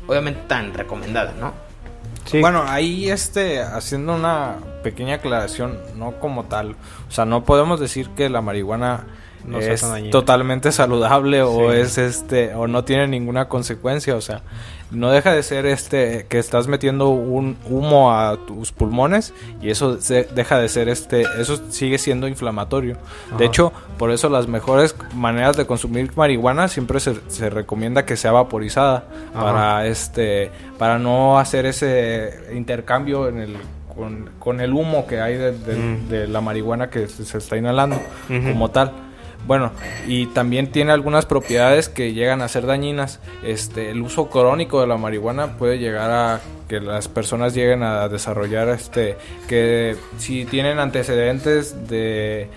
obviamente, 0.07 0.41
tan 0.47 0.73
recomendada, 0.75 1.33
¿no? 1.39 1.53
Sí. 2.27 2.41
Bueno, 2.41 2.65
ahí 2.67 3.11
este, 3.11 3.61
haciendo 3.61 4.15
una 4.15 4.55
pequeña 4.83 5.17
aclaración, 5.17 5.79
no 5.97 6.13
como 6.21 6.45
tal. 6.45 6.75
O 7.09 7.11
sea, 7.11 7.27
no 7.27 7.45
podemos 7.45 7.79
decir 7.81 8.09
que 8.17 8.31
la 8.31 8.41
marihuana 8.41 9.05
No 9.47 9.59
es 9.59 9.81
tan 9.81 10.11
totalmente 10.11 10.73
saludable 10.73 11.43
o 11.43 11.71
Sí. 11.73 11.79
es 11.79 11.99
este 11.99 12.55
o 12.55 12.67
no 12.67 12.85
tiene 12.85 13.07
ninguna 13.09 13.47
consecuencia. 13.49 14.17
O 14.17 14.21
sea, 14.21 14.41
no 14.91 15.11
deja 15.11 15.33
de 15.33 15.43
ser 15.43 15.67
este 15.67 16.27
que 16.29 16.39
estás 16.39 16.67
metiendo 16.69 17.09
un 17.09 17.57
humo 17.69 18.13
a 18.13 18.37
tus 18.47 18.71
pulmones 18.73 19.33
y 19.61 19.71
eso 19.71 20.01
se- 20.01 20.25
deja 20.35 20.59
de 20.59 20.69
ser 20.69 20.89
este, 20.89 21.23
eso 21.39 21.61
sigue 21.71 21.99
siendo 21.99 22.29
inflamatorio. 22.29 22.97
Ajá. 23.29 23.37
De 23.39 23.47
hecho, 23.47 23.73
por 23.99 24.11
eso 24.13 24.29
las 24.29 24.47
mejores 24.47 24.95
maneras 25.15 25.57
de 25.57 25.67
consumir 25.67 26.11
marihuana 26.17 26.69
siempre 26.69 27.01
se, 27.01 27.15
se 27.29 27.51
recomienda 27.51 28.05
que 28.07 28.17
sea 28.17 28.33
vaporizada 28.33 29.05
Ajá. 29.35 29.45
para 29.45 29.87
este 29.87 30.51
para 30.79 30.99
no 30.99 31.39
hacer 31.39 31.67
ese 31.67 32.41
intercambio 32.55 33.29
en 33.29 33.39
el 33.39 33.57
con, 33.95 34.31
con 34.41 34.61
el 34.61 34.73
humo 34.73 35.07
que 35.07 35.21
hay 35.21 35.35
de, 35.37 35.53
de- 35.53 35.77
Mm. 35.77 36.09
de 36.09 36.27
la 36.29 36.41
marihuana 36.41 36.91
que 36.91 37.07
se, 37.07 37.25
se 37.25 37.39
está 37.39 37.57
inhalando 37.57 37.97
como 38.29 38.69
tal. 38.71 38.93
Bueno, 39.47 39.73
y 40.07 40.27
también 40.27 40.73
tiene 40.73 40.93
algunas 40.93 41.27
propiedades 41.27 41.89
que 41.89 42.13
llegan 42.15 42.41
a 42.41 42.49
ser 42.49 42.65
dañinas. 42.67 43.21
Este, 43.43 43.91
el 43.91 44.01
uso 44.01 44.29
crónico 44.31 44.81
de 44.81 44.87
la 44.87 44.97
marihuana 44.97 45.59
puede 45.59 45.79
llegar 45.79 46.11
a 46.11 46.41
que 46.69 46.81
las 46.81 47.09
personas 47.09 47.55
lleguen 47.55 47.83
a 47.83 48.09
desarrollar 48.09 48.71
este 48.71 49.17
que 49.49 49.97
si 50.17 50.47
tienen 50.47 50.79
antecedentes 50.79 51.89
de 51.89 52.49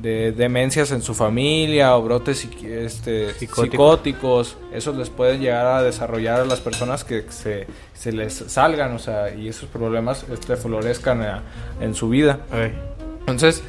de 0.00 0.32
demencias 0.32 0.92
en 0.92 1.02
su 1.02 1.14
familia 1.14 1.94
o 1.96 2.02
brotes 2.02 2.48
este, 2.62 3.34
Psicóticos. 3.34 3.64
psicóticos, 3.64 4.56
eso 4.72 4.92
les 4.94 5.10
puede 5.10 5.38
llegar 5.38 5.66
a 5.66 5.82
desarrollar 5.82 6.40
a 6.40 6.44
las 6.46 6.60
personas 6.60 7.04
que 7.04 7.24
se, 7.28 7.66
se 7.92 8.10
les 8.12 8.32
salgan, 8.32 8.94
o 8.94 8.98
sea, 8.98 9.34
y 9.34 9.48
esos 9.48 9.68
problemas 9.68 10.24
este, 10.32 10.56
florezcan 10.56 11.20
a- 11.22 11.42
en 11.82 11.94
su 11.94 12.08
vida. 12.08 12.38
Ay. 12.50 12.72
Entonces, 13.20 13.62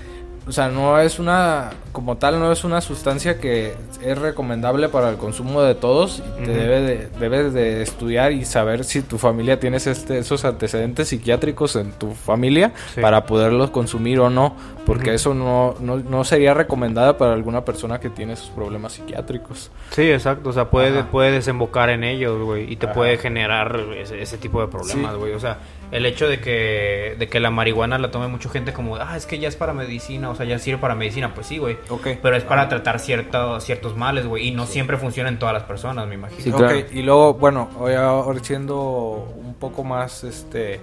o 0.48 0.52
sea, 0.52 0.70
no 0.70 1.00
es 1.00 1.20
una, 1.20 1.70
como 1.92 2.18
tal, 2.18 2.40
no 2.40 2.52
es 2.52 2.64
una 2.64 2.82
sustancia 2.82 3.40
que 3.40 3.76
es 4.04 4.18
recomendable 4.18 4.90
para 4.90 5.10
el 5.10 5.18
consumo 5.18 5.62
de 5.62 5.76
todos. 5.76 6.24
Y 6.42 6.46
te 6.46 6.52
debe 6.52 6.82
de, 6.82 7.08
debes 7.20 7.54
de 7.54 7.82
estudiar 7.84 8.32
y 8.32 8.44
saber 8.46 8.84
si 8.84 9.02
tu 9.04 9.18
familia 9.20 9.60
tienes 9.60 9.86
este, 9.88 10.18
esos 10.18 10.44
antecedentes 10.44 11.10
psiquiátricos 11.10 11.76
en 11.76 11.92
tu 11.92 12.12
familia 12.14 12.74
Sí. 12.96 13.02
para 13.02 13.26
poderlos 13.26 13.70
consumir 13.70 14.20
o 14.20 14.30
no. 14.30 14.56
Porque 14.86 15.14
eso 15.14 15.36
no, 15.36 15.76
no, 15.80 15.98
no 15.98 16.24
sería 16.24 16.56
recomendada 16.56 17.18
para 17.20 17.34
alguna 17.34 17.64
persona 17.64 18.00
que 18.00 18.10
tiene 18.10 18.34
esos 18.34 18.50
problemas 18.50 18.94
psiquiátricos. 18.94 19.70
Sí, 19.92 20.10
exacto. 20.10 20.50
O 20.50 20.54
sea, 20.54 20.70
puede, 20.72 21.00
Ajá. 21.00 21.12
puede 21.12 21.32
desembocar 21.32 21.92
en 21.92 22.04
ellos, 22.04 22.42
güey. 22.44 22.72
Y 22.72 22.78
te 22.78 22.88
Ajá. 22.88 22.96
puede 22.96 23.18
generar 23.20 23.80
ese, 23.96 24.20
ese 24.22 24.38
tipo 24.40 24.60
de 24.60 24.68
problemas, 24.68 25.14
Sí. 25.14 25.18
güey. 25.20 25.34
O 25.34 25.40
sea, 25.40 25.58
el 25.92 26.06
hecho 26.06 26.28
de 26.28 26.40
que, 26.40 27.16
de 27.20 27.28
que 27.28 27.40
la 27.40 27.52
marihuana 27.52 27.98
la 27.98 28.12
tome 28.12 28.28
mucha 28.28 28.50
gente 28.50 28.74
como, 28.74 28.96
ah, 28.96 29.16
es 29.18 29.26
que 29.26 29.40
ya 29.40 29.48
es 29.48 29.56
para 29.56 29.74
medicina, 29.74 30.30
o 30.30 30.36
sea, 30.36 30.46
ya 30.46 30.58
sirve 30.60 30.80
para 30.80 30.96
medicina. 30.96 31.34
Pues 31.34 31.48
sí, 31.48 31.58
güey. 31.58 31.78
Ok. 31.90 32.08
Pero 32.22 32.36
es 32.36 32.44
para 32.44 32.70
tratar 32.70 33.00
cierto, 33.00 33.60
ciertos 33.60 33.96
males, 33.98 34.26
güey. 34.26 34.48
Y 34.48 34.52
no 34.52 34.66
siempre 34.66 34.98
funciona 34.98 35.30
en 35.30 35.38
todas 35.40 35.54
las 35.54 35.64
personas, 35.64 36.08
me 36.08 36.16
imagino. 36.16 36.58
Sí, 36.70 36.86
y 36.94 37.02
luego, 37.02 37.34
bueno, 37.34 37.70
ahora 37.78 38.40
siendo 38.44 39.34
un 39.38 39.54
poco 39.56 39.84
más, 39.84 40.24
este, 40.24 40.80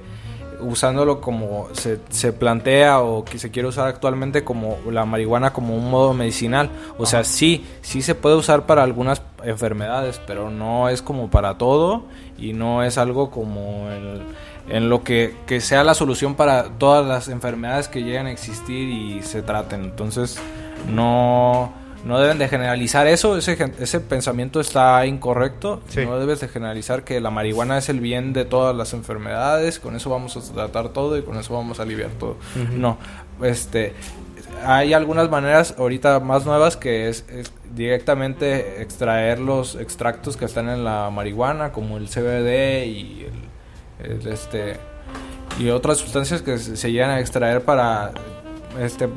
usándolo 0.61 1.21
como 1.21 1.69
se, 1.73 2.01
se 2.09 2.33
plantea 2.33 3.01
o 3.01 3.25
que 3.25 3.39
se 3.39 3.51
quiere 3.51 3.69
usar 3.69 3.87
actualmente 3.87 4.43
como 4.45 4.77
la 4.91 5.05
marihuana 5.05 5.53
como 5.53 5.77
un 5.77 5.91
modo 5.91 6.15
medicinal. 6.15 6.69
O 6.99 7.07
sea, 7.07 7.25
sí, 7.25 7.65
sí 7.81 8.03
se 8.03 8.15
puede 8.15 8.35
usar 8.37 8.67
para 8.67 8.83
algunas 8.83 9.23
enfermedades, 9.45 10.21
pero 10.27 10.51
no 10.51 10.89
es 10.89 11.01
como 11.01 11.31
para 11.31 11.59
todo 11.59 12.05
y 12.37 12.53
no 12.53 12.83
es 12.83 12.99
algo 12.99 13.31
como 13.31 13.89
el- 13.91 14.23
en 14.71 14.89
lo 14.89 15.03
que, 15.03 15.35
que 15.47 15.61
sea 15.61 15.85
la 15.85 15.95
solución 15.95 16.35
para 16.35 16.65
todas 16.79 17.07
las 17.07 17.29
enfermedades 17.29 17.89
que 17.89 18.03
lleguen 18.03 18.27
a 18.27 18.33
existir 18.33 18.89
y 18.89 19.23
se 19.23 19.43
traten. 19.43 19.85
Entonces, 19.85 20.39
no, 20.89 21.73
no 22.05 22.21
deben 22.21 22.39
de 22.39 22.49
generalizar 22.49 23.07
eso, 23.07 23.37
ese, 23.37 23.57
ese 23.79 24.01
pensamiento 24.01 24.61
está 24.61 25.05
incorrecto. 25.07 25.81
Sí. 25.89 26.05
No 26.05 26.19
debes 26.19 26.41
de 26.41 26.49
generalizar 26.49 27.05
que 27.05 27.21
la 27.21 27.31
marihuana 27.31 27.79
es 27.79 27.89
el 27.89 28.01
bien 28.01 28.33
de 28.33 28.45
todas 28.45 28.77
las 28.77 28.93
enfermedades, 28.93 29.79
con 29.79 29.97
eso 29.97 30.11
vamos 30.11 30.37
a 30.37 30.53
tratar 30.53 30.91
todo 30.91 31.17
y 31.17 31.23
con 31.23 31.37
eso 31.39 31.55
vamos 31.55 31.81
a 31.81 31.83
aliviar 31.83 32.11
todo. 32.13 32.37
No, 32.77 32.99
este, 33.43 33.95
hay 34.65 34.93
algunas 34.93 35.31
maneras 35.31 35.75
ahorita 35.79 36.21
más 36.21 36.45
nuevas 36.45 36.77
que 36.77 37.09
es, 37.09 37.25
es 37.31 37.53
directamente 37.75 38.83
extraer 38.83 39.39
los 39.39 39.77
extractos 39.77 40.37
que 40.37 40.45
están 40.45 40.69
en 40.69 40.85
la 40.85 41.11
marihuana, 41.11 41.73
como 41.73 41.97
el 41.97 42.09
CBD 42.09 42.87
y 42.87 43.27
el, 43.27 43.48
este 44.01 44.77
y 45.59 45.71
otras 45.71 45.99
sustancias 45.99 46.43
que 46.43 46.59
se, 46.59 46.93
llegan 46.93 47.11
a 47.11 47.21
extraer 47.21 47.63
para 47.63 48.13
este 48.81 49.09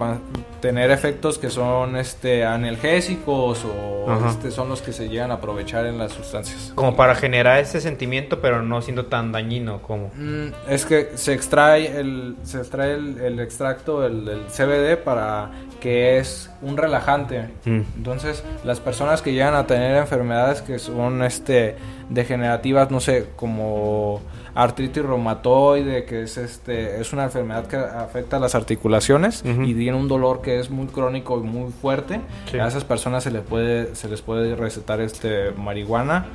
tener 0.60 0.90
efectos 0.90 1.38
que 1.38 1.50
son 1.50 1.96
este 1.96 2.46
analgésicos 2.46 3.64
o 3.66 4.10
Ajá. 4.10 4.30
este, 4.32 4.50
son 4.50 4.70
los 4.70 4.82
que 4.82 4.92
se 4.92 5.08
llegan 5.08 5.30
a 5.30 5.36
aprovechar 5.36 5.86
en 5.86 6.00
las 6.00 6.14
sustancias. 6.14 6.72
Como 6.74 6.96
para 6.96 7.14
generar 7.14 7.60
ese 7.60 7.80
sentimiento, 7.80 8.42
pero 8.42 8.64
no 8.64 8.82
siendo 8.82 9.06
tan 9.06 9.32
dañino 9.32 9.82
como... 9.84 10.12
Mm, 10.16 10.48
es 10.68 10.86
que 10.86 11.12
se 11.16 11.34
extrae 11.34 12.00
el 12.00 12.38
se 12.44 12.60
extrae 12.60 12.94
el, 12.94 13.20
el 13.20 13.40
extracto 13.40 14.06
el, 14.06 14.26
del 14.26 14.46
CBD 14.46 14.98
para 15.04 15.52
que 15.80 16.18
es 16.18 16.50
un 16.62 16.78
relajante. 16.78 17.50
Mm. 17.66 17.82
Entonces, 17.98 18.44
las 18.64 18.80
personas 18.80 19.22
que 19.22 19.34
llegan 19.34 19.56
a 19.56 19.68
tener 19.68 19.98
enfermedades 19.98 20.62
que 20.62 20.80
son 20.80 21.24
este 21.24 21.76
degenerativas, 22.10 22.90
no 22.90 23.00
sé, 23.00 23.28
como 23.36 24.22
artritis 24.54 25.04
reumatoide, 25.04 26.04
que 26.06 26.24
es 26.24 26.38
este 26.38 27.00
es 27.00 27.14
una 27.14 27.24
enfermedad 27.24 27.68
que 27.68 27.78
afecta 27.78 28.38
a 28.38 28.40
las 28.40 28.54
articulaciones 28.56 29.44
y 29.46 29.74
tiene 29.74 29.98
un 29.98 30.08
dolor 30.08 30.42
que 30.42 30.60
es 30.60 30.70
muy 30.70 30.88
crónico 30.88 31.40
y 31.40 31.44
muy 31.44 31.72
fuerte. 31.72 32.20
Sí. 32.50 32.60
A 32.60 32.68
esas 32.68 32.84
personas 32.84 33.24
se 33.24 33.32
les 33.32 33.42
puede 33.44 33.96
se 33.96 34.10
les 34.10 34.22
puede 34.22 34.56
recetar 34.56 35.00
este 35.02 35.52
marihuana 35.52 36.26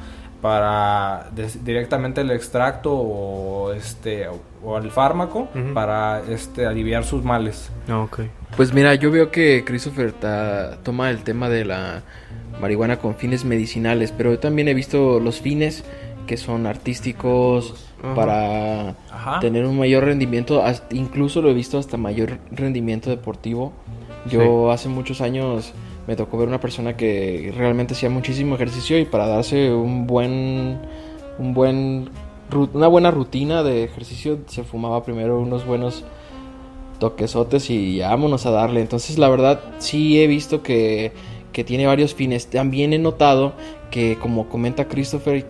para 0.42 1.28
directamente 1.64 2.20
el 2.20 2.30
extracto 2.30 2.92
o 2.92 3.72
este 3.72 4.26
o, 4.64 4.78
el 4.78 4.90
fármaco 4.90 5.48
para 5.74 6.20
este 6.28 6.66
aliviar 6.66 7.04
sus 7.04 7.22
males. 7.24 7.70
Ah, 7.88 8.00
ok. 8.00 8.20
Pues 8.56 8.72
mira, 8.72 8.94
yo 8.94 9.10
veo 9.10 9.30
que 9.30 9.64
Christopher 9.66 10.12
ta- 10.12 10.78
toma 10.82 11.10
el 11.10 11.22
tema 11.22 11.48
de 11.48 11.64
la 11.64 12.02
marihuana 12.60 12.98
con 12.98 13.14
fines 13.16 13.44
medicinales, 13.44 14.12
pero 14.16 14.30
yo 14.32 14.38
también 14.38 14.68
he 14.68 14.74
visto 14.74 15.20
los 15.20 15.40
fines 15.40 15.84
que 16.26 16.36
son 16.36 16.66
artísticos 16.66 17.85
Para 18.14 18.90
Ajá. 19.10 19.40
tener 19.40 19.64
un 19.66 19.78
mayor 19.78 20.04
rendimiento, 20.04 20.62
hasta- 20.62 20.94
incluso 20.94 21.42
lo 21.42 21.50
he 21.50 21.54
visto 21.54 21.78
hasta 21.78 21.96
mayor 21.96 22.38
rendimiento 22.50 23.10
deportivo. 23.10 23.72
Yo 24.30 24.70
hace 24.70 24.88
muchos 24.88 25.20
años 25.20 25.72
me 26.06 26.16
tocó 26.16 26.38
ver 26.38 26.48
una 26.48 26.60
persona 26.60 26.96
que 26.96 27.52
realmente 27.56 27.94
hacía 27.94 28.10
muchísimo 28.10 28.54
ejercicio 28.54 28.98
y 28.98 29.04
para 29.04 29.26
darse 29.26 29.72
un 29.72 30.06
buen 30.06 30.78
un 31.38 31.52
buen 31.54 32.10
una 32.72 32.86
buena 32.86 33.10
rutina 33.10 33.62
de 33.64 33.82
ejercicio, 33.84 34.38
se 34.46 34.62
fumaba 34.62 35.02
primero 35.04 35.40
unos 35.40 35.66
buenos 35.66 36.04
toquesotes 36.98 37.70
y 37.70 38.00
vámonos 38.00 38.46
a 38.46 38.50
darle. 38.50 38.80
Entonces, 38.80 39.18
la 39.18 39.28
verdad, 39.28 39.60
sí 39.78 40.20
he 40.20 40.26
visto 40.26 40.62
que, 40.62 41.12
que 41.52 41.64
tiene 41.64 41.86
varios 41.86 42.14
fines. 42.14 42.46
También 42.48 42.92
he 42.92 42.98
notado 42.98 43.52
que, 43.90 44.16
como 44.20 44.48
comenta 44.48 44.86
Christopher, 44.88 45.46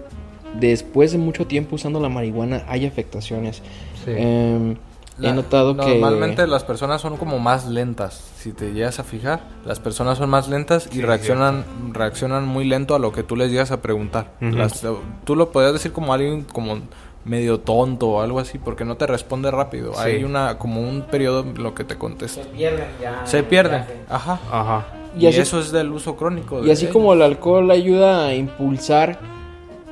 después 0.60 1.12
de 1.12 1.18
mucho 1.18 1.46
tiempo 1.46 1.76
usando 1.76 2.00
la 2.00 2.08
marihuana 2.08 2.64
hay 2.68 2.86
afectaciones. 2.86 3.62
Sí. 4.04 4.12
Em, 4.16 4.76
La- 5.18 5.30
he 5.30 5.32
notado 5.32 5.74
que... 5.76 5.86
Normalmente 5.86 6.46
las 6.46 6.62
personas 6.64 7.00
son 7.00 7.16
como 7.16 7.38
más 7.38 7.66
lentas. 7.66 8.22
Si 8.38 8.52
te 8.52 8.72
llegas 8.72 8.98
a 8.98 9.04
fijar, 9.04 9.40
las 9.64 9.80
personas 9.80 10.18
son 10.18 10.28
más 10.30 10.48
lentas 10.48 10.88
y 10.92 10.96
Sí, 10.96 11.02
reaccionan 11.02 11.64
reaccionan 11.92 12.46
muy 12.46 12.64
lento 12.66 12.94
a 12.94 12.98
lo 12.98 13.12
que 13.12 13.22
tú 13.22 13.34
les 13.36 13.50
llegas 13.50 13.70
a 13.70 13.80
preguntar. 13.80 14.32
Las- 14.40 14.84
tú 15.24 15.34
lo 15.36 15.50
podrías 15.50 15.72
decir 15.72 15.92
como 15.92 16.12
alguien 16.12 16.44
como 16.52 16.78
medio 17.24 17.58
tonto 17.58 18.08
o 18.08 18.20
algo 18.20 18.38
así 18.38 18.58
porque 18.58 18.84
no 18.84 18.96
te 18.96 19.06
responde 19.06 19.50
rápido. 19.50 19.94
Sí. 19.94 20.00
Hay 20.00 20.22
una 20.24 20.58
como 20.58 20.80
un 20.80 21.02
periodo 21.02 21.40
en 21.40 21.60
lo 21.62 21.74
que 21.74 21.82
te 21.84 21.96
contesta. 21.96 22.42
pierden 22.54 22.86
ya. 23.00 23.26
Se 23.26 23.42
pierden. 23.42 23.84
Ajá. 24.08 24.38
Ajá. 24.52 24.86
Y 25.18 25.24
Y, 25.24 25.26
así- 25.28 25.40
eso 25.40 25.58
es 25.58 25.72
del 25.72 25.90
uso 25.92 26.14
crónico. 26.14 26.64
Y 26.64 26.70
así 26.70 26.84
ellos. 26.84 26.92
como 26.92 27.14
el 27.14 27.22
alcohol 27.22 27.70
ayuda 27.70 28.26
a 28.26 28.34
impulsar 28.34 29.18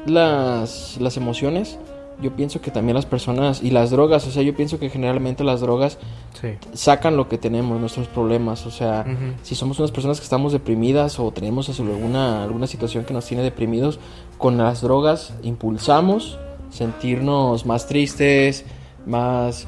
las, 0.07 0.97
las 1.01 1.17
emociones, 1.17 1.79
yo 2.21 2.35
pienso 2.37 2.61
que 2.61 2.71
también 2.71 2.95
las 2.95 3.07
personas 3.07 3.63
y 3.63 3.71
las 3.71 3.91
drogas, 3.91 4.27
o 4.27 4.31
sea, 4.31 4.43
yo 4.43 4.55
pienso 4.55 4.79
que 4.79 4.89
generalmente 4.89 5.43
las 5.45 5.61
drogas 5.61 5.99
Sí. 6.41 6.51
sacan 6.73 7.17
lo 7.17 7.29
que 7.29 7.39
tenemos, 7.39 7.81
nuestros 7.81 8.07
problemas, 8.07 8.67
o 8.67 8.71
sea, 8.71 9.05
si 9.43 9.55
somos 9.55 9.79
unas 9.79 9.91
personas 9.91 10.21
que 10.21 10.25
estamos 10.25 10.53
deprimidas 10.53 11.19
o 11.19 11.33
tenemos 11.33 11.69
alguna, 11.81 12.45
alguna 12.45 12.67
situación 12.67 13.05
que 13.05 13.15
nos 13.15 13.25
tiene 13.27 13.43
deprimidos, 13.43 13.99
con 14.39 14.59
las 14.59 14.81
drogas 14.83 15.35
impulsamos 15.43 16.39
sentirnos 16.71 17.67
más 17.67 17.87
tristes, 17.87 18.65
más, 19.07 19.67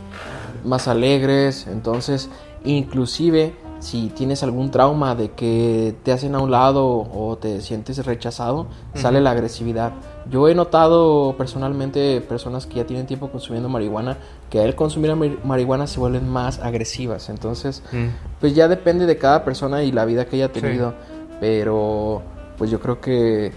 más 0.64 0.87
alegres, 0.89 1.66
entonces 1.66 2.28
inclusive 2.64 3.55
si 3.78 4.09
tienes 4.09 4.43
algún 4.43 4.70
trauma 4.70 5.14
de 5.14 5.30
que 5.32 5.95
te 6.03 6.12
hacen 6.12 6.34
a 6.34 6.41
un 6.41 6.51
lado 6.51 6.87
o 6.87 7.37
te 7.41 7.61
sientes 7.61 8.05
rechazado, 8.05 8.66
sale 8.95 9.20
la 9.20 9.30
agresividad. 9.32 9.93
Yo 10.31 10.49
he 10.49 10.55
notado 10.55 11.37
personalmente 11.39 12.20
personas 12.20 12.66
que 12.66 12.77
ya 12.77 12.85
tienen 12.85 13.07
tiempo 13.07 13.31
consumiendo 13.31 13.68
marihuana, 13.68 14.16
que 14.51 14.61
al 14.61 14.74
consumir 14.74 15.14
mari- 15.14 15.39
marihuana 15.45 15.87
se 15.87 16.01
vuelven 16.01 16.29
más 16.29 16.59
agresivas. 16.59 17.29
Entonces, 17.29 17.83
Mm. 17.93 18.07
pues 18.41 18.55
ya 18.55 18.66
depende 18.66 19.07
de 19.07 19.16
cada 19.18 19.45
persona 19.45 19.83
y 19.85 19.93
la 19.93 20.05
vida 20.05 20.24
que 20.27 20.37
haya 20.37 20.51
Sí. 20.53 20.61
tenido. 20.61 20.95
Pero, 21.41 22.22
pues 22.59 22.70
yo 22.70 22.81
creo 22.81 23.01
que 23.01 23.53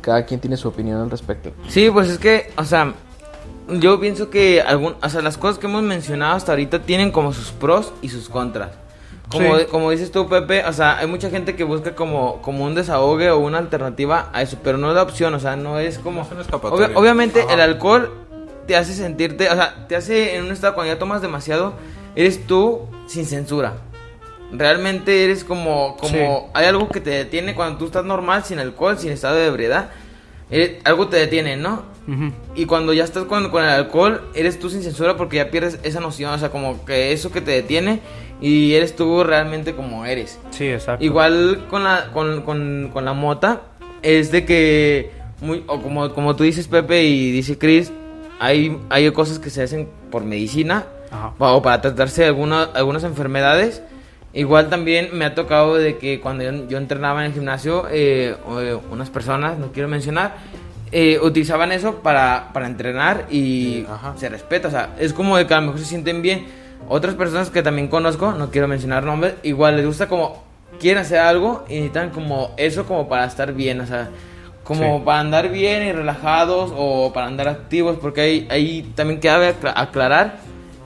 cada 0.00 0.24
quien 0.24 0.40
tiene 0.40 0.56
su 0.56 0.68
opinión 0.68 1.00
al 1.00 1.10
respecto. 1.10 1.50
Sí, 1.68 1.90
pues 1.90 2.08
es 2.08 2.18
que, 2.18 2.52
o 2.56 2.64
sea, 2.64 2.94
yo 3.68 4.00
pienso 4.00 4.30
que 4.30 4.62
algún, 4.62 4.94
o 5.02 5.08
sea, 5.08 5.20
las 5.22 5.36
cosas 5.36 5.58
que 5.58 5.66
hemos 5.66 5.82
mencionado 5.82 6.34
hasta 6.36 6.52
ahorita 6.52 6.82
tienen 6.82 7.10
como 7.12 7.32
sus 7.32 7.50
pros 7.52 7.92
y 8.02 8.08
sus 8.08 8.28
contras. 8.28 8.70
Como, 9.30 9.58
Sí. 9.58 9.64
como 9.70 9.90
dices 9.90 10.12
tú, 10.12 10.28
Pepe, 10.28 10.64
o 10.64 10.72
sea, 10.72 10.98
hay 10.98 11.06
mucha 11.08 11.30
gente 11.30 11.56
que 11.56 11.64
busca 11.64 11.94
como, 11.96 12.40
como 12.42 12.64
un 12.64 12.74
desahogue 12.76 13.30
o 13.30 13.38
una 13.38 13.58
alternativa 13.58 14.30
a 14.32 14.42
eso, 14.42 14.58
pero 14.62 14.78
no 14.78 14.88
es 14.90 14.94
la 14.94 15.02
opción, 15.02 15.34
o 15.34 15.40
sea, 15.40 15.56
no 15.56 15.80
es 15.80 15.98
como... 15.98 16.26
No 16.32 16.40
es. 16.40 16.48
Obvia- 16.52 16.90
obviamente 16.94 17.42
Ajá. 17.42 17.54
el 17.54 17.60
alcohol 17.60 18.12
te 18.68 18.76
hace 18.76 18.94
sentirte, 18.94 19.48
o 19.50 19.54
sea, 19.54 19.86
te 19.88 19.96
hace 19.96 20.36
en 20.36 20.44
un 20.44 20.52
estado 20.52 20.74
cuando 20.74 20.92
ya 20.92 20.98
tomas 20.98 21.22
demasiado, 21.22 21.74
eres 22.14 22.46
tú 22.46 22.82
sin 23.08 23.26
censura. 23.26 23.74
Realmente 24.52 25.24
eres 25.24 25.42
como, 25.42 25.96
como, 25.96 26.12
Sí. 26.12 26.50
hay 26.54 26.66
algo 26.66 26.88
que 26.88 27.00
te 27.00 27.10
detiene 27.10 27.54
cuando 27.56 27.78
tú 27.78 27.86
estás 27.86 28.04
normal, 28.04 28.44
sin 28.44 28.58
alcohol, 28.60 28.96
sin 28.98 29.10
estado 29.10 29.34
de 29.36 29.46
ebriedad. 29.46 29.90
eh, 30.48 30.78
algo 30.84 31.08
te 31.08 31.16
detiene, 31.16 31.56
¿no? 31.56 31.82
Ujú. 32.06 32.30
Y 32.54 32.66
cuando 32.66 32.92
ya 32.92 33.02
estás 33.02 33.24
con, 33.24 33.50
con 33.50 33.64
el 33.64 33.68
alcohol, 33.68 34.30
eres 34.32 34.60
tú 34.60 34.70
sin 34.70 34.80
censura 34.84 35.16
porque 35.16 35.38
ya 35.38 35.50
pierdes 35.50 35.80
esa 35.82 35.98
noción, 35.98 36.32
o 36.32 36.38
sea, 36.38 36.50
como 36.50 36.84
que 36.84 37.10
eso 37.12 37.32
que 37.32 37.40
te 37.40 37.50
detiene 37.50 37.98
y 38.40 38.74
eres 38.74 38.94
tú 38.96 39.24
realmente 39.24 39.74
como 39.74 40.04
eres. 40.04 40.38
Sí, 40.50 40.68
exacto. 40.68 41.04
Igual 41.04 41.66
con 41.70 41.84
la, 41.84 42.10
con, 42.12 42.42
con, 42.42 42.90
con 42.92 43.04
la 43.04 43.12
mota, 43.12 43.62
es 44.02 44.30
de 44.30 44.44
que, 44.44 45.10
muy, 45.40 45.64
o 45.66 45.80
como, 45.80 46.12
como 46.12 46.36
tú 46.36 46.44
dices, 46.44 46.68
Pepe, 46.68 47.04
y 47.04 47.30
dice 47.32 47.58
Chris, 47.58 47.92
hay, 48.38 48.78
hay 48.90 49.10
cosas 49.12 49.38
que 49.38 49.50
se 49.50 49.62
hacen 49.62 49.88
por 50.10 50.24
medicina 50.24 50.86
Ajá. 51.10 51.32
o 51.38 51.62
para 51.62 51.80
tratarse 51.80 52.22
de 52.22 52.28
alguna, 52.28 52.64
algunas 52.74 53.04
enfermedades. 53.04 53.82
Igual 54.32 54.68
también 54.68 55.08
me 55.12 55.24
ha 55.24 55.34
tocado 55.34 55.76
de 55.76 55.96
que 55.96 56.20
cuando 56.20 56.44
yo, 56.44 56.68
yo 56.68 56.76
entrenaba 56.76 57.20
en 57.20 57.26
el 57.28 57.32
gimnasio, 57.32 57.86
eh, 57.90 58.36
eh, 58.60 58.78
unas 58.90 59.08
personas, 59.08 59.58
no 59.58 59.72
quiero 59.72 59.88
mencionar, 59.88 60.36
eh, 60.92 61.18
utilizaban 61.22 61.72
eso 61.72 61.96
para, 61.96 62.50
para 62.52 62.66
entrenar 62.66 63.26
y 63.30 63.86
Ajá. 63.90 64.14
se 64.18 64.28
respeta. 64.28 64.68
O 64.68 64.70
sea, 64.70 64.94
es 64.98 65.14
como 65.14 65.38
de 65.38 65.46
que 65.46 65.54
a 65.54 65.60
lo 65.60 65.68
mejor 65.68 65.80
se 65.80 65.86
sienten 65.86 66.20
bien. 66.20 66.65
Otras 66.88 67.14
personas 67.14 67.50
que 67.50 67.62
también 67.62 67.88
conozco, 67.88 68.32
no 68.32 68.50
quiero 68.50 68.68
mencionar 68.68 69.04
nombres, 69.04 69.34
igual 69.42 69.76
les 69.76 69.86
gusta 69.86 70.08
como 70.08 70.44
quieren 70.78 71.02
hacer 71.02 71.18
algo 71.18 71.64
y 71.68 71.74
necesitan 71.74 72.10
como 72.10 72.50
eso 72.56 72.86
como 72.86 73.08
para 73.08 73.24
estar 73.24 73.52
bien, 73.54 73.80
o 73.80 73.86
sea, 73.86 74.08
como 74.62 74.98
Sí. 74.98 75.02
para 75.04 75.20
andar 75.20 75.48
bien 75.50 75.82
y 75.84 75.92
relajados 75.92 76.72
o 76.76 77.12
para 77.12 77.26
andar 77.26 77.48
activos, 77.48 77.96
porque 78.00 78.20
ahí, 78.20 78.46
ahí 78.50 78.92
también 78.94 79.20
cabe 79.20 79.48
acla- 79.48 79.72
aclarar 79.76 80.36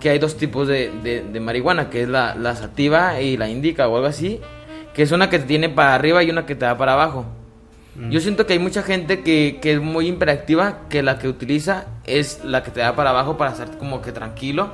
que 0.01 0.09
hay 0.11 0.18
dos 0.18 0.36
tipos 0.38 0.66
de, 0.68 0.91
de- 1.03 1.22
de 1.22 1.41
marihuana, 1.41 1.91
que 1.91 2.03
es 2.03 2.09
la, 2.09 2.34
la 2.34 2.57
sativa 2.57 3.20
y 3.20 3.36
la 3.36 3.49
indica 3.51 3.86
o 3.88 3.97
algo 3.97 4.09
así, 4.09 4.41
que 4.95 5.03
es 5.03 5.12
una 5.12 5.28
que 5.28 5.38
te 5.38 5.45
tiene 5.47 5.68
para 5.68 5.95
arriba 5.95 6.22
y 6.22 6.30
una 6.30 6.47
que 6.47 6.55
te 6.55 6.64
da 6.64 6.76
para 6.78 6.95
abajo. 6.95 7.26
Yo 8.09 8.20
siento 8.20 8.47
que 8.47 8.55
hay 8.55 8.59
mucha 8.59 8.82
gente 8.82 9.20
que, 9.20 9.59
que 9.61 9.72
es 9.74 9.80
muy 9.80 10.09
hiperactiva, 10.09 10.78
que 10.88 11.03
la 11.03 11.18
que 11.18 11.28
utiliza 11.28 11.84
es 12.07 12.43
la 12.45 12.62
que 12.62 12.70
te 12.70 12.80
da 12.80 12.95
para 12.97 13.11
abajo 13.11 13.36
para 13.36 13.51
estar 13.53 13.76
como 13.76 14.01
que 14.01 14.11
tranquilo. 14.12 14.70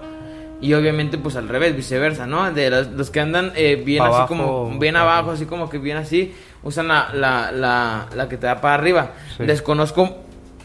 Y 0.66 0.74
obviamente 0.74 1.16
pues 1.16 1.36
al 1.36 1.48
revés, 1.48 1.76
viceversa, 1.76 2.26
¿no? 2.26 2.50
De 2.52 2.70
los, 2.70 2.88
los 2.88 3.10
que 3.10 3.20
andan 3.20 3.52
eh, 3.54 3.80
bien 3.86 4.02
así 4.02 4.12
abajo, 4.14 4.26
como, 4.28 4.78
bien 4.80 4.96
ajá. 4.96 5.04
abajo, 5.04 5.30
así 5.30 5.46
como 5.46 5.70
que 5.70 5.78
bien 5.78 5.96
así, 5.96 6.34
usan 6.64 6.88
la, 6.88 7.10
la, 7.14 7.52
la, 7.52 8.06
la 8.16 8.28
que 8.28 8.36
te 8.36 8.46
da 8.46 8.60
para 8.60 8.74
arriba. 8.74 9.12
Sí. 9.36 9.44
Desconozco 9.44 10.16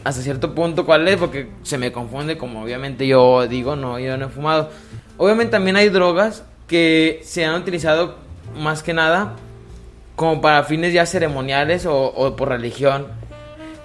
hasta 0.02 0.20
cierto 0.22 0.56
punto 0.56 0.84
cuál 0.84 1.06
es, 1.06 1.18
porque 1.18 1.46
se 1.62 1.78
me 1.78 1.92
confunde, 1.92 2.36
como 2.36 2.64
obviamente 2.64 3.06
yo 3.06 3.46
digo, 3.46 3.76
no, 3.76 4.00
yo 4.00 4.16
no 4.16 4.26
he 4.26 4.28
fumado. 4.28 4.70
Obviamente 5.18 5.52
también 5.52 5.76
hay 5.76 5.88
drogas 5.88 6.44
que 6.66 7.20
se 7.22 7.44
han 7.44 7.54
utilizado 7.60 8.16
más 8.58 8.82
que 8.82 8.94
nada 8.94 9.34
como 10.16 10.40
para 10.40 10.64
fines 10.64 10.92
ya 10.92 11.06
ceremoniales 11.06 11.86
o, 11.86 11.96
o 11.96 12.34
por 12.34 12.48
religión. 12.48 13.06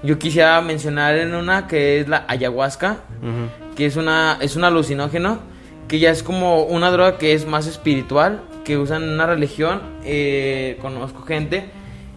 Yo 0.02 0.18
quisiera 0.18 0.60
mencionar 0.62 1.16
en 1.16 1.36
una 1.36 1.68
que 1.68 2.00
es 2.00 2.08
la 2.08 2.26
ayahuasca, 2.28 2.98
Ujú. 3.22 3.76
que 3.76 3.86
es 3.86 3.96
una 3.98 4.38
es 4.42 4.56
un 4.56 4.64
alucinógeno, 4.64 5.40
que 5.88 6.00
ya 6.00 6.12
es 6.12 6.24
como 6.24 6.64
una 6.64 6.92
droga 6.92 7.18
que 7.18 7.34
es 7.34 7.46
más 7.46 7.68
espiritual, 7.68 8.42
que 8.66 8.78
usan 8.78 9.04
en 9.04 9.10
una 9.10 9.26
religión. 9.26 9.82
eh, 10.04 10.78
conozco 10.82 11.24
gente 11.24 11.66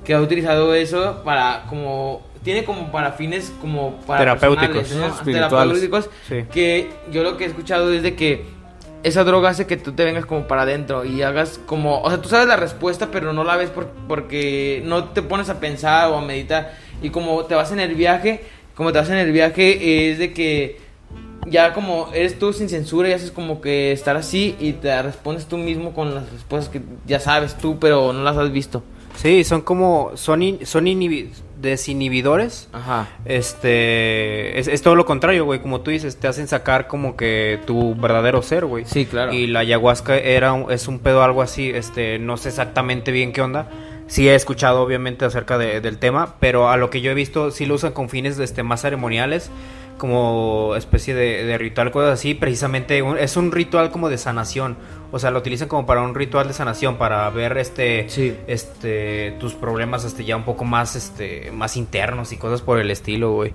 que 0.05 0.15
ha 0.15 0.21
utilizado 0.21 0.75
eso 0.75 1.23
para 1.25 1.65
como 1.69 2.23
tiene 2.43 2.65
como 2.65 2.91
para 2.91 3.13
fines 3.13 3.53
como 3.61 3.97
para 4.07 4.21
Terapéuticos. 4.21 4.93
¿no? 4.95 5.09
Terapéuticos, 5.25 6.11
Sí. 6.29 6.45
que 6.53 6.89
yo 7.13 7.23
lo 7.23 7.37
que 7.37 7.45
he 7.45 7.47
escuchado 7.49 7.93
es 7.93 8.03
de 8.03 8.15
que 8.15 8.45
esa 9.03 9.25
droga 9.25 9.51
hace 9.51 9.67
que 9.67 9.77
tú 9.77 9.93
te 9.93 10.05
vengas 10.05 10.27
como 10.27 10.47
para 10.47 10.63
adentro 10.63 11.05
y 11.05 11.23
hagas 11.23 11.59
como, 11.67 12.01
o 12.03 12.09
sea, 12.11 12.21
tú 12.21 12.29
sabes 12.29 12.47
la 12.49 12.57
respuesta, 12.57 13.09
pero 13.13 13.33
no 13.33 13.45
la 13.45 13.57
ves 13.57 13.71
por- 13.71 13.89
porque 14.09 14.83
no 14.85 15.05
te 15.05 15.23
pones 15.23 15.49
a 15.49 15.59
pensar 15.61 16.09
o 16.11 16.17
a 16.17 16.23
meditar. 16.23 16.73
Y 17.03 17.11
como 17.11 17.45
te 17.45 17.55
vas 17.55 17.73
en 17.73 17.81
el 17.81 17.95
viaje, 17.95 18.41
como 18.75 18.93
te 18.93 18.99
vas 18.99 19.09
en 19.11 19.17
el 19.19 19.33
viaje 19.33 20.11
es 20.11 20.19
de 20.19 20.33
que 20.33 20.79
ya 21.51 21.73
como 21.75 22.09
eres 22.15 22.39
tú 22.39 22.53
sin 22.53 22.69
censura 22.69 23.09
y 23.09 23.13
haces 23.13 23.31
como 23.31 23.61
que 23.61 23.93
estar 23.93 24.17
así 24.17 24.57
y 24.61 24.73
te 24.75 25.03
respondes 25.03 25.47
tú 25.47 25.59
mismo 25.59 25.93
con 25.93 26.15
las 26.15 26.31
respuestas 26.33 26.71
que 26.73 26.81
ya 27.07 27.21
sabes 27.21 27.57
tú, 27.59 27.79
pero 27.79 28.13
no 28.13 28.23
las 28.23 28.37
has 28.37 28.51
visto. 28.53 28.83
Sí, 29.17 29.43
son 29.45 29.61
como, 29.63 30.13
son, 30.15 30.43
in- 30.43 30.65
son 30.65 30.87
inhibi- 30.87 31.31
desinhibidores. 31.61 32.69
Ajá. 32.73 33.09
Este, 33.25 34.59
es, 34.59 34.69
es 34.69 34.83
todo 34.83 34.95
lo 34.95 35.05
contrario, 35.05 35.45
güey, 35.45 35.61
como 35.61 35.81
tú 35.81 35.91
dices, 35.91 36.17
te 36.17 36.29
hacen 36.29 36.49
sacar 36.49 36.87
como 36.87 37.17
que 37.17 37.59
tu 37.67 37.95
verdadero 37.97 38.43
ser, 38.43 38.65
güey. 38.67 38.85
Sí, 38.87 39.05
claro. 39.07 39.33
Y 39.33 39.47
la 39.47 39.61
ayahuasca 39.61 40.17
era 40.17 40.55
es 40.71 40.89
un 40.89 40.99
pedo 41.01 41.23
algo 41.23 41.43
así, 41.43 41.71
este, 41.71 42.19
no 42.19 42.37
sé 42.37 42.49
exactamente 42.51 43.13
bien 43.13 43.33
qué 43.33 43.43
onda. 43.43 43.69
Sí 44.07 44.29
he 44.29 44.35
escuchado 44.35 44.83
obviamente 44.83 45.25
acerca 45.25 45.59
de- 45.59 45.81
del 45.81 45.99
tema, 45.99 46.37
pero 46.41 46.69
a 46.71 46.77
lo 46.77 46.91
que 46.91 47.01
yo 47.01 47.11
he 47.11 47.15
visto 47.15 47.51
sí 47.51 47.67
lo 47.67 47.75
usan 47.75 47.93
con 47.93 48.09
fines 48.09 48.39
este 48.39 48.63
más 48.63 48.81
ceremoniales, 48.83 49.51
como 50.01 50.75
especie 50.77 51.15
de, 51.15 51.45
de 51.45 51.59
ritual, 51.59 51.91
cosas 51.93 52.15
así, 52.15 52.35
precisamente 52.35 53.03
un- 53.03 53.19
es 53.19 53.37
un 53.37 53.53
ritual 53.53 53.91
como 53.93 54.09
de 54.09 54.19
sanación. 54.19 54.77
O 55.13 55.19
sea, 55.19 55.33
lo 55.33 55.41
utilizan 55.41 55.67
como 55.67 55.87
para 55.87 56.03
un 56.03 56.15
ritual 56.15 56.47
de 56.47 56.55
sanación, 56.55 56.97
para 56.97 57.29
ver 57.31 57.59
este, 57.59 58.09
Sí. 58.09 58.33
este, 58.47 59.35
tus 59.41 59.55
problemas 59.55 60.05
este, 60.05 60.25
ya 60.25 60.37
un 60.37 60.45
poco 60.45 60.65
más, 60.65 60.95
este, 60.95 61.51
más 61.53 61.77
internos 61.77 62.33
y 62.33 62.37
cosas 62.37 62.63
por 62.63 62.79
el 62.79 62.93
estilo, 62.93 63.33
güey. 63.33 63.53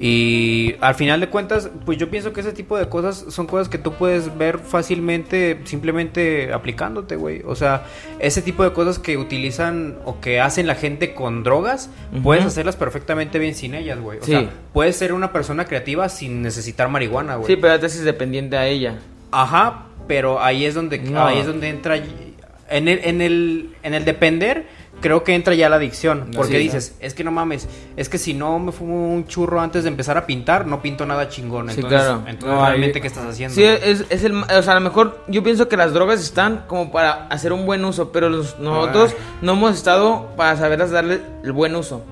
Y 0.00 0.74
al 0.80 0.96
final 0.96 1.20
de 1.20 1.28
cuentas, 1.28 1.70
pues 1.84 1.96
yo 1.96 2.10
pienso 2.10 2.32
que 2.32 2.40
ese 2.40 2.52
tipo 2.52 2.76
de 2.76 2.88
cosas 2.88 3.24
son 3.28 3.46
cosas 3.46 3.68
que 3.68 3.78
tú 3.78 3.92
puedes 3.92 4.36
ver 4.36 4.58
fácilmente 4.58 5.60
simplemente 5.62 6.52
aplicándote, 6.52 7.14
güey. 7.14 7.42
O 7.46 7.54
sea, 7.54 7.84
ese 8.18 8.42
tipo 8.42 8.64
de 8.64 8.72
cosas 8.72 8.98
que 8.98 9.16
utilizan 9.16 9.96
o 10.04 10.20
que 10.20 10.40
hacen 10.40 10.66
la 10.66 10.74
gente 10.74 11.14
con 11.14 11.44
drogas, 11.44 11.88
puedes 12.24 12.44
hacerlas 12.44 12.74
perfectamente 12.74 13.38
bien 13.38 13.54
sin 13.54 13.76
ellas, 13.76 14.00
güey. 14.00 14.18
O 14.18 14.24
Sí. 14.24 14.32
sea, 14.32 14.50
puedes 14.72 14.96
ser 14.96 15.12
una 15.12 15.32
persona 15.32 15.66
creativa 15.66 15.85
sin 16.08 16.42
necesitar 16.42 16.88
marihuana, 16.88 17.36
güey. 17.36 17.46
Sí, 17.54 17.56
pero 17.60 17.78
te 17.78 17.86
haces 17.86 18.04
dependiente 18.04 18.56
a 18.56 18.66
ella. 18.66 18.98
Ajá, 19.30 19.86
pero 20.08 20.42
ahí 20.42 20.64
es 20.64 20.74
donde 20.74 20.98
No. 20.98 21.24
ahí 21.26 21.38
es 21.38 21.46
donde 21.46 21.68
entra 21.68 21.96
en 21.96 22.88
el, 22.88 23.00
en 23.04 23.20
el 23.20 23.70
en 23.82 23.94
el 23.94 24.04
depender 24.04 24.66
creo 25.00 25.24
que 25.24 25.34
entra 25.34 25.54
ya 25.54 25.68
la 25.68 25.76
adicción, 25.76 26.30
porque 26.34 26.52
Sí. 26.54 26.58
dices, 26.58 26.96
es 27.00 27.12
que 27.12 27.22
no 27.22 27.30
mames, 27.30 27.68
es 27.98 28.08
que 28.08 28.16
si 28.16 28.32
no 28.32 28.58
me 28.58 28.72
fumo 28.72 29.12
un 29.12 29.26
churro 29.26 29.60
antes 29.60 29.82
de 29.82 29.90
empezar 29.90 30.16
a 30.16 30.24
pintar, 30.24 30.66
no 30.66 30.80
pinto 30.80 31.04
nada 31.04 31.28
chingón, 31.28 31.68
Sí, 31.68 31.74
entonces, 31.76 32.00
claro. 32.00 32.22
entonces 32.26 32.58
No, 32.58 32.66
realmente 32.66 33.00
qué 33.02 33.06
estás 33.06 33.26
haciendo? 33.26 33.54
Sí, 33.54 33.62
es, 33.62 34.06
es 34.08 34.24
el... 34.24 34.34
O 34.42 34.62
sea, 34.62 34.72
a 34.72 34.74
lo 34.76 34.80
mejor 34.80 35.22
yo 35.28 35.42
pienso 35.42 35.68
que 35.68 35.76
las 35.76 35.92
drogas 35.92 36.20
están 36.22 36.64
como 36.66 36.90
para 36.92 37.26
hacer 37.28 37.52
un 37.52 37.66
buen 37.66 37.84
uso, 37.84 38.10
pero 38.10 38.30
los- 38.30 38.58
nosotros 38.58 39.14
no 39.42 39.52
hemos 39.52 39.74
estado 39.76 40.30
para 40.34 40.56
saberlas 40.56 40.90
darle 40.90 41.20
el 41.44 41.52
buen 41.52 41.76
uso. 41.76 42.02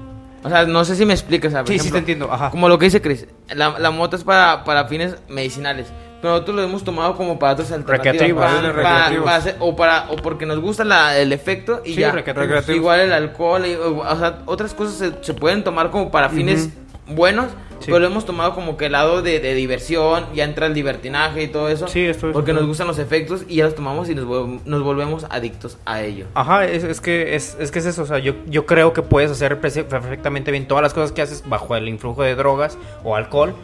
O 0.44 0.48
sea, 0.50 0.64
no 0.66 0.84
sé 0.84 0.94
si 0.94 1.06
me 1.06 1.14
explicas, 1.14 1.52
¿sabes? 1.52 1.70
Sí, 1.70 1.78
sí 1.78 1.90
te 1.90 1.98
entiendo, 1.98 2.30
ajá. 2.30 2.50
Como 2.50 2.68
lo 2.68 2.78
que 2.78 2.84
dice 2.84 3.00
Chris, 3.00 3.26
la, 3.54 3.78
la 3.78 3.90
mota 3.90 4.16
es 4.16 4.24
para, 4.24 4.62
para 4.64 4.84
fines 4.86 5.16
medicinales. 5.28 5.86
Pero 6.20 6.34
nosotros 6.34 6.56
lo 6.56 6.62
hemos 6.62 6.84
tomado 6.84 7.16
como 7.16 7.38
para 7.38 7.52
otras 7.54 7.70
alternativas. 7.72 8.12
Recreativas, 8.14 8.46
para- 8.52 8.60
para- 8.60 8.72
recreativos. 8.92 9.24
para 9.24 9.36
hacer- 9.36 9.56
o, 9.60 9.76
para, 9.76 10.10
o 10.10 10.16
porque 10.16 10.46
nos 10.46 10.60
gusta 10.60 10.84
la- 10.84 11.18
el 11.18 11.32
efecto 11.32 11.82
y 11.84 11.94
Sí, 11.94 12.00
ya. 12.00 12.12
recreativos. 12.12 12.68
Igual 12.68 13.00
el 13.00 13.12
alcohol, 13.12 13.64
y- 13.66 13.74
o, 13.74 13.98
o 13.98 14.16
sea, 14.18 14.38
otras 14.46 14.72
cosas 14.74 14.94
se, 14.94 15.12
se 15.22 15.34
pueden 15.34 15.64
tomar 15.64 15.90
como 15.90 16.10
para 16.10 16.28
fines 16.30 16.70
buenos, 17.06 17.46
Sí. 17.84 17.90
pero 17.92 18.00
lo 18.00 18.06
hemos 18.06 18.24
tomado 18.26 18.54
como 18.54 18.76
que 18.76 18.86
el 18.86 18.92
lado 18.92 19.22
de, 19.22 19.40
de 19.40 19.54
diversión, 19.54 20.26
ya 20.34 20.44
entra 20.44 20.66
el 20.66 20.74
libertinaje 20.74 21.42
y 21.42 21.48
todo 21.48 21.68
eso. 21.68 21.86
Sí, 21.88 22.00
esto 22.04 22.28
es- 22.28 22.32
Porque 22.32 22.52
nos 22.52 22.66
gustan 22.66 22.86
los 22.86 22.98
efectos 22.98 23.42
y 23.48 23.56
ya 23.56 23.64
los 23.64 23.74
tomamos 23.74 24.08
y 24.10 24.14
nos, 24.14 24.24
vol- 24.26 24.60
nos 24.64 24.82
volvemos 24.82 25.24
adictos 25.30 25.78
a 25.84 26.02
ello. 26.02 26.26
Ajá, 26.34 26.64
es, 26.66 26.84
es 26.84 27.00
que 27.00 27.34
es, 27.36 27.56
es 27.60 27.70
que 27.70 27.78
es 27.78 27.86
eso, 27.86 28.02
o 28.02 28.06
sea, 28.06 28.18
yo, 28.18 28.34
yo 28.46 28.66
creo 28.66 28.92
que 28.92 29.02
puedes 29.02 29.30
hacer 29.30 29.60
perfectamente 29.60 30.50
bien 30.50 30.66
todas 30.66 30.82
las 30.82 30.94
cosas 30.94 31.12
que 31.12 31.22
haces 31.22 31.42
bajo 31.48 31.76
el 31.76 31.88
influjo 31.88 32.22
de 32.22 32.34
drogas 32.34 32.78
o 33.04 33.16
alcohol, 33.16 33.54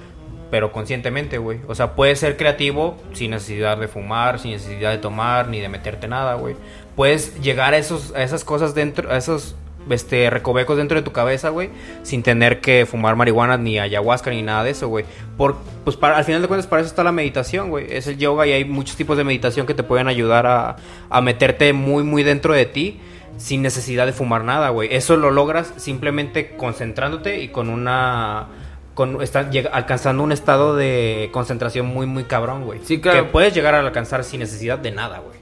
pero 0.51 0.73
conscientemente, 0.73 1.39
güey. 1.39 1.61
O 1.69 1.75
sea, 1.75 1.95
puedes 1.95 2.19
ser 2.19 2.37
creativo 2.37 2.97
sin 3.13 3.31
necesidad 3.31 3.79
de 3.79 3.87
fumar, 3.89 4.39
sin 4.41 4.51
necesidad 4.53 4.91
de 4.91 4.99
tomar, 4.99 5.49
ni 5.49 5.61
de 5.61 5.69
meterte 5.69 6.09
nada, 6.09 6.35
güey. 6.35 6.57
Puedes 6.97 7.41
llegar 7.41 7.73
a 7.73 7.79
esos, 7.79 8.13
a 8.17 8.23
esas 8.25 8.45
cosas 8.45 8.75
dentro, 8.75 9.11
a 9.13 9.17
esos 9.17 9.55
este 9.89 10.29
recovecos 10.31 10.77
dentro 10.77 10.97
de 10.99 11.03
tu 11.03 11.13
cabeza, 11.13 11.49
güey, 11.49 11.71
sin 12.03 12.23
tener 12.23 12.61
que 12.61 12.87
fumar 12.87 13.17
marihuana 13.17 13.57
ni 13.57 13.79
ayahuasca 13.79 14.31
ni 14.31 14.43
nada 14.43 14.63
de 14.65 14.71
eso, 14.71 14.89
güey. 14.89 15.05
Por 15.37 15.57
pues 15.85 15.97
para 15.97 16.17
al 16.19 16.25
final 16.25 16.43
de 16.43 16.49
cuentas 16.49 16.67
para 16.67 16.83
eso 16.83 16.89
está 16.91 17.03
la 17.03 17.13
meditación, 17.13 17.71
güey. 17.71 17.87
Es 17.91 18.07
el 18.07 18.19
yoga 18.19 18.47
y 18.47 18.53
hay 18.53 18.65
muchos 18.65 18.97
tipos 18.97 19.17
de 19.17 19.25
meditación 19.25 19.67
que 19.67 19.75
te 19.75 19.83
pueden 19.83 20.07
ayudar 20.09 20.47
a, 20.47 20.77
a 21.09 21.21
meterte 21.21 21.73
muy 21.73 22.05
muy 22.05 22.23
dentro 22.23 22.53
de 22.55 22.67
ti 22.67 23.01
sin 23.37 23.63
necesidad 23.63 24.05
de 24.07 24.13
fumar 24.13 24.45
nada, 24.45 24.69
güey. 24.69 24.89
Eso 24.95 25.17
lo 25.17 25.31
logras 25.31 25.73
simplemente 25.77 26.57
concentrándote 26.57 27.41
y 27.41 27.49
con 27.49 27.71
una 27.71 28.49
con 28.95 29.23
está, 29.23 29.49
llega- 29.51 29.71
alcanzando 29.73 30.23
un 30.23 30.31
estado 30.31 30.77
de 30.77 31.31
concentración 31.33 31.87
muy 31.87 32.07
muy 32.07 32.25
cabrón, 32.25 32.65
güey. 32.65 32.81
Sí, 32.85 33.01
claro. 33.01 33.25
Que 33.25 33.31
puedes 33.33 33.55
llegar 33.55 33.75
a 33.75 33.81
alcanzar 33.81 34.25
sin 34.25 34.41
necesidad 34.41 34.79
de 34.79 34.91
nada, 34.91 35.21
güey. 35.21 35.40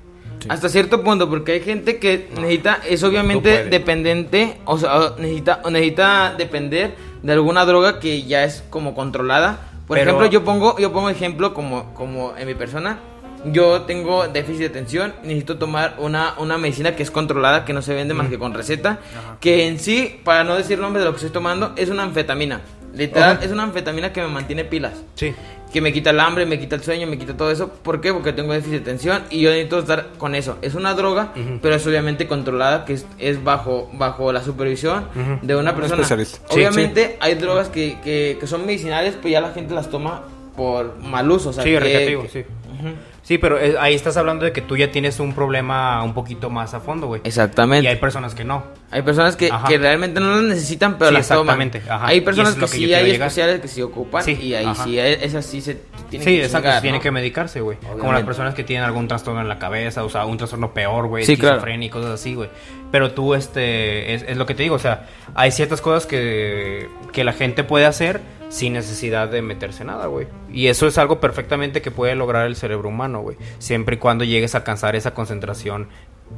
Hasta 0.48 0.68
cierto 0.68 1.02
punto, 1.02 1.28
porque 1.28 1.52
hay 1.52 1.60
gente 1.60 1.98
que 1.98 2.28
necesita, 2.36 2.80
es 2.88 3.02
obviamente 3.02 3.50
puedes. 3.50 3.70
dependiente, 3.70 4.58
o 4.64 4.78
sea, 4.78 5.12
necesita, 5.18 5.60
necesita 5.70 6.34
depender 6.36 6.94
de 7.22 7.32
alguna 7.32 7.64
droga 7.64 7.98
que 8.00 8.22
ya 8.24 8.44
es 8.44 8.62
como 8.70 8.94
controlada. 8.94 9.60
Por 9.86 9.96
Pero- 9.98 10.10
ejemplo, 10.10 10.26
yo 10.28 10.44
pongo, 10.44 10.78
yo 10.78 10.92
pongo 10.92 11.08
ejemplo 11.10 11.54
como, 11.54 11.92
como 11.94 12.36
en 12.36 12.46
mi 12.46 12.54
persona. 12.54 12.98
Yo 13.44 13.82
tengo 13.82 14.26
déficit 14.26 14.60
de 14.62 14.66
atención, 14.66 15.14
necesito 15.22 15.58
tomar 15.58 15.94
una, 15.98 16.34
una 16.38 16.58
medicina 16.58 16.96
que 16.96 17.04
es 17.04 17.10
controlada, 17.12 17.64
que 17.64 17.72
no 17.72 17.82
se 17.82 17.94
vende 17.94 18.12
más 18.12 18.28
que 18.28 18.36
con 18.38 18.52
receta, 18.52 18.98
que 19.40 19.68
en 19.68 19.78
sí, 19.78 20.20
para 20.24 20.42
no 20.42 20.56
decir 20.56 20.78
nombre 20.80 20.98
de 21.00 21.04
lo 21.06 21.12
que 21.12 21.18
estoy 21.18 21.30
tomando, 21.30 21.72
es 21.76 21.88
una 21.88 22.02
anfetamina. 22.02 22.60
Literal, 22.94 23.38
es 23.42 23.52
una 23.52 23.62
anfetamina 23.62 24.12
que 24.12 24.22
me 24.22 24.28
mantiene 24.28 24.64
pilas 24.64 24.94
Sí. 25.14 25.34
Que 25.72 25.80
me 25.80 25.92
quita 25.92 26.10
el 26.10 26.20
hambre, 26.20 26.46
me 26.46 26.58
quita 26.58 26.76
el 26.76 26.82
sueño, 26.82 27.06
me 27.06 27.18
quita 27.18 27.36
todo 27.36 27.50
eso. 27.50 27.68
¿Por 27.68 28.00
qué? 28.00 28.12
Porque 28.12 28.32
tengo 28.32 28.52
déficit 28.52 28.76
de 28.76 28.80
atención 28.80 29.22
y 29.30 29.40
yo 29.40 29.50
necesito 29.50 29.78
estar 29.80 30.08
con 30.18 30.34
eso. 30.34 30.56
Es 30.62 30.74
una 30.74 30.94
droga, 30.94 31.32
pero 31.62 31.74
es 31.74 31.86
obviamente 31.86 32.26
controlada, 32.26 32.84
que 32.84 32.94
es, 32.94 33.06
es 33.18 33.42
bajo, 33.44 33.90
bajo 33.92 34.32
la 34.32 34.42
supervisión 34.42 35.08
de 35.42 35.56
una 35.56 35.70
Un 35.72 35.76
persona. 35.76 36.02
especialista. 36.02 36.38
Sí, 36.48 36.54
Obviamente 36.56 37.16
hay 37.20 37.34
drogas 37.34 37.68
que, 37.68 37.98
que, 38.02 38.36
que 38.40 38.46
son 38.46 38.64
medicinales, 38.66 39.14
pero 39.16 39.28
ya 39.28 39.40
la 39.40 39.52
gente 39.52 39.74
las 39.74 39.90
toma 39.90 40.22
por 40.56 40.96
mal 40.98 41.30
uso. 41.30 41.50
O 41.50 41.52
sea, 41.52 41.62
Sí, 41.62 41.70
que- 41.70 41.80
recreativo, 41.80 42.22
que- 42.22 42.28
sí. 42.28 42.38
Ujú. 42.78 42.88
Sí, 43.28 43.36
pero 43.36 43.58
eh, 43.60 43.74
ahí 43.78 43.94
estás 43.94 44.16
hablando 44.16 44.46
de 44.46 44.52
que 44.52 44.62
tú 44.62 44.78
ya 44.78 44.90
tienes 44.90 45.20
un 45.20 45.34
problema 45.34 46.02
un 46.02 46.14
poquito 46.14 46.48
más 46.48 46.72
a 46.72 46.80
fondo, 46.80 47.08
güey. 47.08 47.20
Exactamente. 47.24 47.84
Y 47.84 47.86
hay 47.86 47.96
personas 47.96 48.34
que 48.34 48.42
no. 48.42 48.64
Hay 48.90 49.02
personas 49.02 49.36
que, 49.36 49.50
que 49.68 49.76
realmente 49.76 50.18
no 50.18 50.30
las 50.36 50.44
necesitan, 50.44 50.96
pero 50.96 51.10
Sí, 51.10 51.14
las 51.18 51.28
toman. 51.28 51.60
exactamente, 51.60 51.82
ajá. 51.92 52.06
Hay 52.06 52.22
personas 52.22 52.54
que 52.54 52.60
que 52.62 52.68
sí 52.68 52.94
hay 52.94 53.04
llegar. 53.04 53.28
especiales 53.28 53.60
que 53.60 53.68
sí 53.68 53.82
ocupan 53.82 54.24
Sí, 54.24 54.32
y 54.40 54.54
ahí 54.54 54.64
ajá. 54.64 54.82
sí, 54.82 54.98
e- 54.98 55.22
esas 55.26 55.44
sí 55.44 55.60
se 55.60 55.74
tienen 56.08 56.26
Sí, 56.26 56.36
que 56.38 56.44
exacto, 56.46 56.90
¿no? 56.90 57.00
que 57.00 57.10
medicarse, 57.10 57.60
güey. 57.60 57.76
Como 57.98 58.14
las 58.14 58.22
personas 58.22 58.54
que 58.54 58.64
tienen 58.64 58.86
algún 58.86 59.08
trastorno 59.08 59.42
en 59.42 59.48
la 59.48 59.58
cabeza, 59.58 60.04
o 60.04 60.08
sea, 60.08 60.24
un 60.24 60.38
trastorno 60.38 60.72
peor, 60.72 61.08
güey, 61.08 61.26
Sí, 61.26 61.36
claro. 61.36 61.62
y 61.70 61.90
cosas 61.90 62.12
así, 62.12 62.34
güey. 62.34 62.48
Pero 62.90 63.10
tú, 63.10 63.34
este, 63.34 64.14
es, 64.14 64.24
es 64.26 64.38
lo 64.38 64.46
que 64.46 64.54
te 64.54 64.62
digo, 64.62 64.76
o 64.76 64.78
sea, 64.78 65.06
hay 65.34 65.50
ciertas 65.50 65.82
cosas 65.82 66.06
que, 66.06 66.88
que 67.12 67.24
la 67.24 67.34
gente 67.34 67.62
puede 67.62 67.84
hacer 67.84 68.22
sin 68.48 68.72
necesidad 68.72 69.28
de 69.28 69.42
meterse 69.42 69.84
nada, 69.84 70.06
güey. 70.06 70.26
Y 70.50 70.68
eso 70.68 70.86
es 70.86 70.96
algo 70.98 71.20
perfectamente 71.20 71.82
que 71.82 71.90
puede 71.90 72.14
lograr 72.14 72.46
el 72.46 72.56
cerebro 72.56 72.88
humano, 72.88 73.20
güey. 73.20 73.36
Siempre 73.58 73.96
y 73.96 73.98
cuando 73.98 74.24
llegues 74.24 74.54
a 74.54 74.58
alcanzar 74.58 74.96
esa 74.96 75.12
concentración 75.14 75.88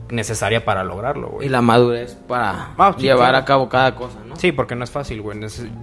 necesaria 0.08 0.64
para 0.64 0.84
lograrlo, 0.84 1.28
güey. 1.28 1.46
Y 1.46 1.50
la 1.50 1.62
madurez 1.62 2.14
para 2.28 2.70
Ah, 2.78 2.94
sí, 2.96 3.02
llevar 3.02 3.30
claro. 3.30 3.38
a 3.38 3.44
cabo 3.44 3.68
cada 3.68 3.94
cosa, 3.96 4.18
¿no? 4.26 4.36
Sí, 4.36 4.52
porque 4.52 4.76
no 4.76 4.84
es 4.84 4.90
fácil, 4.90 5.20
güey. 5.20 5.38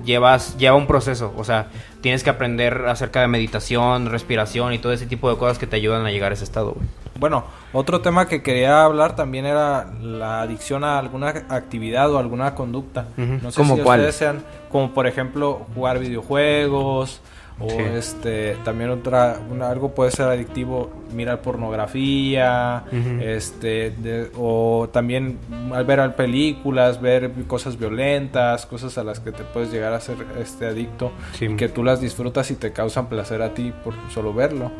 Llevas, 0.05 0.57
lleva 0.57 0.75
un 0.75 0.88
proceso. 0.88 1.34
O 1.38 1.43
sea, 1.43 1.67
tienes 2.01 2.23
que 2.23 2.30
aprender 2.30 2.86
acerca 2.88 3.21
de 3.21 3.28
meditación, 3.28 4.09
respiración 4.09 4.73
y 4.73 4.80
todo 4.80 4.93
ese 4.93 5.05
tipo 5.07 5.30
de 5.30 5.38
cosas 5.38 5.57
que 5.59 5.67
te 5.67 5.75
ayudan 5.75 6.05
a 6.05 6.11
llegar 6.11 6.32
a 6.32 6.36
ese 6.36 6.43
estado, 6.45 6.71
güey. 6.73 6.88
Bueno, 7.20 7.43
otro 7.74 8.01
tema 8.01 8.28
que 8.28 8.41
quería 8.43 8.84
hablar 8.84 9.15
también 9.15 9.45
era 9.45 9.88
la 10.01 10.41
adicción 10.41 10.84
a 10.84 10.99
alguna 10.99 11.30
actividad 11.49 12.11
o 12.11 12.18
alguna 12.18 12.55
conducta. 12.55 13.07
No 13.18 13.51
sé 13.51 13.57
¿Cómo 13.57 13.76
si 13.76 13.82
cuál? 13.82 13.99
ustedes 13.99 14.15
sean, 14.15 14.43
como 14.70 14.93
por 14.93 15.07
ejemplo 15.07 15.65
jugar 15.74 15.99
videojuegos 15.99 17.22
o 17.59 17.69
Sí. 17.69 17.77
este 17.95 18.55
también 18.63 18.89
otra 18.91 19.39
una- 19.51 19.69
algo 19.69 19.89
puede 19.95 20.11
ser 20.11 20.27
adictivo 20.27 20.91
mirar 21.13 21.41
pornografía 21.41 22.83
este 23.21 23.91
de- 23.91 24.29
o 24.37 24.89
también 24.91 25.37
al 25.73 25.85
ver 25.85 25.99
al 25.99 26.13
películas 26.15 27.01
ver 27.01 27.31
cosas 27.47 27.77
violentas 27.79 28.65
cosas 28.65 28.97
a 28.97 29.03
las 29.03 29.19
que 29.19 29.31
te 29.31 29.43
puedes 29.43 29.71
llegar 29.71 29.93
a 29.93 29.99
ser 29.99 30.17
este 30.39 30.65
adicto 30.67 31.11
Sí. 31.33 31.47
que 31.55 31.67
tú 31.69 31.83
las 31.83 31.99
disfrutas 32.01 32.51
y 32.51 32.55
te 32.55 32.71
causan 32.73 33.07
placer 33.07 33.41
a 33.41 33.53
ti 33.53 33.73
por 33.83 33.93
solo 34.13 34.33
verlo 34.33 34.71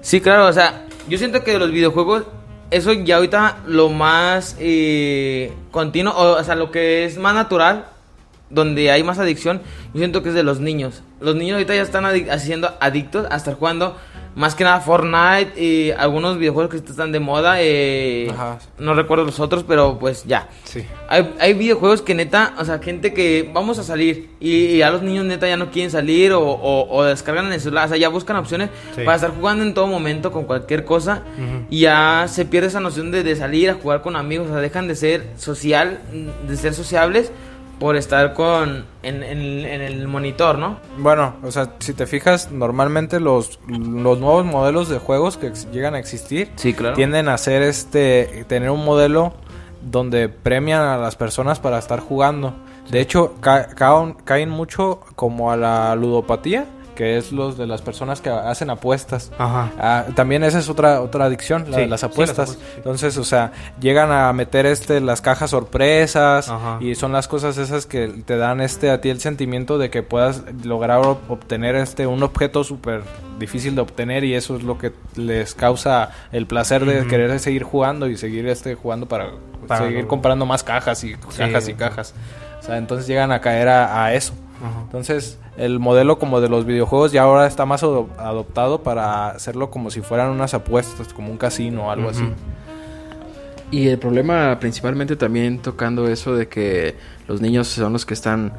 Sí, 0.00 0.20
claro, 0.20 0.46
o 0.46 0.52
sea, 0.52 0.84
yo 1.08 1.16
siento 1.18 1.42
que 1.44 1.52
de 1.52 1.58
los 1.58 1.70
videojuegos, 1.70 2.24
eso 2.70 2.92
ya 2.92 3.16
ahorita 3.16 3.58
lo 3.66 3.88
más 3.88 4.56
eh, 4.60 5.52
continuo, 5.70 6.12
o, 6.12 6.38
o 6.38 6.44
sea, 6.44 6.54
lo 6.54 6.70
que 6.70 7.04
es 7.04 7.16
más 7.18 7.34
natural, 7.34 7.86
donde 8.50 8.90
hay 8.90 9.02
más 9.02 9.18
adicción, 9.18 9.60
yo 9.94 9.98
siento 9.98 10.22
que 10.22 10.30
es 10.30 10.34
de 10.34 10.42
los 10.42 10.60
niños. 10.60 11.02
Los 11.20 11.34
niños 11.36 11.54
ahorita 11.54 11.74
ya 11.74 11.82
están 11.82 12.04
adi- 12.04 12.28
haciendo 12.30 12.70
adictos 12.80 13.26
a 13.30 13.36
estar 13.36 13.54
jugando 13.54 13.96
más 14.34 14.54
que 14.54 14.62
nada 14.62 14.78
Fortnite 14.80 15.60
y 15.60 15.90
algunos 15.90 16.38
videojuegos 16.38 16.70
que 16.70 16.76
están 16.90 17.10
de 17.10 17.18
moda. 17.18 17.56
eh, 17.60 18.28
Ajá. 18.30 18.58
No 18.78 18.94
recuerdo 18.94 19.24
los 19.24 19.40
otros, 19.40 19.64
pero 19.66 19.98
pues 19.98 20.22
ya. 20.24 20.48
Sí. 20.62 20.86
Hay, 21.08 21.34
hay 21.40 21.54
videojuegos 21.54 22.02
que 22.02 22.14
neta, 22.14 22.54
o 22.56 22.64
sea, 22.64 22.78
gente 22.78 23.12
que 23.12 23.50
vamos 23.52 23.80
a 23.80 23.82
salir 23.82 24.30
y, 24.38 24.78
ya 24.78 24.90
los 24.92 25.02
niños 25.02 25.24
neta 25.24 25.48
ya 25.48 25.56
no 25.56 25.72
quieren 25.72 25.90
salir 25.90 26.32
o, 26.32 26.40
o- 26.40 26.88
o 26.88 27.02
descargan 27.04 27.46
en 27.46 27.54
el 27.54 27.60
celular, 27.60 27.86
o 27.86 27.88
sea, 27.88 27.96
ya 27.96 28.08
buscan 28.10 28.36
opciones 28.36 28.70
Sí. 28.94 29.02
para 29.02 29.16
estar 29.16 29.30
jugando 29.34 29.64
en 29.64 29.74
todo 29.74 29.88
momento 29.88 30.30
con 30.30 30.44
cualquier 30.44 30.84
cosa 30.84 31.22
y 31.68 31.80
ya 31.80 32.26
se 32.28 32.44
pierde 32.44 32.68
esa 32.68 32.78
noción 32.80 33.10
de, 33.10 33.24
de 33.24 33.34
salir 33.34 33.70
a 33.70 33.74
jugar 33.74 34.02
con 34.02 34.14
amigos, 34.14 34.46
o 34.48 34.52
sea, 34.52 34.60
dejan 34.60 34.86
de 34.86 34.94
ser 34.94 35.26
social, 35.36 35.98
de 36.46 36.56
ser 36.56 36.74
sociables 36.74 37.32
por 37.78 37.96
estar 37.96 38.34
con 38.34 38.84
en, 39.02 39.22
en- 39.22 39.64
en 39.64 39.80
el 39.82 40.08
monitor, 40.08 40.58
¿no? 40.58 40.78
Bueno, 40.98 41.34
o 41.44 41.50
sea, 41.52 41.74
si 41.78 41.94
te 41.94 42.06
fijas, 42.06 42.50
normalmente 42.50 43.20
los, 43.20 43.60
los 43.68 44.18
nuevos 44.18 44.44
modelos 44.44 44.88
de 44.88 44.98
juegos 44.98 45.36
que 45.36 45.52
llegan 45.72 45.94
a 45.94 45.98
existir 45.98 46.50
Sí, 46.56 46.74
claro. 46.74 46.96
tienden 46.96 47.28
a 47.28 47.38
ser 47.38 47.62
este 47.62 48.44
tener 48.48 48.70
un 48.70 48.84
modelo 48.84 49.32
donde 49.82 50.28
premian 50.28 50.82
a 50.82 50.96
las 50.98 51.14
personas 51.16 51.60
para 51.60 51.78
estar 51.78 52.00
jugando. 52.00 52.54
De 52.90 53.00
hecho, 53.00 53.34
ca- 53.40 53.68
caen, 53.68 54.14
caen 54.24 54.50
mucho 54.50 55.00
como 55.14 55.52
a 55.52 55.56
la 55.56 55.94
ludopatía, 55.94 56.66
que 56.98 57.16
es 57.16 57.30
los 57.30 57.56
de 57.56 57.68
las 57.68 57.80
personas 57.80 58.20
que 58.20 58.28
hacen 58.28 58.70
apuestas. 58.70 59.30
Ajá. 59.38 59.70
Ah, 59.78 60.04
también 60.16 60.42
esa 60.42 60.58
es 60.58 60.68
otra 60.68 61.00
otra 61.00 61.26
adicción, 61.26 61.70
la 61.70 61.76
Sí, 61.76 61.82
de 61.82 61.86
las 61.86 62.00
sí, 62.00 62.06
las 62.06 62.12
apuestas. 62.12 62.50
sí. 62.50 62.58
Entonces, 62.76 63.16
o 63.18 63.24
sea, 63.24 63.52
llegan 63.80 64.10
a 64.10 64.32
meter 64.32 64.66
este 64.66 65.00
las 65.00 65.20
cajas 65.20 65.50
sorpresas 65.50 66.48
Ajá. 66.48 66.78
y 66.80 66.96
son 66.96 67.12
las 67.12 67.28
cosas 67.28 67.56
esas 67.56 67.86
que 67.86 68.08
te 68.08 68.36
dan 68.36 68.60
este 68.60 68.90
a 68.90 69.00
ti 69.00 69.10
el 69.10 69.20
sentimiento 69.20 69.78
de 69.78 69.90
que 69.90 70.02
puedas 70.02 70.42
lograr 70.64 71.00
ob- 71.02 71.18
obtener 71.28 71.76
este 71.76 72.08
un 72.08 72.20
objeto 72.24 72.64
súper 72.64 73.02
difícil 73.38 73.76
de 73.76 73.80
obtener 73.82 74.24
y 74.24 74.34
eso 74.34 74.56
es 74.56 74.64
lo 74.64 74.76
que 74.78 74.92
les 75.14 75.54
causa 75.54 76.10
el 76.32 76.46
placer 76.48 76.84
de 76.84 77.06
querer 77.06 77.38
seguir 77.38 77.62
jugando 77.62 78.08
y 78.08 78.16
seguir 78.16 78.48
este 78.48 78.74
jugando 78.74 79.06
para, 79.06 79.30
Para 79.68 79.84
seguir 79.86 80.02
lo- 80.02 80.08
comprando 80.08 80.46
más 80.46 80.64
cajas 80.64 81.04
y 81.04 81.14
cajas 81.14 81.68
y 81.68 81.74
cajas. 81.74 82.14
O 82.60 82.62
sea, 82.64 82.76
entonces 82.76 83.06
llegan 83.06 83.30
a 83.30 83.40
caer 83.40 83.68
a, 83.68 84.04
a 84.04 84.14
eso. 84.14 84.32
Ajá. 84.60 84.80
Entonces, 84.82 85.38
el 85.58 85.78
modelo 85.80 86.18
como 86.18 86.40
de 86.40 86.48
los 86.48 86.64
videojuegos 86.64 87.12
ya 87.12 87.22
ahora 87.22 87.46
está 87.46 87.66
más 87.66 87.82
ado- 87.82 88.08
adoptado 88.16 88.82
para 88.82 89.30
hacerlo 89.30 89.70
como 89.70 89.90
si 89.90 90.00
fueran 90.00 90.30
unas 90.30 90.54
apuestas, 90.54 91.12
como 91.12 91.30
un 91.30 91.36
casino 91.36 91.86
o 91.86 91.90
algo 91.90 92.08
así. 92.10 92.22
Y 93.70 93.88
el 93.88 93.98
problema 93.98 94.56
principalmente 94.60 95.14
también 95.16 95.58
tocando 95.58 96.08
eso 96.08 96.34
de 96.34 96.48
que 96.48 96.94
los 97.26 97.40
niños 97.40 97.68
son 97.68 97.92
los 97.92 98.06
que 98.06 98.14
están 98.14 98.52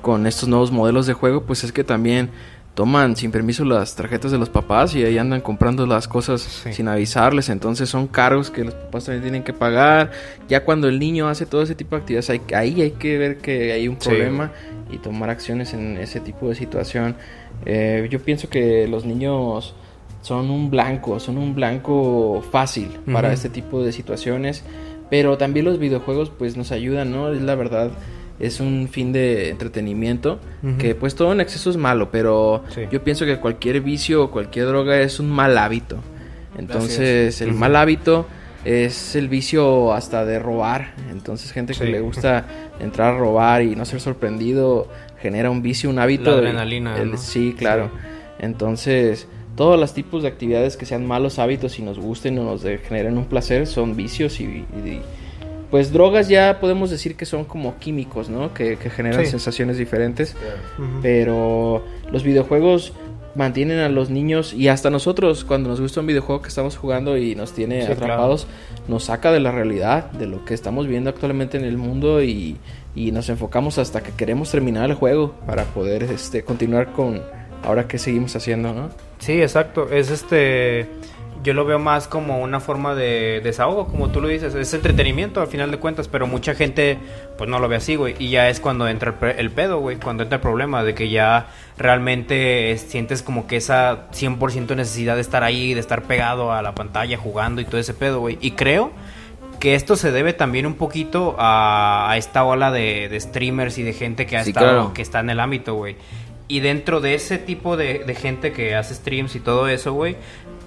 con 0.00 0.26
estos 0.26 0.48
nuevos 0.48 0.70
modelos 0.70 1.06
de 1.06 1.14
juego, 1.14 1.42
pues 1.42 1.64
es 1.64 1.72
que 1.72 1.82
también 1.82 2.30
toman 2.74 3.14
sin 3.16 3.30
permiso 3.30 3.64
las 3.64 3.94
tarjetas 3.94 4.32
de 4.32 4.38
los 4.38 4.48
papás 4.48 4.94
y 4.96 5.04
ahí 5.04 5.16
andan 5.16 5.40
comprando 5.40 5.86
las 5.86 6.08
cosas 6.08 6.40
Sí. 6.42 6.72
sin 6.72 6.88
avisarles, 6.88 7.48
entonces 7.48 7.88
son 7.88 8.08
cargos 8.08 8.50
que 8.50 8.64
los 8.64 8.74
papás 8.74 9.04
también 9.04 9.22
tienen 9.22 9.42
que 9.44 9.52
pagar. 9.52 10.10
Ya 10.48 10.64
cuando 10.64 10.88
el 10.88 10.98
niño 10.98 11.28
hace 11.28 11.46
todo 11.46 11.62
ese 11.62 11.74
tipo 11.76 11.94
de 11.94 12.00
actividades, 12.02 12.30
hay- 12.30 12.40
ahí 12.54 12.82
hay 12.82 12.90
que 12.92 13.16
ver 13.18 13.38
que 13.38 13.72
hay 13.72 13.86
un 13.86 13.96
Sí. 14.00 14.08
problema 14.08 14.50
y 14.90 14.98
tomar 14.98 15.30
acciones 15.30 15.72
en 15.72 15.96
ese 15.98 16.18
tipo 16.20 16.48
de 16.48 16.56
situación. 16.56 17.14
Eh, 17.64 18.08
yo 18.10 18.18
pienso 18.20 18.48
que 18.50 18.88
los 18.88 19.04
niños 19.04 19.74
son 20.22 20.50
un 20.50 20.70
blanco, 20.70 21.20
son 21.20 21.38
un 21.38 21.54
blanco 21.54 22.42
fácil 22.50 22.88
para 23.12 23.32
este 23.32 23.50
tipo 23.50 23.84
de 23.84 23.92
situaciones, 23.92 24.64
pero 25.10 25.38
también 25.38 25.64
los 25.66 25.78
videojuegos 25.78 26.30
pues 26.36 26.56
nos 26.56 26.72
ayudan, 26.72 27.12
¿no? 27.12 27.30
Es 27.32 27.40
la 27.42 27.54
verdad, 27.54 27.90
es 28.40 28.58
un 28.60 28.88
fin 28.90 29.12
de 29.12 29.48
entretenimiento 29.50 30.40
que 30.78 30.94
pues 30.94 31.14
todo 31.14 31.32
en 31.32 31.40
exceso 31.40 31.70
es 31.70 31.76
malo, 31.76 32.10
pero 32.10 32.64
Sí. 32.70 32.82
yo 32.90 33.02
pienso 33.04 33.24
que 33.26 33.38
cualquier 33.38 33.80
vicio 33.80 34.24
o 34.24 34.30
cualquier 34.30 34.66
droga 34.66 35.00
es 35.00 35.20
un 35.20 35.30
mal 35.30 35.56
hábito. 35.58 35.98
Entonces, 36.58 37.40
el 37.40 37.52
mal 37.52 37.76
hábito 37.76 38.26
es 38.64 39.14
el 39.16 39.28
vicio 39.28 39.92
hasta 39.92 40.24
de 40.24 40.38
robar. 40.38 40.94
Entonces, 41.10 41.52
gente 41.52 41.74
que 41.74 41.84
le 41.84 42.00
gusta 42.00 42.46
entrar 42.80 43.14
a 43.14 43.18
robar 43.18 43.62
y 43.62 43.76
no 43.76 43.84
ser 43.84 44.00
sorprendido 44.00 44.88
genera 45.20 45.50
un 45.50 45.62
vicio, 45.62 45.90
un 45.90 45.98
hábito. 45.98 46.30
La 46.32 46.38
adrenalina, 46.38 46.96
el- 47.00 47.12
¿no? 47.12 47.16
Sí, 47.18 47.54
claro. 47.58 47.90
Entonces, 48.38 49.26
todos 49.56 49.78
los 49.78 49.94
tipos 49.94 50.22
de 50.22 50.28
actividades 50.28 50.76
que 50.76 50.86
sean 50.86 51.06
malos 51.06 51.38
hábitos 51.38 51.78
y 51.78 51.82
nos 51.82 51.98
gusten 51.98 52.38
o 52.38 52.44
nos 52.44 52.62
generen 52.62 53.16
un 53.18 53.26
placer 53.26 53.66
son 53.66 53.96
vicios 53.96 54.40
y, 54.40 54.44
y- 54.44 55.00
pues 55.74 55.92
drogas 55.92 56.28
ya 56.28 56.60
podemos 56.60 56.88
decir 56.88 57.16
que 57.16 57.26
son 57.26 57.44
como 57.44 57.80
químicos, 57.80 58.28
¿no? 58.28 58.54
Que, 58.54 58.76
que 58.76 58.90
generan 58.90 59.24
Sí. 59.24 59.32
sensaciones 59.32 59.76
diferentes. 59.76 60.36
Pero 61.02 61.82
los 62.12 62.22
videojuegos 62.22 62.92
mantienen 63.34 63.80
a 63.80 63.88
los 63.88 64.08
niños 64.08 64.52
y 64.52 64.68
hasta 64.68 64.88
nosotros 64.90 65.44
cuando 65.44 65.68
nos 65.68 65.80
gusta 65.80 65.98
un 65.98 66.06
videojuego 66.06 66.42
que 66.42 66.48
estamos 66.48 66.76
jugando 66.76 67.16
y 67.18 67.34
nos 67.34 67.54
tiene 67.54 67.84
Sí, 67.86 67.90
atrapados, 67.90 68.46
nos 68.86 69.02
saca 69.02 69.32
de 69.32 69.40
la 69.40 69.50
realidad, 69.50 70.12
de 70.12 70.28
lo 70.28 70.44
que 70.44 70.54
estamos 70.54 70.86
viendo 70.86 71.10
actualmente 71.10 71.58
en 71.58 71.64
el 71.64 71.76
mundo 71.76 72.22
y, 72.22 72.56
y 72.94 73.10
nos 73.10 73.28
enfocamos 73.28 73.78
hasta 73.78 74.00
que 74.00 74.12
queremos 74.12 74.52
terminar 74.52 74.88
el 74.88 74.94
juego 74.94 75.34
para 75.44 75.64
poder 75.64 76.04
este, 76.04 76.44
continuar 76.44 76.92
con 76.92 77.20
ahora 77.64 77.88
que 77.88 77.98
seguimos 77.98 78.36
haciendo, 78.36 78.72
¿no? 78.72 78.90
Sí, 79.18 79.42
exacto. 79.42 79.90
Es 79.90 80.12
este. 80.12 80.86
Yo 81.44 81.52
lo 81.54 81.64
veo 81.66 81.78
más 81.78 82.08
como 82.08 82.40
una 82.40 82.58
forma 82.58 82.94
de 82.94 83.40
desahogo, 83.44 83.86
como 83.86 84.08
tú 84.10 84.20
lo 84.20 84.28
dices. 84.28 84.54
Es 84.54 84.72
entretenimiento 84.74 85.40
al 85.42 85.46
final 85.46 85.70
de 85.70 85.76
cuentas, 85.76 86.08
pero 86.08 86.26
mucha 86.26 86.54
gente 86.54 86.98
pues 87.38 87.48
no 87.50 87.58
lo 87.58 87.68
ve 87.68 87.76
así, 87.76 87.96
güey. 87.96 88.14
Y 88.18 88.30
ya 88.30 88.48
es 88.48 88.60
cuando 88.60 88.88
entra 88.88 89.10
el, 89.10 89.16
pe- 89.16 89.40
el 89.40 89.50
pedo, 89.50 89.78
güey. 89.78 89.98
Cuando 89.98 90.22
entra 90.22 90.36
el 90.36 90.42
problema 90.42 90.82
de 90.82 90.94
que 90.94 91.10
ya 91.10 91.48
realmente 91.98 92.76
sientes 92.78 93.22
como 93.22 93.46
que 93.46 93.56
esa 93.56 94.10
100% 94.12 94.74
necesidad 94.74 95.14
de 95.14 95.20
estar 95.20 95.42
ahí, 95.44 95.74
de 95.74 95.80
estar 95.80 96.02
pegado 96.02 96.52
a 96.52 96.62
la 96.62 96.74
pantalla 96.74 97.16
jugando 97.16 97.60
y 97.60 97.64
todo 97.64 97.78
ese 97.78 97.94
pedo, 97.94 98.20
güey. 98.20 98.38
Y 98.40 98.52
creo 98.52 98.90
que 99.60 99.74
esto 99.74 99.96
se 99.96 100.10
debe 100.12 100.32
también 100.32 100.66
un 100.66 100.74
poquito 100.74 101.36
a, 101.38 102.10
a 102.10 102.16
esta 102.16 102.44
ola 102.44 102.70
de, 102.72 103.08
de 103.08 103.20
streamers 103.20 103.78
y 103.78 103.82
de 103.82 103.92
gente 103.92 104.26
que 104.26 104.36
ha 104.36 104.44
Sí, 104.44 104.50
estado, 104.50 104.66
claro. 104.70 104.94
que 104.94 105.02
está 105.02 105.20
en 105.20 105.30
el 105.30 105.40
ámbito, 105.40 105.74
güey. 105.74 105.96
Y 106.46 106.60
dentro 106.60 107.00
de 107.00 107.14
ese 107.14 107.38
tipo 107.38 107.76
de, 107.78 108.00
de 108.00 108.14
gente 108.14 108.52
que 108.52 108.74
hace 108.74 108.94
streams 108.94 109.34
y 109.34 109.40
todo 109.40 109.66
eso, 109.68 109.94
güey, 109.94 110.16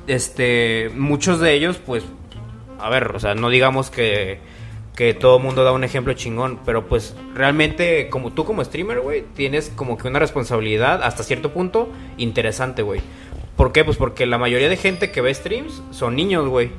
este, 0.08 0.89
muchos 0.95 1.39
de 1.39 1.53
ellos, 1.53 1.78
pues, 1.78 2.03
a 2.80 2.89
ver, 2.89 3.16
o 3.16 3.20
sea, 3.20 3.36
no 3.36 3.49
digamos 3.49 3.89
que, 3.89 4.39
que 4.95 5.14
todo 5.14 5.39
mundo 5.39 5.64
da 5.64 5.72
un 5.72 5.84
ejemplo 5.84 6.14
chingón, 6.14 6.60
pero 6.66 6.88
pues 6.88 7.16
realmente, 7.36 8.10
como 8.10 8.32
tú 8.32 8.45
como 8.45 8.64
streamer, 8.64 9.01
güey, 9.01 9.24
tienes 9.36 9.72
como 9.76 9.97
que 9.97 10.08
una 10.08 10.20
responsabilidad 10.20 11.03
hasta 11.03 11.24
cierto 11.24 11.53
punto 11.53 11.89
interesante, 12.18 12.82
güey. 12.82 13.01
¿Por 13.55 13.72
qué? 13.72 13.84
Pues 13.84 13.97
porque 13.97 14.26
la 14.26 14.38
mayoría 14.38 14.70
de 14.70 14.78
gente 14.78 15.12
que 15.12 15.22
ve 15.22 15.34
streams 15.34 15.82
son 15.91 16.16
niños, 16.16 16.47
güey. 16.47 16.72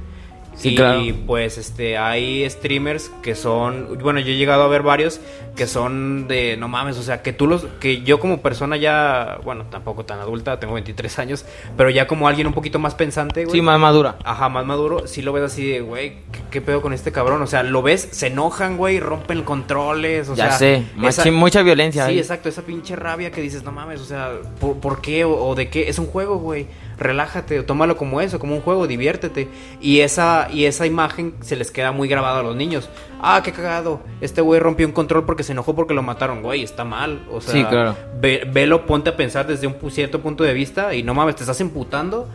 Sí, 0.59 0.71
y 0.71 0.77
claro. 0.77 1.01
pues 1.25 1.57
este 1.57 1.97
hay 1.97 2.49
streamers 2.51 3.11
que 3.23 3.37
son, 3.37 3.97
bueno, 4.03 4.19
yo 4.19 4.33
he 4.33 4.37
llegado 4.37 4.65
a 4.65 4.69
ver 4.69 4.83
varios 4.83 5.21
que 5.55 5.67
son 5.67 6.29
de 6.29 6.57
no 6.57 6.69
mames, 6.69 6.99
o 6.99 7.03
sea, 7.03 7.23
que 7.23 7.33
tú 7.33 7.47
los 7.47 7.65
que 7.81 8.03
yo 8.03 8.19
como 8.19 8.41
persona 8.43 8.77
ya, 8.77 9.39
bueno, 9.45 9.65
tampoco 9.71 10.05
tan 10.05 10.19
adulta, 10.21 10.59
tengo 10.61 10.75
23 10.75 11.19
años, 11.19 11.45
pero 11.77 11.91
ya 11.91 12.07
como 12.07 12.29
alguien 12.29 12.47
un 12.47 12.53
poquito 12.53 12.79
más 12.79 12.95
pensante, 12.95 13.45
güey. 13.45 13.57
Sí, 13.57 13.63
más 13.63 13.79
madura. 13.79 14.17
Ajá, 14.25 14.49
más 14.49 14.67
maduro, 14.67 15.07
sí 15.07 15.23
lo 15.23 15.33
ves 15.33 15.45
así 15.45 15.69
de, 15.69 15.81
güey, 15.81 16.19
¿qué, 16.33 16.41
qué 16.51 16.61
pedo 16.61 16.81
con 16.81 16.93
este 16.93 17.13
cabrón? 17.13 17.43
O 17.43 17.47
sea, 17.47 17.63
lo 17.63 17.83
ves, 17.83 18.09
se 18.13 18.29
enojan, 18.29 18.77
güey, 18.77 19.01
rompen 19.01 19.43
controles, 19.43 20.29
o 20.29 20.35
ya 20.35 20.51
sea... 20.51 20.59
sé, 20.59 20.85
machín, 20.97 21.35
mucha 21.35 21.63
violencia. 21.63 22.05
Sí, 22.05 22.13
ahí. 22.13 22.19
exacto, 22.19 22.49
esa 22.49 22.63
pinche 22.63 22.95
rabia 22.97 23.31
que 23.33 23.41
dices, 23.41 23.65
no 23.65 23.73
mames, 23.73 24.01
o 24.01 24.05
sea, 24.05 24.33
¿por, 24.61 24.79
por 24.79 25.01
qué 25.01 25.25
o, 25.25 25.45
o 25.45 25.55
de 25.55 25.69
qué? 25.69 25.89
Es 25.89 25.99
un 25.99 26.07
juego, 26.07 26.39
güey. 26.39 26.67
Relájate, 26.99 27.59
o 27.61 27.65
tómalo 27.65 27.97
como 27.97 28.21
eso, 28.21 28.39
como 28.39 28.55
un 28.55 28.61
juego, 28.61 28.87
diviértete. 28.87 29.49
Y 29.81 30.01
esa, 30.01 30.49
y 30.53 30.65
esa 30.65 30.85
imagen 30.87 31.35
se 31.41 31.57
les 31.57 31.71
queda 31.71 31.93
muy 31.93 32.09
grabada 32.09 32.41
a 32.41 32.43
los 32.43 32.57
niños. 32.57 32.89
Ah, 33.23 33.41
qué 33.45 33.53
cagado. 33.53 34.01
Este 34.21 34.41
güey 34.41 34.61
rompió 34.61 34.87
un 34.87 34.93
control 34.93 35.25
porque 35.25 35.43
se 35.43 35.53
enojó 35.53 35.75
porque 35.77 35.95
lo 35.95 36.03
mataron, 36.03 36.43
güey. 36.43 36.63
Está 36.63 36.85
mal. 36.85 37.23
O 37.31 37.41
sea, 37.41 37.53
Sí, 37.53 37.65
claro. 37.65 37.95
ve- 38.21 38.49
velo, 38.53 38.87
ponte 38.87 39.11
a 39.11 39.17
pensar 39.17 39.47
desde 39.47 39.67
un 39.67 39.77
cierto 39.91 40.21
punto 40.21 40.43
de 40.45 40.53
vista. 40.55 40.95
Y 40.95 41.03
no 41.03 41.15
mames, 41.15 41.37
te 41.37 41.43
estás 41.45 41.61
emputando 41.61 42.29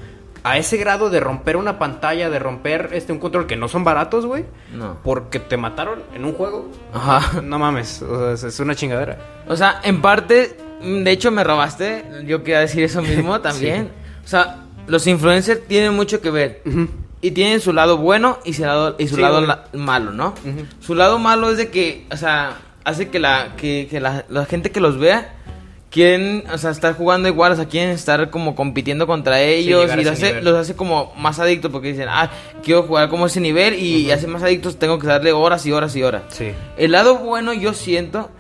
a 0.45 0.57
ese 0.57 0.76
grado 0.78 1.09
de 1.09 1.22
romper 1.22 1.55
una 1.55 1.80
pantalla, 1.80 2.30
de 2.30 2.38
romper 2.39 2.89
este 2.91 3.14
un 3.14 3.20
control 3.20 3.47
que 3.47 3.55
no 3.55 3.68
son 3.70 3.84
baratos, 3.86 4.26
güey. 4.26 4.45
No. 4.74 4.97
Porque 5.03 5.39
te 5.39 5.55
mataron 5.57 6.03
en 6.14 6.26
un 6.26 6.34
juego. 6.34 6.70
Ajá. 6.93 7.41
No 7.41 7.59
mames, 7.59 8.01
o 8.01 8.36
sea, 8.38 8.47
es- 8.49 8.59
una 8.59 8.76
chingadera. 8.76 9.18
O 9.47 9.55
sea, 9.55 9.80
en 9.84 10.01
parte, 10.01 10.57
mm, 10.82 11.03
de 11.03 11.11
hecho 11.11 11.32
me 11.32 11.43
robaste. 11.45 12.03
Yo 12.26 12.43
quería 12.43 12.59
decir 12.59 12.84
eso 12.84 13.01
mismo 13.01 13.39
también. 13.41 13.89
O 14.24 14.28
sea, 14.28 14.57
los 14.88 15.05
influencers 15.07 15.65
tienen 15.67 15.93
mucho 15.93 16.21
que 16.21 16.30
ver. 16.32 16.61
Y 17.21 17.32
tienen 17.32 17.61
su 17.61 17.71
lado 17.74 17.97
bueno 17.97 18.39
y 18.43 18.53
su 18.53 18.63
lado, 18.63 18.95
y 18.99 19.07
su 19.07 19.15
Sí, 19.15 19.21
lado 19.21 19.41
la- 19.41 19.65
malo, 19.74 20.11
¿no? 20.11 20.34
Su 20.82 20.93
lado 20.95 21.19
malo 21.19 21.49
es 21.51 21.57
de 21.57 21.69
que, 21.69 22.05
o 22.11 22.17
sea, 22.17 22.57
hace 22.84 23.09
que 23.09 23.19
la, 23.19 23.55
que, 23.55 23.88
que 23.89 23.99
la, 24.01 24.26
la 24.30 24.45
gente 24.45 24.71
que 24.71 24.80
los 24.82 24.99
vea 24.99 25.34
quieren, 25.89 26.43
o 26.51 26.57
sea, 26.57 26.71
estar 26.71 26.95
jugando 26.95 27.28
igual, 27.30 27.51
o 27.51 27.55
sea, 27.55 27.65
quieren 27.65 27.91
estar 27.91 28.30
como 28.32 28.55
compitiendo 28.55 29.05
contra 29.07 29.39
ellos 29.41 29.89
y 29.93 29.95
los 29.97 30.07
hace, 30.07 30.41
los 30.41 30.55
hace 30.57 30.76
como 30.76 31.13
más 31.15 31.39
adictos 31.39 31.71
porque 31.71 31.89
dicen, 31.89 32.07
ah, 32.09 32.30
quiero 32.63 32.84
jugar 32.84 33.09
como 33.09 33.28
ese 33.28 33.39
nivel 33.39 33.76
y 33.76 34.09
hace 34.11 34.26
más 34.28 34.41
adictos, 34.43 34.78
tengo 34.80 34.97
que 34.99 35.05
darle 35.07 35.32
horas 35.34 35.65
y 35.67 35.71
horas 35.71 35.95
y 35.95 36.01
horas. 36.03 36.24
Sí. 36.30 36.51
El 36.78 36.91
lado 36.93 37.17
bueno 37.19 37.53
yo 37.53 37.74
siento 37.74 38.32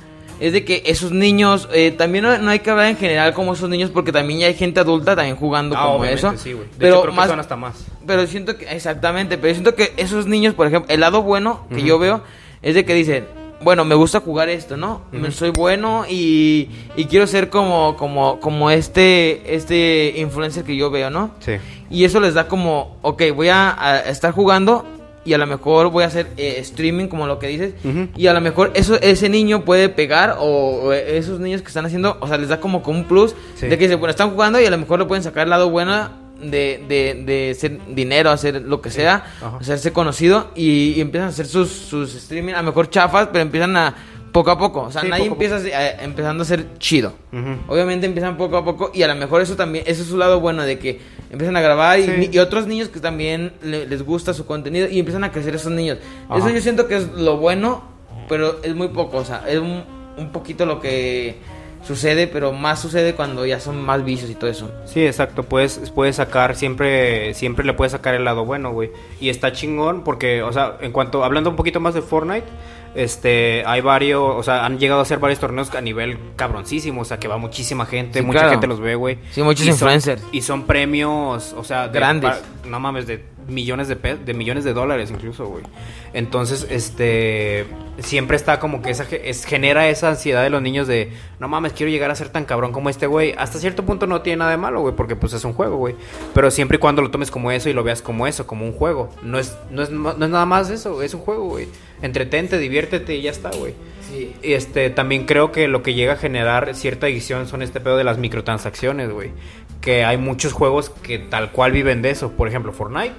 es 0.45 0.51
de 0.53 0.65
que 0.65 0.83
esos 0.85 1.11
niños, 1.13 1.69
eh, 1.71 1.91
también 1.91 2.25
no, 2.25 2.37
no 2.37 2.51
hay 2.51 2.59
que 2.59 2.69
hablar 2.69 2.87
en 2.87 2.97
general 2.97 3.33
como 3.33 3.53
esos 3.53 3.69
niños 3.69 3.89
porque 3.91 4.11
también 4.11 4.41
ya 4.41 4.47
hay 4.47 4.53
gente 4.55 4.79
adulta 4.81 5.15
también 5.15 5.37
jugando 5.37 5.75
Ah, 5.77 5.85
como 5.93 6.03
eso. 6.03 6.33
sí. 6.37 6.51
De 6.51 6.57
pero 6.77 6.95
hecho, 6.95 7.01
creo 7.03 7.13
más, 7.13 7.25
que 7.25 7.29
son 7.31 7.39
hasta 7.39 7.55
más. 7.55 7.85
pero 8.05 8.27
siento 8.27 8.57
que, 8.57 8.65
exactamente, 8.65 9.37
pero 9.37 9.53
siento 9.53 9.73
que 9.75 9.93
esos 9.95 10.25
niños, 10.27 10.53
por 10.53 10.67
ejemplo, 10.67 10.93
el 10.93 10.99
lado 10.99 11.21
bueno 11.23 11.65
que 11.73 11.81
yo 11.83 11.97
veo 11.97 12.21
es 12.61 12.75
de 12.75 12.83
que 12.83 12.93
dicen, 12.93 13.25
bueno, 13.61 13.85
me 13.85 13.95
gusta 13.95 14.19
jugar 14.19 14.49
esto, 14.49 14.75
¿no? 14.75 15.03
Soy 15.31 15.51
bueno 15.51 16.03
y, 16.09 16.67
y 16.97 17.05
quiero 17.05 17.25
ser 17.25 17.49
como, 17.49 17.95
como, 17.95 18.41
como 18.41 18.69
este, 18.69 19.55
este 19.55 20.15
influencer 20.17 20.65
que 20.65 20.75
yo 20.75 20.91
veo, 20.91 21.09
¿no? 21.09 21.31
Sí. 21.39 21.53
Y 21.89 22.03
eso 22.03 22.19
les 22.19 22.33
da 22.33 22.49
como, 22.49 22.97
ok, 23.01 23.21
voy 23.33 23.47
a, 23.47 23.73
a 23.81 23.99
estar 24.09 24.33
jugando 24.33 24.83
y 25.25 25.33
a 25.33 25.37
lo 25.37 25.47
mejor 25.47 25.89
voy 25.89 26.03
a 26.03 26.07
hacer 26.07 26.27
eh, 26.37 26.55
streaming, 26.59 27.07
como 27.07 27.27
lo 27.27 27.39
que 27.39 27.47
dices. 27.47 27.73
Y 28.17 28.27
a 28.27 28.33
lo 28.33 28.41
mejor 28.41 28.71
eso, 28.73 28.99
ese 29.01 29.29
niño 29.29 29.63
puede 29.63 29.89
pegar 29.89 30.37
o, 30.39 30.45
o 30.85 30.93
esos 30.93 31.39
niños 31.39 31.61
que 31.61 31.67
están 31.69 31.85
haciendo, 31.85 32.17
o 32.19 32.27
sea, 32.27 32.37
les 32.37 32.49
da 32.49 32.59
como, 32.59 32.83
como 32.83 32.99
un 32.99 33.05
plus 33.05 33.33
Sí. 33.55 33.67
de 33.67 33.77
que 33.77 33.85
dicen, 33.85 33.99
bueno, 33.99 34.11
están 34.11 34.31
jugando 34.31 34.59
y 34.59 34.65
a 34.65 34.69
lo 34.69 34.77
mejor 34.77 34.99
le 34.99 35.05
pueden 35.05 35.23
sacar 35.23 35.43
el 35.45 35.49
lado 35.51 35.69
bueno 35.69 36.09
de, 36.41 36.83
de, 36.89 37.23
de 37.25 37.55
ser 37.57 37.79
dinero, 37.95 38.29
hacer 38.29 38.61
lo 38.63 38.81
que 38.81 38.89
sea, 38.89 39.23
Ajá. 39.41 39.57
hacerse 39.61 39.93
conocido 39.93 40.51
y, 40.55 40.93
y 40.97 41.01
empiezan 41.01 41.27
a 41.27 41.29
hacer 41.29 41.45
sus, 41.45 41.69
sus 41.69 42.13
streaming, 42.15 42.53
a 42.53 42.57
lo 42.57 42.63
mejor 42.63 42.89
chafas, 42.89 43.29
pero 43.31 43.43
empiezan 43.43 43.77
a 43.77 43.95
poco 44.33 44.51
a 44.51 44.57
poco. 44.57 44.81
O 44.81 44.91
sea, 44.91 45.01
Sí, 45.03 45.07
nadie 45.07 45.23
a 45.23 45.27
empieza 45.27 45.55
así, 45.55 45.69
eh, 45.69 45.95
empezando 46.01 46.43
a 46.43 46.45
ser 46.45 46.77
chido. 46.79 47.13
Obviamente 47.67 48.05
empiezan 48.05 48.35
poco 48.35 48.57
a 48.57 48.65
poco 48.65 48.91
y 48.93 49.03
a 49.03 49.07
lo 49.07 49.15
mejor 49.15 49.41
eso 49.41 49.55
también, 49.55 49.85
eso 49.87 50.01
es 50.01 50.09
su 50.09 50.17
lado 50.17 50.41
bueno 50.41 50.63
de 50.63 50.77
que 50.79 50.99
empiezan 51.31 51.55
a 51.55 51.61
grabar 51.61 51.99
y, 51.99 52.03
Sí. 52.03 52.29
y 52.33 52.39
otros 52.39 52.67
niños 52.67 52.89
que 52.89 52.99
también 52.99 53.53
le- 53.61 53.87
les 53.87 54.03
gusta 54.03 54.33
su 54.33 54.45
contenido 54.45 54.89
y 54.89 54.99
empiezan 54.99 55.23
a 55.23 55.31
crecer 55.31 55.55
esos 55.55 55.71
niños. 55.71 55.99
Ajá. 56.27 56.39
Eso 56.39 56.49
yo 56.49 56.59
siento 56.61 56.87
que 56.87 56.97
es 56.97 57.07
lo 57.13 57.37
bueno, 57.37 57.83
pero 58.27 58.59
es 58.63 58.75
muy 58.75 58.89
poco, 58.89 59.17
o 59.17 59.25
sea, 59.25 59.43
es 59.47 59.59
un, 59.59 59.83
un 60.17 60.31
poquito 60.31 60.65
lo 60.65 60.81
que 60.81 61.37
sucede, 61.85 62.27
pero 62.27 62.51
más 62.53 62.79
sucede 62.81 63.13
cuando 63.15 63.45
ya 63.45 63.59
son 63.59 63.81
más 63.81 64.03
vicios 64.05 64.29
y 64.29 64.35
todo 64.35 64.49
eso. 64.49 64.71
Sí, 64.85 65.05
exacto, 65.05 65.43
puedes, 65.43 65.91
puedes 65.93 66.15
sacar, 66.15 66.55
siempre, 66.55 67.33
siempre 67.33 67.65
le 67.65 67.73
puedes 67.73 67.91
sacar 67.91 68.13
el 68.15 68.23
lado 68.23 68.45
bueno, 68.45 68.71
güey. 68.71 68.91
Y 69.19 69.29
está 69.29 69.51
chingón 69.51 70.03
porque, 70.03 70.41
o 70.43 70.51
sea, 70.53 70.77
en 70.81 70.91
cuanto, 70.91 71.23
hablando 71.23 71.49
un 71.49 71.55
poquito 71.55 71.79
más 71.79 71.93
de 71.93 72.01
Fortnite, 72.01 72.45
este, 72.95 73.63
hay 73.65 73.81
varios, 73.81 74.21
o 74.23 74.43
sea, 74.43 74.65
han 74.65 74.77
llegado 74.77 74.99
a 74.99 75.03
hacer 75.03 75.17
varios 75.19 75.39
torneos 75.39 75.73
a 75.73 75.81
nivel 75.81 76.17
cabroncísimo, 76.35 77.01
o 77.01 77.05
sea, 77.05 77.17
que 77.17 77.27
va 77.27 77.37
muchísima 77.37 77.85
gente, 77.85 78.19
Sí, 78.19 78.25
mucha 78.25 78.39
claro. 78.39 78.51
gente 78.51 78.67
los 78.67 78.79
ve, 78.79 78.95
güey. 78.95 79.17
Sí, 79.31 79.41
muchos 79.41 79.61
Y 79.65 79.69
son- 79.69 79.73
influencers. 79.73 80.21
y 80.31 80.41
son 80.41 80.63
premios, 80.63 81.53
o 81.57 81.63
sea, 81.63 81.87
de- 81.87 81.99
Grandes. 81.99 82.31
pa- 82.31 82.67
no 82.69 82.79
mames, 82.79 83.07
de 83.07 83.23
millones 83.47 83.87
de, 83.87 83.95
pe- 83.95 84.15
de 84.17 84.33
millones 84.33 84.63
de 84.63 84.73
dólares 84.73 85.11
incluso, 85.11 85.45
güey. 85.47 85.63
Entonces, 86.13 86.67
este, 86.69 87.65
siempre 87.99 88.35
está 88.37 88.59
como 88.59 88.81
que 88.81 88.89
esa, 88.91 89.05
ge- 89.05 89.29
es, 89.29 89.45
genera 89.45 89.87
esa 89.89 90.09
ansiedad 90.09 90.43
de 90.43 90.49
los 90.49 90.61
niños 90.61 90.87
de, 90.87 91.11
no 91.39 91.47
mames, 91.47 91.73
quiero 91.73 91.91
llegar 91.91 92.11
a 92.11 92.15
ser 92.15 92.29
tan 92.29 92.45
cabrón 92.45 92.71
como 92.71 92.89
este 92.89 93.07
güey. 93.07 93.33
Hasta 93.37 93.59
cierto 93.59 93.83
punto 93.85 94.05
no 94.07 94.21
tiene 94.21 94.37
nada 94.37 94.51
de 94.51 94.57
malo, 94.57 94.81
güey, 94.81 94.95
porque 94.95 95.15
pues 95.15 95.33
es 95.33 95.43
un 95.45 95.53
juego, 95.53 95.77
güey. 95.77 95.95
Pero 96.33 96.51
siempre 96.51 96.77
y 96.77 96.79
cuando 96.79 97.01
lo 97.01 97.11
tomes 97.11 97.31
como 97.31 97.51
eso 97.51 97.69
y 97.69 97.73
lo 97.73 97.83
veas 97.83 98.01
como 98.01 98.27
eso, 98.27 98.45
como 98.45 98.65
un 98.65 98.73
juego. 98.73 99.09
No 99.23 99.39
es, 99.39 99.55
no 99.71 99.81
es, 99.81 99.89
no 99.89 100.11
es 100.11 100.17
nada 100.17 100.45
más 100.45 100.69
eso, 100.69 101.01
es 101.01 101.13
un 101.13 101.21
juego, 101.21 101.47
güey. 101.49 101.67
Entretente, 102.01 102.57
diviértete 102.59 103.15
y 103.15 103.21
ya 103.23 103.31
está, 103.31 103.49
güey. 103.51 103.73
Sí. 104.09 104.33
Y 104.43 104.53
este, 104.53 104.89
también 104.91 105.25
creo 105.25 105.51
que 105.51 105.67
lo 105.67 105.81
que 105.81 105.93
llega 105.95 106.13
a 106.13 106.17
generar 106.17 106.75
cierta 106.75 107.07
adicción 107.07 107.47
son 107.47 107.61
este 107.63 107.79
pedo 107.79 107.97
de 107.97 108.03
las 108.03 108.17
microtransacciones, 108.17 109.09
güey. 109.11 109.31
Que 109.81 110.05
hay 110.05 110.17
muchos 110.17 110.53
juegos 110.53 110.89
que 110.89 111.17
tal 111.19 111.51
cual 111.51 111.71
viven 111.71 112.01
de 112.01 112.11
eso. 112.11 112.31
Por 112.31 112.47
ejemplo, 112.47 112.71
Fortnite 112.73 113.13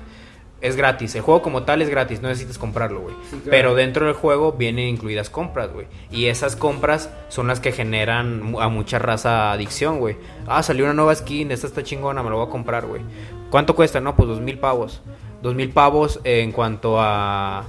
es 0.64 0.76
gratis. 0.76 1.14
El 1.14 1.20
juego 1.20 1.42
como 1.42 1.64
tal 1.64 1.82
es 1.82 1.90
gratis, 1.90 2.22
no 2.22 2.28
necesitas 2.28 2.56
comprarlo, 2.56 3.02
güey. 3.02 3.14
Sí, 3.28 3.36
claro. 3.36 3.50
Pero 3.50 3.74
dentro 3.74 4.06
del 4.06 4.14
juego 4.14 4.52
vienen 4.52 4.88
incluidas 4.88 5.28
compras, 5.28 5.70
güey. 5.70 5.86
Y 6.10 6.26
esas 6.26 6.56
compras 6.56 7.10
son 7.28 7.48
las 7.48 7.60
que 7.60 7.70
generan 7.70 8.54
a 8.58 8.68
mucha 8.68 8.98
raza 8.98 9.52
adicción, 9.52 9.98
güey. 9.98 10.16
Ah, 10.46 10.62
salió 10.62 10.86
una 10.86 10.94
nueva 10.94 11.14
skin, 11.14 11.52
esta 11.52 11.66
está 11.66 11.82
chingona, 11.82 12.22
me 12.22 12.30
lo 12.30 12.38
voy 12.38 12.46
a 12.46 12.50
comprar, 12.50 12.86
güey. 12.86 13.02
¿Cuánto 13.50 13.76
cuesta? 13.76 14.00
No, 14.00 14.16
pues 14.16 14.26
dos 14.26 14.40
mil 14.40 14.58
pavos. 14.58 15.02
Dos 15.42 15.54
mil 15.54 15.68
pavos 15.68 16.18
en 16.24 16.50
cuanto 16.50 16.96
a 16.98 17.64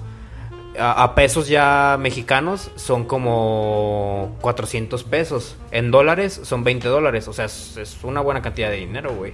a, 0.80 1.04
a 1.04 1.16
pesos 1.16 1.48
ya 1.48 1.98
mexicanos 2.00 2.72
son 2.76 3.06
como 3.06 4.36
400 4.42 5.04
pesos. 5.04 5.56
En 5.72 5.92
dólares 5.92 6.40
son 6.44 6.64
20 6.64 6.88
dólares. 6.88 7.28
O 7.28 7.34
sea, 7.34 7.46
es, 7.46 7.78
es 7.78 7.98
una 8.04 8.22
buena 8.22 8.42
cantidad 8.42 8.70
de 8.70 8.78
dinero, 8.78 9.14
güey. 9.16 9.34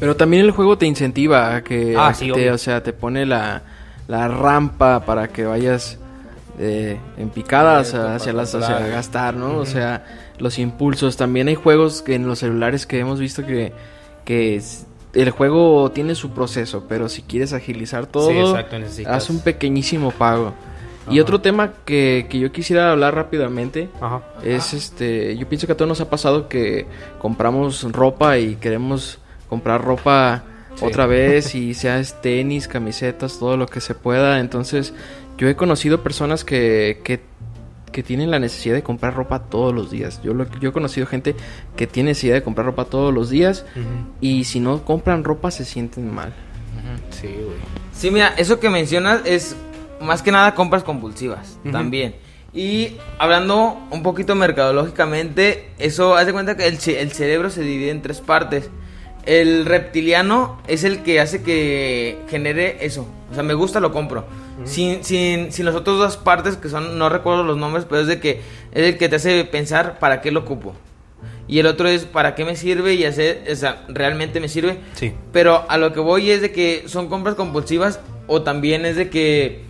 Pero 0.00 0.16
también 0.16 0.44
el 0.44 0.50
juego 0.50 0.76
te 0.78 0.86
incentiva 0.86 1.54
a 1.56 1.62
que, 1.64 1.94
Ah, 1.96 2.08
a 2.08 2.14
sí, 2.14 2.26
que 2.28 2.32
te, 2.34 2.50
o 2.52 2.58
sea, 2.58 2.82
te 2.82 2.92
pone 2.92 3.24
la, 3.26 3.62
la 4.08 4.28
rampa 4.28 5.00
para 5.04 5.28
que 5.28 5.44
vayas 5.44 5.98
eh, 6.58 6.98
en 7.18 7.30
picadas 7.30 7.94
hacia 7.94 8.32
las 8.32 8.54
hacia 8.54 8.78
gastar, 8.88 9.34
¿no? 9.34 9.58
O 9.58 9.66
sea, 9.66 10.04
los 10.38 10.58
impulsos. 10.58 11.16
También 11.16 11.48
hay 11.48 11.54
juegos 11.54 12.02
que 12.02 12.14
en 12.14 12.26
los 12.26 12.38
celulares 12.40 12.86
que 12.86 12.98
hemos 12.98 13.18
visto 13.20 13.44
que, 13.46 13.72
que 14.24 14.56
es- 14.56 14.86
el 15.14 15.30
juego 15.30 15.90
tiene 15.92 16.14
su 16.14 16.32
proceso, 16.32 16.84
pero 16.90 17.08
si 17.08 17.22
quieres 17.22 17.54
agilizar 17.54 18.04
todo, 18.04 18.28
Sí, 18.30 18.36
exacto, 18.38 18.76
haz 19.08 19.30
un 19.30 19.40
pequeñísimo 19.40 20.10
pago. 20.10 20.52
Y 21.10 21.20
otro 21.20 21.40
tema 21.40 21.72
que, 21.84 22.26
que 22.28 22.38
yo 22.38 22.50
quisiera 22.52 22.90
hablar 22.90 23.14
rápidamente 23.14 23.88
Ajá. 24.00 24.22
es 24.44 24.74
este, 24.74 25.36
yo 25.36 25.48
pienso 25.48 25.66
que 25.66 25.72
a 25.74 25.76
todos 25.76 25.88
nos 25.88 26.00
ha 26.00 26.10
pasado 26.10 26.48
que 26.48 26.86
compramos 27.20 27.84
ropa 27.92 28.38
y 28.38 28.56
queremos 28.56 29.18
comprar 29.48 29.84
ropa 29.84 30.42
Sí. 30.76 30.84
otra 30.84 31.06
vez 31.06 31.54
y 31.54 31.72
sea 31.72 32.00
es 32.00 32.20
tenis, 32.20 32.68
camisetas, 32.68 33.38
todo 33.38 33.56
lo 33.56 33.66
que 33.66 33.80
se 33.80 33.94
pueda. 33.94 34.40
Entonces, 34.40 34.92
yo 35.38 35.48
he 35.48 35.56
conocido 35.56 36.02
personas 36.02 36.44
que, 36.44 37.00
que, 37.02 37.20
que 37.92 38.02
tienen 38.02 38.30
la 38.30 38.38
necesidad 38.38 38.74
de 38.74 38.82
comprar 38.82 39.14
ropa 39.14 39.44
todos 39.44 39.72
los 39.74 39.90
días. 39.90 40.20
Yo, 40.22 40.34
lo- 40.34 40.46
yo 40.60 40.68
he 40.68 40.72
conocido 40.72 41.06
gente 41.06 41.34
que 41.76 41.86
tiene 41.86 42.10
necesidad 42.10 42.34
de 42.34 42.42
comprar 42.42 42.66
ropa 42.66 42.84
todos 42.84 43.14
los 43.14 43.30
días 43.30 43.64
y 44.20 44.44
si 44.44 44.60
no 44.60 44.84
compran 44.84 45.24
ropa 45.24 45.50
se 45.50 45.64
sienten 45.64 46.14
mal. 46.14 46.34
Sí, 47.10 47.28
güey. 47.28 47.56
Sí, 47.94 48.10
mira, 48.10 48.34
eso 48.36 48.60
que 48.60 48.68
mencionas 48.68 49.22
es 49.24 49.56
más 50.00 50.22
que 50.22 50.32
nada 50.32 50.54
compras 50.54 50.82
compulsivas 50.82 51.58
también. 51.70 52.14
Y 52.52 52.96
hablando 53.18 53.78
un 53.90 54.02
poquito 54.02 54.34
mercadológicamente, 54.34 55.68
eso 55.78 56.16
hace 56.16 56.32
cuenta 56.32 56.56
que 56.56 56.66
el, 56.66 56.78
el 56.86 57.12
cerebro 57.12 57.50
se 57.50 57.60
divide 57.62 57.90
en 57.90 58.00
tres 58.00 58.20
partes. 58.20 58.70
El 59.26 59.66
reptiliano 59.66 60.58
es 60.66 60.84
el 60.84 61.02
que 61.02 61.20
hace 61.20 61.42
que 61.42 62.16
genere 62.28 62.78
eso. 62.80 63.06
O 63.30 63.34
sea, 63.34 63.42
me 63.42 63.54
gusta, 63.54 63.80
lo 63.80 63.92
compro. 63.92 64.24
sin, 64.64 65.04
sin, 65.04 65.52
sin 65.52 65.66
las 65.66 65.74
otras 65.74 65.98
dos 65.98 66.16
partes 66.16 66.56
que 66.56 66.68
son, 66.68 66.98
no 66.98 67.08
recuerdo 67.08 67.42
los 67.42 67.58
nombres, 67.58 67.84
pero 67.86 68.00
es 68.00 68.06
de 68.06 68.20
que 68.20 68.40
es 68.72 68.84
el 68.86 68.96
que 68.96 69.08
te 69.08 69.16
hace 69.16 69.44
pensar 69.44 69.98
para 69.98 70.20
qué 70.20 70.30
lo 70.30 70.40
ocupo. 70.40 70.74
Y 71.48 71.58
el 71.58 71.66
otro 71.66 71.88
es 71.88 72.04
para 72.04 72.34
qué 72.34 72.44
me 72.44 72.56
sirve 72.56 72.94
y 72.94 73.04
hacer, 73.04 73.44
o 73.50 73.54
sea, 73.54 73.84
realmente 73.88 74.40
me 74.40 74.48
sirve. 74.48 74.78
Sí. 74.94 75.12
Pero 75.32 75.64
a 75.68 75.76
lo 75.76 75.92
que 75.92 76.00
voy 76.00 76.30
es 76.30 76.40
de 76.40 76.52
que 76.52 76.84
son 76.86 77.08
compras 77.08 77.34
compulsivas 77.34 78.00
o 78.26 78.42
también 78.42 78.86
es 78.86 78.96
de 78.96 79.10
que 79.10 79.62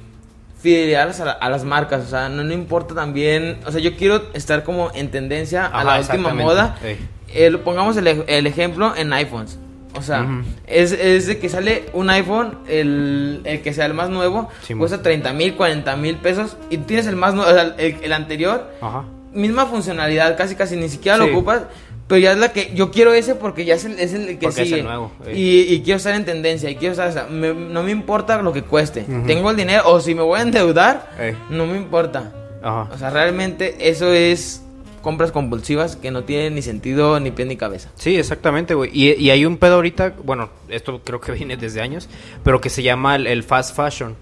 fidelidad 0.70 1.20
a, 1.20 1.24
la- 1.24 1.30
a 1.32 1.48
las 1.50 1.62
marcas, 1.64 2.04
o 2.04 2.08
sea, 2.08 2.28
no, 2.28 2.42
no 2.42 2.52
importa 2.52 2.92
también, 2.94 3.58
o 3.66 3.70
sea, 3.70 3.80
yo 3.80 3.94
quiero 3.96 4.22
estar 4.34 4.64
como 4.64 4.90
en 4.94 5.10
tendencia 5.12 5.64
a 5.66 5.68
Ajá, 5.80 5.84
la 5.84 6.00
última 6.00 6.34
moda. 6.34 6.76
Ey. 6.82 6.98
El- 7.32 7.60
pongamos 7.60 7.96
el, 7.96 8.06
el 8.08 8.46
ejemplo 8.48 8.94
en 8.96 9.12
iPhones. 9.12 9.58
O 9.94 10.02
sea, 10.02 10.22
Ujú. 10.22 10.42
es, 10.66 10.90
es 10.92 11.26
de 11.26 11.38
que 11.38 11.48
sale 11.48 11.84
un 11.94 12.10
iPhone, 12.10 12.58
el, 12.68 13.40
el 13.44 13.62
que 13.62 13.72
sea 13.72 13.86
el 13.86 13.94
más 13.94 14.10
nuevo, 14.10 14.48
Sí, 14.62 14.74
cuesta 14.74 15.00
30 15.02 15.32
mil, 15.32 15.54
40 15.54 15.96
mil 15.96 16.16
pesos. 16.16 16.56
Y 16.68 16.78
tú 16.78 16.84
tienes 16.84 17.06
el 17.06 17.16
más 17.16 17.32
nuevo, 17.34 17.50
o 17.50 17.54
sea, 17.54 17.74
el, 17.78 17.96
el 18.02 18.12
anterior, 18.12 18.72
Ajá. 18.82 19.04
misma 19.32 19.66
funcionalidad, 19.66 20.36
casi 20.36 20.54
casi 20.56 20.76
ni 20.76 20.88
siquiera 20.88 21.16
Sí. 21.16 21.24
lo 21.24 21.30
ocupas. 21.30 21.62
Pero 22.08 22.18
ya 22.20 22.32
es 22.32 22.38
la 22.38 22.52
que 22.52 22.72
yo 22.74 22.90
quiero 22.92 23.12
ese 23.14 23.34
porque 23.34 23.64
ya 23.64 23.74
es 23.74 23.84
el, 23.84 23.98
es 23.98 24.12
el 24.14 24.26
que 24.38 24.46
Porque 24.46 24.62
es 24.62 24.72
el 24.72 24.84
nuevo, 24.84 25.10
eh. 25.26 25.32
y, 25.36 25.74
y 25.74 25.82
quiero 25.82 25.96
estar 25.96 26.14
en 26.14 26.24
tendencia. 26.24 26.70
Y 26.70 26.76
quiero 26.76 26.92
estar, 26.92 27.08
o 27.08 27.12
sea, 27.12 27.24
me- 27.24 27.52
no 27.54 27.82
me 27.82 27.90
importa 27.90 28.40
lo 28.42 28.52
que 28.52 28.62
cueste. 28.62 29.02
Tengo 29.26 29.50
el 29.50 29.56
dinero 29.56 29.82
o 29.86 30.00
si 30.00 30.14
me 30.14 30.22
voy 30.22 30.38
a 30.38 30.42
endeudar, 30.42 31.10
no 31.50 31.66
me 31.66 31.76
importa. 31.76 32.32
Ajá. 32.62 32.88
O 32.94 32.98
sea, 32.98 33.10
realmente 33.10 33.76
eso 33.90 34.12
es 34.12 34.62
compras 35.02 35.30
compulsivas 35.30 35.94
que 35.94 36.10
no 36.10 36.24
tienen 36.24 36.56
ni 36.56 36.62
sentido 36.62 37.20
ni 37.20 37.30
pie 37.30 37.44
ni 37.44 37.56
cabeza. 37.56 37.90
Sí, 37.94 38.16
exactamente, 38.16 38.74
güey. 38.74 38.90
Y, 38.92 39.12
y 39.14 39.30
hay 39.30 39.44
un 39.44 39.56
pedo 39.56 39.74
ahorita, 39.74 40.14
bueno, 40.24 40.48
esto 40.68 41.00
creo 41.04 41.20
que 41.20 41.30
viene 41.32 41.56
desde 41.56 41.80
años, 41.80 42.08
pero 42.42 42.60
que 42.60 42.70
se 42.70 42.82
llama 42.82 43.14
el, 43.16 43.26
el 43.26 43.42
fast 43.44 43.76
fashion. 43.76 44.16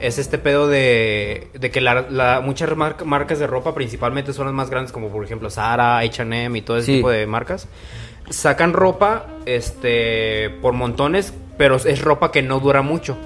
Es 0.00 0.18
este 0.18 0.38
pedo 0.38 0.66
de, 0.68 1.48
de 1.54 1.70
que 1.70 1.80
la, 1.80 2.06
la- 2.10 2.40
muchas 2.40 2.74
mar- 2.76 2.96
marcas 3.04 3.38
de 3.38 3.46
ropa, 3.46 3.74
principalmente 3.74 4.32
son 4.32 4.46
las 4.46 4.54
más 4.54 4.70
grandes, 4.70 4.92
como 4.92 5.08
por 5.08 5.24
ejemplo 5.24 5.50
Zara, 5.50 5.98
H&M 5.98 6.58
y 6.58 6.62
todo 6.62 6.78
ese 6.78 6.86
Sí. 6.86 6.96
tipo 6.96 7.10
de 7.10 7.26
marcas, 7.26 7.68
sacan 8.30 8.72
ropa 8.72 9.26
este 9.46 10.50
por 10.62 10.72
montones, 10.72 11.34
pero 11.58 11.76
es 11.76 12.00
ropa 12.02 12.32
que 12.32 12.42
no 12.42 12.60
dura 12.60 12.82
mucho. 12.82 13.16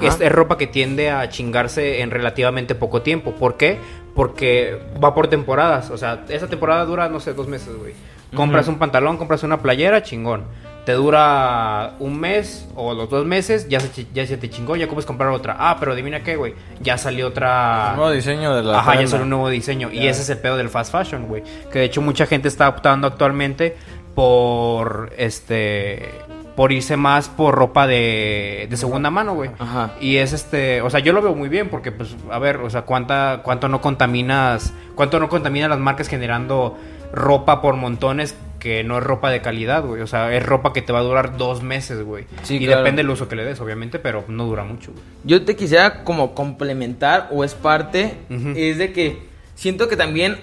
Es, 0.00 0.20
es 0.22 0.32
ropa 0.32 0.56
que 0.56 0.66
tiende 0.66 1.10
a 1.10 1.28
chingarse 1.28 2.00
en 2.00 2.10
relativamente 2.10 2.74
poco 2.74 3.02
tiempo. 3.02 3.32
¿Por 3.32 3.58
qué? 3.58 3.76
Porque 4.14 4.78
va 5.02 5.14
por 5.14 5.28
temporadas. 5.28 5.90
O 5.90 5.98
sea, 5.98 6.24
esa 6.30 6.46
temporada 6.48 6.84
dura, 6.86 7.08
no 7.10 7.20
sé, 7.20 7.34
dos 7.34 7.46
meses, 7.46 7.76
güey. 7.76 7.92
Compras 8.34 8.68
un 8.68 8.78
pantalón, 8.78 9.18
compras 9.18 9.42
una 9.42 9.60
playera, 9.60 10.02
chingón. 10.02 10.44
Te 10.84 10.92
dura 10.92 11.94
un 12.00 12.18
mes 12.18 12.68
o 12.74 12.92
los 12.92 13.08
dos 13.08 13.24
meses, 13.24 13.68
ya 13.68 13.78
se, 13.78 14.06
ya 14.12 14.26
se 14.26 14.36
te 14.36 14.50
chingó, 14.50 14.74
ya 14.74 14.88
puedes 14.88 15.06
comprar 15.06 15.30
otra. 15.30 15.56
Ah, 15.58 15.76
pero 15.78 15.92
adivina 15.92 16.24
qué, 16.24 16.34
güey. 16.34 16.54
Ya 16.80 16.98
salió 16.98 17.28
otra... 17.28 17.92
Nuevo 17.94 18.10
diseño 18.10 18.54
de 18.54 18.64
la 18.64 18.80
Ajá, 18.80 19.00
ya 19.00 19.06
salió 19.06 19.22
un 19.22 19.30
nuevo 19.30 19.48
diseño. 19.48 19.90
Y 19.92 20.08
ese 20.08 20.22
es 20.22 20.30
el 20.30 20.38
pedo 20.38 20.56
del 20.56 20.70
fast 20.70 20.90
fashion, 20.90 21.28
güey. 21.28 21.44
Que 21.70 21.80
de 21.80 21.84
hecho 21.84 22.02
mucha 22.02 22.26
gente 22.26 22.48
está 22.48 22.68
optando 22.68 23.06
actualmente 23.06 23.76
por 24.14 25.12
este 25.16 26.10
por 26.56 26.70
irse 26.70 26.96
más 26.96 27.28
por 27.28 27.54
ropa 27.54 27.86
de, 27.86 28.66
de 28.68 28.76
segunda 28.76 29.10
mano, 29.10 29.34
güey. 29.34 29.50
Ajá. 29.58 29.92
Y 30.00 30.16
es 30.16 30.32
este, 30.32 30.82
o 30.82 30.90
sea, 30.90 31.00
yo 31.00 31.12
lo 31.12 31.22
veo 31.22 31.34
muy 31.34 31.48
bien 31.48 31.68
porque 31.68 31.92
pues 31.92 32.14
a 32.30 32.38
ver, 32.38 32.56
o 32.56 32.68
sea, 32.70 32.82
cuánta 32.82 33.40
cuánto 33.42 33.68
no 33.68 33.80
contaminas, 33.80 34.72
cuánto 34.94 35.18
no 35.18 35.28
contaminan 35.28 35.70
las 35.70 35.78
marcas 35.78 36.08
generando 36.08 36.76
ropa 37.12 37.62
por 37.62 37.76
montones 37.76 38.34
que 38.62 38.84
no 38.84 38.96
es 38.98 39.02
ropa 39.02 39.28
de 39.30 39.42
calidad, 39.42 39.82
güey. 39.84 40.02
O 40.02 40.06
sea, 40.06 40.32
es 40.32 40.40
ropa 40.46 40.72
que 40.72 40.82
te 40.82 40.92
va 40.92 41.00
a 41.00 41.02
durar 41.02 41.36
dos 41.36 41.64
meses, 41.64 42.04
güey. 42.04 42.26
Sí, 42.44 42.58
y 42.58 42.66
claro. 42.66 42.82
depende 42.82 43.02
del 43.02 43.10
uso 43.10 43.26
que 43.26 43.34
le 43.34 43.44
des, 43.44 43.60
obviamente, 43.60 43.98
pero 43.98 44.24
no 44.28 44.44
dura 44.46 44.62
mucho, 44.62 44.92
güey. 44.92 45.02
Yo 45.24 45.44
te 45.44 45.56
quisiera 45.56 46.04
como 46.04 46.32
complementar 46.32 47.28
o 47.32 47.42
es 47.42 47.54
parte, 47.54 48.18
es 48.54 48.78
de 48.78 48.92
que 48.92 49.18
siento 49.56 49.88
que 49.88 49.96
también 49.96 50.36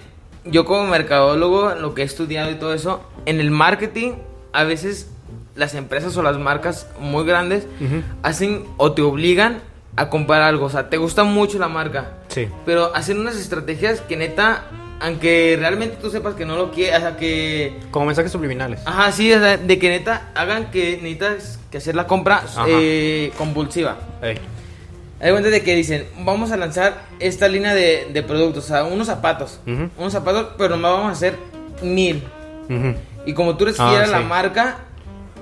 yo 0.44 0.66
como 0.66 0.86
mercadólogo, 0.88 1.76
lo 1.76 1.94
que 1.94 2.02
he 2.02 2.06
estudiado 2.06 2.52
y 2.52 2.56
todo 2.56 2.74
eso, 2.74 3.02
en 3.26 3.40
el 3.40 3.52
marketing 3.52 4.16
a 4.52 4.66
veces 4.66 5.10
las 5.56 5.74
empresas 5.76 6.18
o 6.18 6.22
las 6.24 6.38
marcas 6.38 6.88
muy 7.00 7.24
grandes 7.26 7.68
hacen 8.22 8.66
o 8.76 8.92
te 8.92 9.02
obligan 9.02 9.60
a 9.96 10.10
comprar 10.10 10.42
algo, 10.42 10.66
o 10.66 10.70
sea, 10.70 10.90
te 10.90 10.98
gusta 10.98 11.24
mucho 11.24 11.58
la 11.58 11.68
marca, 11.70 12.12
Sí. 12.28 12.48
pero 12.66 12.94
hacen 12.96 13.20
unas 13.20 13.36
estrategias 13.38 14.02
que 14.02 14.16
neta 14.18 14.64
aunque 15.00 15.56
realmente 15.60 15.98
tú 16.02 16.10
sepas 16.10 16.36
que 16.36 16.46
no 16.46 16.56
lo 16.58 16.72
quieres, 16.72 16.98
o 16.98 17.02
sea, 17.02 17.18
que... 17.18 17.78
Como 17.92 18.06
mensajes 18.08 18.32
subliminales. 18.32 18.82
Ajá, 18.86 19.12
sí, 19.12 19.32
o 19.34 19.40
sea, 19.40 19.58
de 19.58 19.80
que 19.80 19.90
neta 19.90 20.32
hagan 20.36 20.72
que 20.72 21.00
necesitas 21.02 21.60
que 21.72 21.78
hacer 21.78 21.96
la 21.96 22.08
compra 22.08 22.44
eh, 22.68 23.32
compulsiva. 23.38 23.98
Ey. 24.22 24.38
Hay 25.22 25.32
cuenta 25.32 25.50
de 25.50 25.62
que 25.64 25.76
dicen, 25.76 26.08
vamos 26.20 26.52
a 26.52 26.58
lanzar 26.58 27.02
esta 27.20 27.48
línea 27.48 27.74
de, 27.74 28.08
de 28.12 28.24
productos, 28.24 28.66
o 28.66 28.68
sea, 28.68 28.84
unos 28.86 29.08
zapatos. 29.08 29.60
Unos 29.98 30.14
zapatos, 30.14 30.50
pero 30.58 30.72
nomás 30.76 30.92
vamos 30.92 31.10
a 31.10 31.12
hacer 31.12 31.36
mil. 31.82 32.24
Y 33.26 33.34
como 33.34 33.58
tú 33.58 33.66
eres 33.66 33.80
Ah, 33.80 33.90
fiel 33.90 34.04
a 34.04 34.08
la 34.08 34.22
marca, 34.22 34.78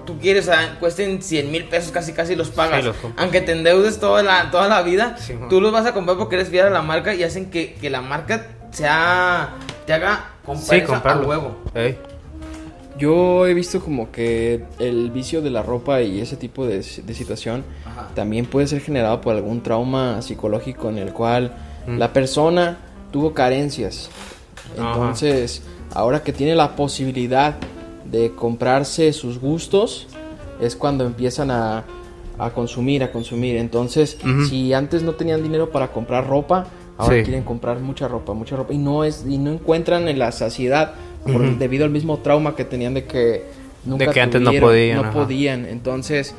tú 0.06 0.18
quieres, 0.20 0.48
o 0.48 0.52
sea, 0.52 0.78
cuesten 0.80 1.22
100 1.22 1.52
mil 1.52 1.66
pesos, 1.66 1.92
casi 1.92 2.14
casi 2.14 2.36
los 2.36 2.50
pagas. 2.50 2.80
Sí, 2.80 2.86
los 2.88 2.96
compras. 2.96 3.24
Aunque 3.24 3.42
te 3.42 3.52
endeudes 3.52 4.00
toda 4.00 4.24
la, 4.24 4.50
toda 4.50 4.68
la 4.68 4.82
vida, 4.82 5.16
Sí, 5.20 5.36
tú 5.50 5.62
los 5.62 5.72
vas 5.72 5.86
a 5.86 5.94
comprar 5.94 6.18
porque 6.18 6.36
eres 6.36 6.50
fiel 6.50 6.66
a 6.66 6.70
la 6.72 6.82
marca 6.82 7.14
y 7.14 7.24
hacen 7.24 7.52
que, 7.52 7.74
que 7.76 7.90
la 7.92 8.02
marca 8.02 8.48
sea, 8.78 9.50
te 9.86 9.94
haga 9.94 10.32
comprar 10.46 10.86
Sí, 10.86 10.94
a 11.06 11.18
huevo. 11.28 11.56
Yo 12.98 13.46
he 13.46 13.54
visto 13.54 13.80
como 13.80 14.12
que 14.12 14.64
el 14.80 15.12
vicio 15.12 15.42
de 15.44 15.52
la 15.52 15.62
ropa 15.62 16.02
y 16.02 16.20
ese 16.20 16.36
tipo 16.36 16.66
de, 16.66 16.78
de 16.78 17.14
situación 17.14 17.64
Ajá. 17.86 18.08
también 18.16 18.48
puede 18.48 18.66
ser 18.66 18.82
generado 18.82 19.22
por 19.22 19.36
algún 19.36 19.62
trauma 19.62 20.22
psicológico 20.22 20.90
en 20.90 20.98
el 20.98 21.14
cual 21.14 21.54
Mm. 21.88 22.00
la 22.00 22.12
persona 22.12 22.80
tuvo 23.14 23.34
carencias. 23.34 24.10
Ajá. 24.78 24.90
Entonces, 24.92 25.62
ahora 25.94 26.22
que 26.22 26.34
tiene 26.34 26.54
la 26.54 26.76
posibilidad 26.76 27.56
de 28.04 28.34
comprarse 28.36 29.14
sus 29.14 29.40
gustos, 29.40 30.08
es 30.60 30.76
cuando 30.76 31.06
empiezan 31.06 31.50
a, 31.50 31.86
a 32.38 32.50
consumir, 32.50 33.04
a 33.04 33.12
consumir. 33.14 33.56
Entonces, 33.56 34.18
si 34.50 34.74
antes 34.74 35.02
no 35.04 35.14
tenían 35.14 35.42
dinero 35.44 35.70
para 35.72 35.88
comprar 35.94 36.28
ropa, 36.28 36.66
ahora 36.98 37.18
Sí. 37.18 37.24
quieren 37.24 37.44
comprar 37.44 37.80
mucha 37.80 38.08
ropa, 38.08 38.34
mucha 38.34 38.56
ropa 38.56 38.74
y 38.74 38.78
no 38.78 39.04
es 39.04 39.26
y 39.28 39.38
no 39.38 39.52
encuentran 39.52 40.08
en 40.08 40.20
la 40.20 40.32
saciedad 40.32 40.94
por- 41.24 41.58
debido 41.58 41.86
al 41.86 41.92
mismo 41.92 42.18
trauma 42.20 42.56
que 42.56 42.64
tenían 42.66 42.94
de 42.94 43.06
que 43.06 43.44
nunca 43.86 44.12
que 44.12 44.22
antes 44.22 44.42
no 44.42 44.52
podían, 44.60 45.02
no 45.02 45.12
podían. 45.12 45.66
Entonces, 45.66 46.34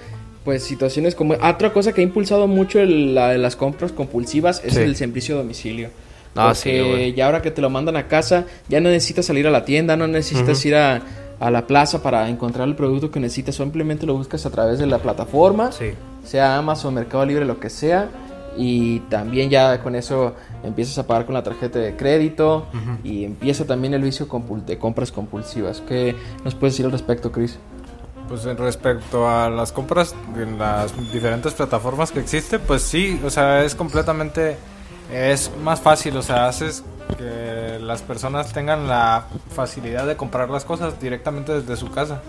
pues 0.44 0.62
situaciones 0.64 1.14
como 1.14 1.34
otra 1.34 1.72
cosa 1.72 1.92
que 1.92 2.00
ha 2.00 2.04
impulsado 2.04 2.46
mucho 2.46 2.80
el- 2.80 3.14
la 3.14 3.28
de 3.30 3.38
las 3.38 3.54
compras 3.56 3.92
compulsivas 3.92 4.62
es 4.64 4.74
Sí. 4.74 4.80
el 4.80 4.96
servicio 4.96 5.34
a 5.34 5.38
domicilio. 5.38 5.90
Ah, 6.34 6.54
sí, 6.54 6.70
Porque 6.70 6.82
güey. 6.90 7.14
ya 7.14 7.26
ahora 7.26 7.42
que 7.42 7.50
te 7.50 7.60
lo 7.60 7.68
mandan 7.70 7.96
a 7.96 8.06
casa, 8.06 8.44
ya 8.68 8.80
no 8.80 8.88
necesitas 8.90 9.26
salir 9.26 9.46
a 9.46 9.50
la 9.50 9.64
tienda, 9.64 9.96
no 9.96 10.06
necesitas 10.06 10.64
ir 10.64 10.76
a, 10.76 11.02
a 11.40 11.50
la 11.50 11.66
plaza 11.66 12.02
para 12.02 12.28
encontrar 12.28 12.66
el 12.68 12.74
producto 12.76 13.10
que 13.10 13.18
necesitas, 13.20 13.56
simplemente 13.56 14.06
lo 14.06 14.14
buscas 14.14 14.44
a 14.46 14.50
través 14.50 14.78
de 14.78 14.86
la 14.86 14.98
plataforma, 14.98 15.72
Sí. 15.72 15.86
sea 16.24 16.56
Amazon, 16.58 16.94
Mercado 16.94 17.24
Libre, 17.26 17.44
lo 17.44 17.58
que 17.60 17.70
sea, 17.70 18.08
y 18.56 19.00
también 19.00 19.50
ya 19.50 19.80
con 19.82 19.94
eso 19.94 20.34
empiezas 20.64 20.98
a 20.98 21.06
pagar 21.06 21.26
con 21.26 21.34
la 21.34 21.42
tarjeta 21.42 21.78
de 21.78 21.96
crédito 21.96 22.66
y 23.04 23.24
empieza 23.24 23.64
también 23.64 23.94
el 23.94 24.02
vicio 24.02 24.28
de 24.66 24.78
compras 24.78 25.12
compulsivas. 25.12 25.82
¿Qué 25.86 26.16
nos 26.44 26.54
puedes 26.54 26.74
decir 26.74 26.86
al 26.86 26.92
respecto, 26.92 27.30
Chris? 27.30 27.58
Pues 28.28 28.44
en 28.44 28.56
respecto 28.58 29.28
a 29.28 29.48
las 29.48 29.72
compras 29.72 30.14
en 30.36 30.58
las 30.58 30.92
diferentes 31.12 31.54
plataformas 31.54 32.10
que 32.10 32.20
existe, 32.20 32.58
pues 32.58 32.82
sí, 32.82 33.20
o 33.24 33.30
sea, 33.30 33.64
es 33.64 33.74
completamente 33.74 34.56
es 35.12 35.50
más 35.62 35.80
fácil, 35.80 36.16
o 36.16 36.22
sea, 36.22 36.48
haces 36.48 36.84
que 37.16 37.78
las 37.80 38.02
personas 38.02 38.52
tengan 38.52 38.86
la 38.88 39.26
facilidad 39.54 40.06
de 40.06 40.16
comprar 40.16 40.50
las 40.50 40.64
cosas 40.64 41.00
directamente 41.00 41.52
desde 41.60 41.76
su 41.76 41.90
casa. 41.90 42.20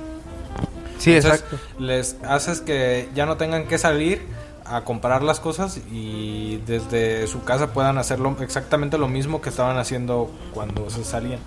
Sí, 0.98 1.16
Entonces, 1.16 1.42
exacto. 1.42 1.58
Les 1.80 2.18
haces 2.24 2.62
que 2.62 3.10
ya 3.14 3.26
no 3.26 3.38
tengan 3.38 3.68
que 3.68 3.78
salir 3.78 4.22
a 4.70 4.82
comprar 4.82 5.24
las 5.24 5.40
cosas 5.40 5.80
y 5.92 6.58
desde 6.66 7.26
su 7.28 7.44
casa 7.44 7.74
puedan 7.74 7.98
hacerlo 7.98 8.36
exactamente 8.40 8.98
lo 8.98 9.08
mismo 9.08 9.42
que 9.42 9.50
estaban 9.50 9.78
haciendo 9.78 10.32
cuando 10.54 10.90
se 10.90 11.04
salían. 11.04 11.40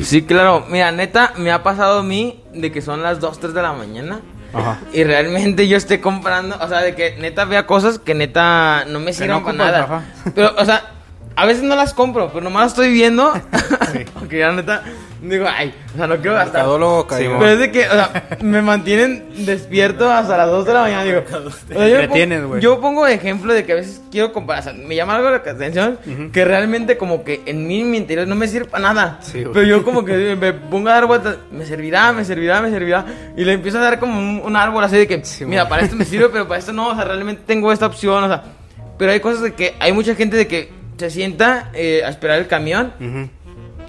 Sí, 0.00 0.22
claro. 0.22 0.64
Mira, 0.68 0.92
neta, 0.92 1.32
me 1.36 1.52
ha 1.52 1.62
pasado 1.62 2.00
a 2.00 2.02
mí 2.02 2.42
de 2.52 2.72
que 2.72 2.82
son 2.82 3.02
las 3.02 3.20
2, 3.20 3.38
3 3.38 3.54
de 3.54 3.62
la 3.62 3.72
mañana. 3.72 4.20
Ajá. 4.52 4.80
Y 4.92 5.04
realmente 5.04 5.66
yo 5.66 5.76
esté 5.76 6.00
comprando, 6.00 6.56
o 6.60 6.68
sea, 6.68 6.82
de 6.82 6.94
que 6.94 7.16
neta 7.16 7.44
vea 7.46 7.66
cosas 7.66 7.98
que 7.98 8.14
neta 8.14 8.84
no 8.86 9.00
me 9.00 9.12
sirven 9.12 9.38
no 9.38 9.44
para 9.44 9.56
nada. 9.56 10.04
Pero, 10.34 10.54
o 10.58 10.64
sea, 10.64 10.91
a 11.36 11.46
veces 11.46 11.62
no 11.62 11.74
las 11.76 11.94
compro, 11.94 12.28
pero 12.28 12.42
nomás 12.42 12.68
estoy 12.68 12.92
viendo. 12.92 13.32
Porque 14.14 14.38
ya 14.40 14.52
neta, 14.52 14.82
digo, 15.20 15.46
ay, 15.48 15.74
o 15.94 15.96
sea, 15.96 16.06
no 16.06 16.16
quiero 16.16 16.34
gastar. 16.34 16.64
Cayó. 17.08 17.38
Pero 17.38 17.48
es 17.48 17.58
de 17.58 17.70
que, 17.70 17.86
o 17.86 17.92
sea, 17.92 18.38
me 18.40 18.62
mantienen 18.62 19.24
despierto 19.44 20.10
hasta 20.10 20.36
las 20.36 20.48
2 20.48 20.66
de 20.66 20.74
la 20.74 20.80
mañana. 20.82 21.04
Digo, 21.04 21.22
o 21.26 21.50
sea, 21.50 21.88
yo, 21.88 22.08
pongo, 22.08 22.48
güey. 22.48 22.60
yo 22.60 22.80
pongo 22.80 23.06
ejemplo 23.06 23.52
de 23.52 23.64
que 23.64 23.72
a 23.72 23.74
veces 23.76 24.00
quiero 24.10 24.32
comprar, 24.32 24.60
o 24.60 24.62
sea, 24.62 24.72
me 24.72 24.94
llama 24.94 25.16
algo 25.16 25.30
la 25.30 25.36
atención 25.36 25.98
que 26.32 26.44
realmente 26.44 26.96
como 26.96 27.24
que 27.24 27.42
en 27.46 27.66
mí, 27.66 27.80
en 27.80 27.90
mi 27.90 27.96
interior, 27.96 28.26
no 28.26 28.34
me 28.34 28.48
sirve 28.48 28.68
para 28.68 28.92
nada. 28.92 29.18
Sí, 29.22 29.44
pero 29.52 29.62
yo 29.62 29.82
como 29.84 30.04
que 30.04 30.36
me 30.36 30.52
pongo 30.52 30.88
a 30.88 30.92
dar 30.92 31.06
vueltas, 31.06 31.36
me 31.50 31.64
servirá, 31.66 32.12
me 32.12 32.24
servirá, 32.24 32.60
me 32.60 32.70
servirá. 32.70 33.04
Y 33.36 33.44
le 33.44 33.52
empiezo 33.52 33.78
a 33.78 33.82
dar 33.82 33.98
como 33.98 34.18
un, 34.18 34.40
un 34.44 34.56
árbol 34.56 34.84
así 34.84 34.96
de 34.96 35.06
que, 35.06 35.22
mira, 35.46 35.68
para 35.68 35.82
esto 35.82 35.96
me 35.96 36.04
sirve, 36.04 36.28
pero 36.28 36.46
para 36.46 36.58
esto 36.58 36.72
no, 36.72 36.88
o 36.88 36.94
sea, 36.94 37.04
realmente 37.04 37.42
tengo 37.46 37.72
esta 37.72 37.86
opción, 37.86 38.24
o 38.24 38.28
sea. 38.28 38.42
Pero 38.98 39.10
hay 39.10 39.20
cosas 39.20 39.42
de 39.42 39.54
que 39.54 39.74
hay 39.80 39.92
mucha 39.92 40.14
gente 40.14 40.36
de 40.36 40.46
que 40.46 40.81
se 40.96 41.10
sienta 41.10 41.70
eh, 41.74 42.02
a 42.04 42.08
esperar 42.08 42.38
el 42.38 42.46
camión 42.46 42.92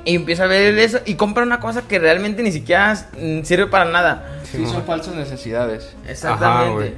y 0.05 0.15
empieza 0.15 0.43
a 0.43 0.47
ver 0.47 0.77
eso 0.79 0.99
y 1.05 1.15
compra 1.15 1.43
una 1.43 1.59
cosa 1.59 1.83
que 1.87 1.99
realmente 1.99 2.43
ni 2.43 2.51
siquiera 2.51 2.93
mm, 3.19 3.43
sirve 3.43 3.67
para 3.67 3.85
nada. 3.85 4.39
Sí, 4.43 4.65
son 4.65 4.83
falsas 4.83 5.15
necesidades. 5.15 5.95
Exactamente. 6.07 6.95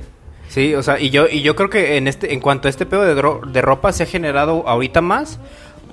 Sí, 0.50 0.74
o 0.76 0.84
sea, 0.84 1.00
y 1.00 1.10
yo, 1.10 1.28
y 1.28 1.42
yo 1.42 1.56
creo 1.56 1.70
que 1.70 1.98
en 1.98 2.08
este, 2.08 2.34
en 2.34 2.40
cuanto 2.40 2.68
a 2.68 2.70
este 2.72 2.86
pedo 2.86 3.04
de, 3.04 3.16
dro- 3.16 3.46
de 3.52 3.62
ropa 3.62 3.92
se 3.92 4.04
ha 4.04 4.06
generado 4.06 4.68
ahorita 4.68 5.02
más 5.02 5.40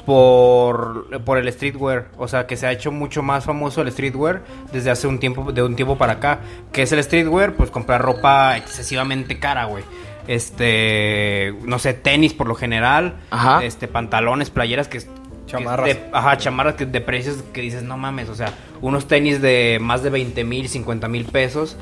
por, 0.07 1.23
por 1.25 1.39
el 1.39 1.51
streetwear. 1.53 2.09
O 2.19 2.29
sea, 2.29 2.47
que 2.47 2.57
se 2.57 2.67
ha 2.67 2.73
hecho 2.73 2.91
mucho 2.93 3.23
más 3.23 3.45
famoso 3.45 3.83
el 3.83 3.91
streetwear 3.93 4.43
desde 4.73 4.91
hace 4.91 5.07
un 5.07 5.19
tiempo, 5.19 5.53
de 5.53 5.63
un 5.63 5.75
tiempo 5.77 5.97
para 5.97 6.15
acá. 6.15 6.41
¿Qué 6.73 6.83
es 6.83 6.93
el 6.93 7.03
streetwear? 7.03 7.55
Pues 7.55 7.71
comprar 7.71 8.03
ropa 8.03 8.57
excesivamente 8.57 9.39
cara, 9.39 9.65
güey. 9.67 9.85
Este, 10.29 11.55
no 11.65 11.79
sé, 11.79 11.95
tenis 11.95 12.35
por 12.35 12.47
lo 12.49 12.55
general. 12.55 13.17
Ajá. 13.31 13.65
Este, 13.65 13.89
pantalones, 13.89 14.51
playeras 14.51 14.89
que... 14.89 14.99
que 14.99 15.07
Chamarras. 15.47 15.87
de- 15.87 16.01
ajá, 16.13 16.37
chamarras 16.39 16.75
que, 16.77 16.87
de 16.87 17.01
precios 17.01 17.43
que 17.53 17.61
dices, 17.61 17.83
no 17.83 17.97
mames, 17.99 18.29
o 18.29 18.35
sea, 18.35 18.55
unos 18.81 19.07
tenis 19.09 19.43
de 19.43 19.79
más 19.81 20.03
de 20.03 20.11
20 20.11 20.45
mil, 20.45 20.69
50 20.69 21.09
mil 21.09 21.25
pesos, 21.27 21.77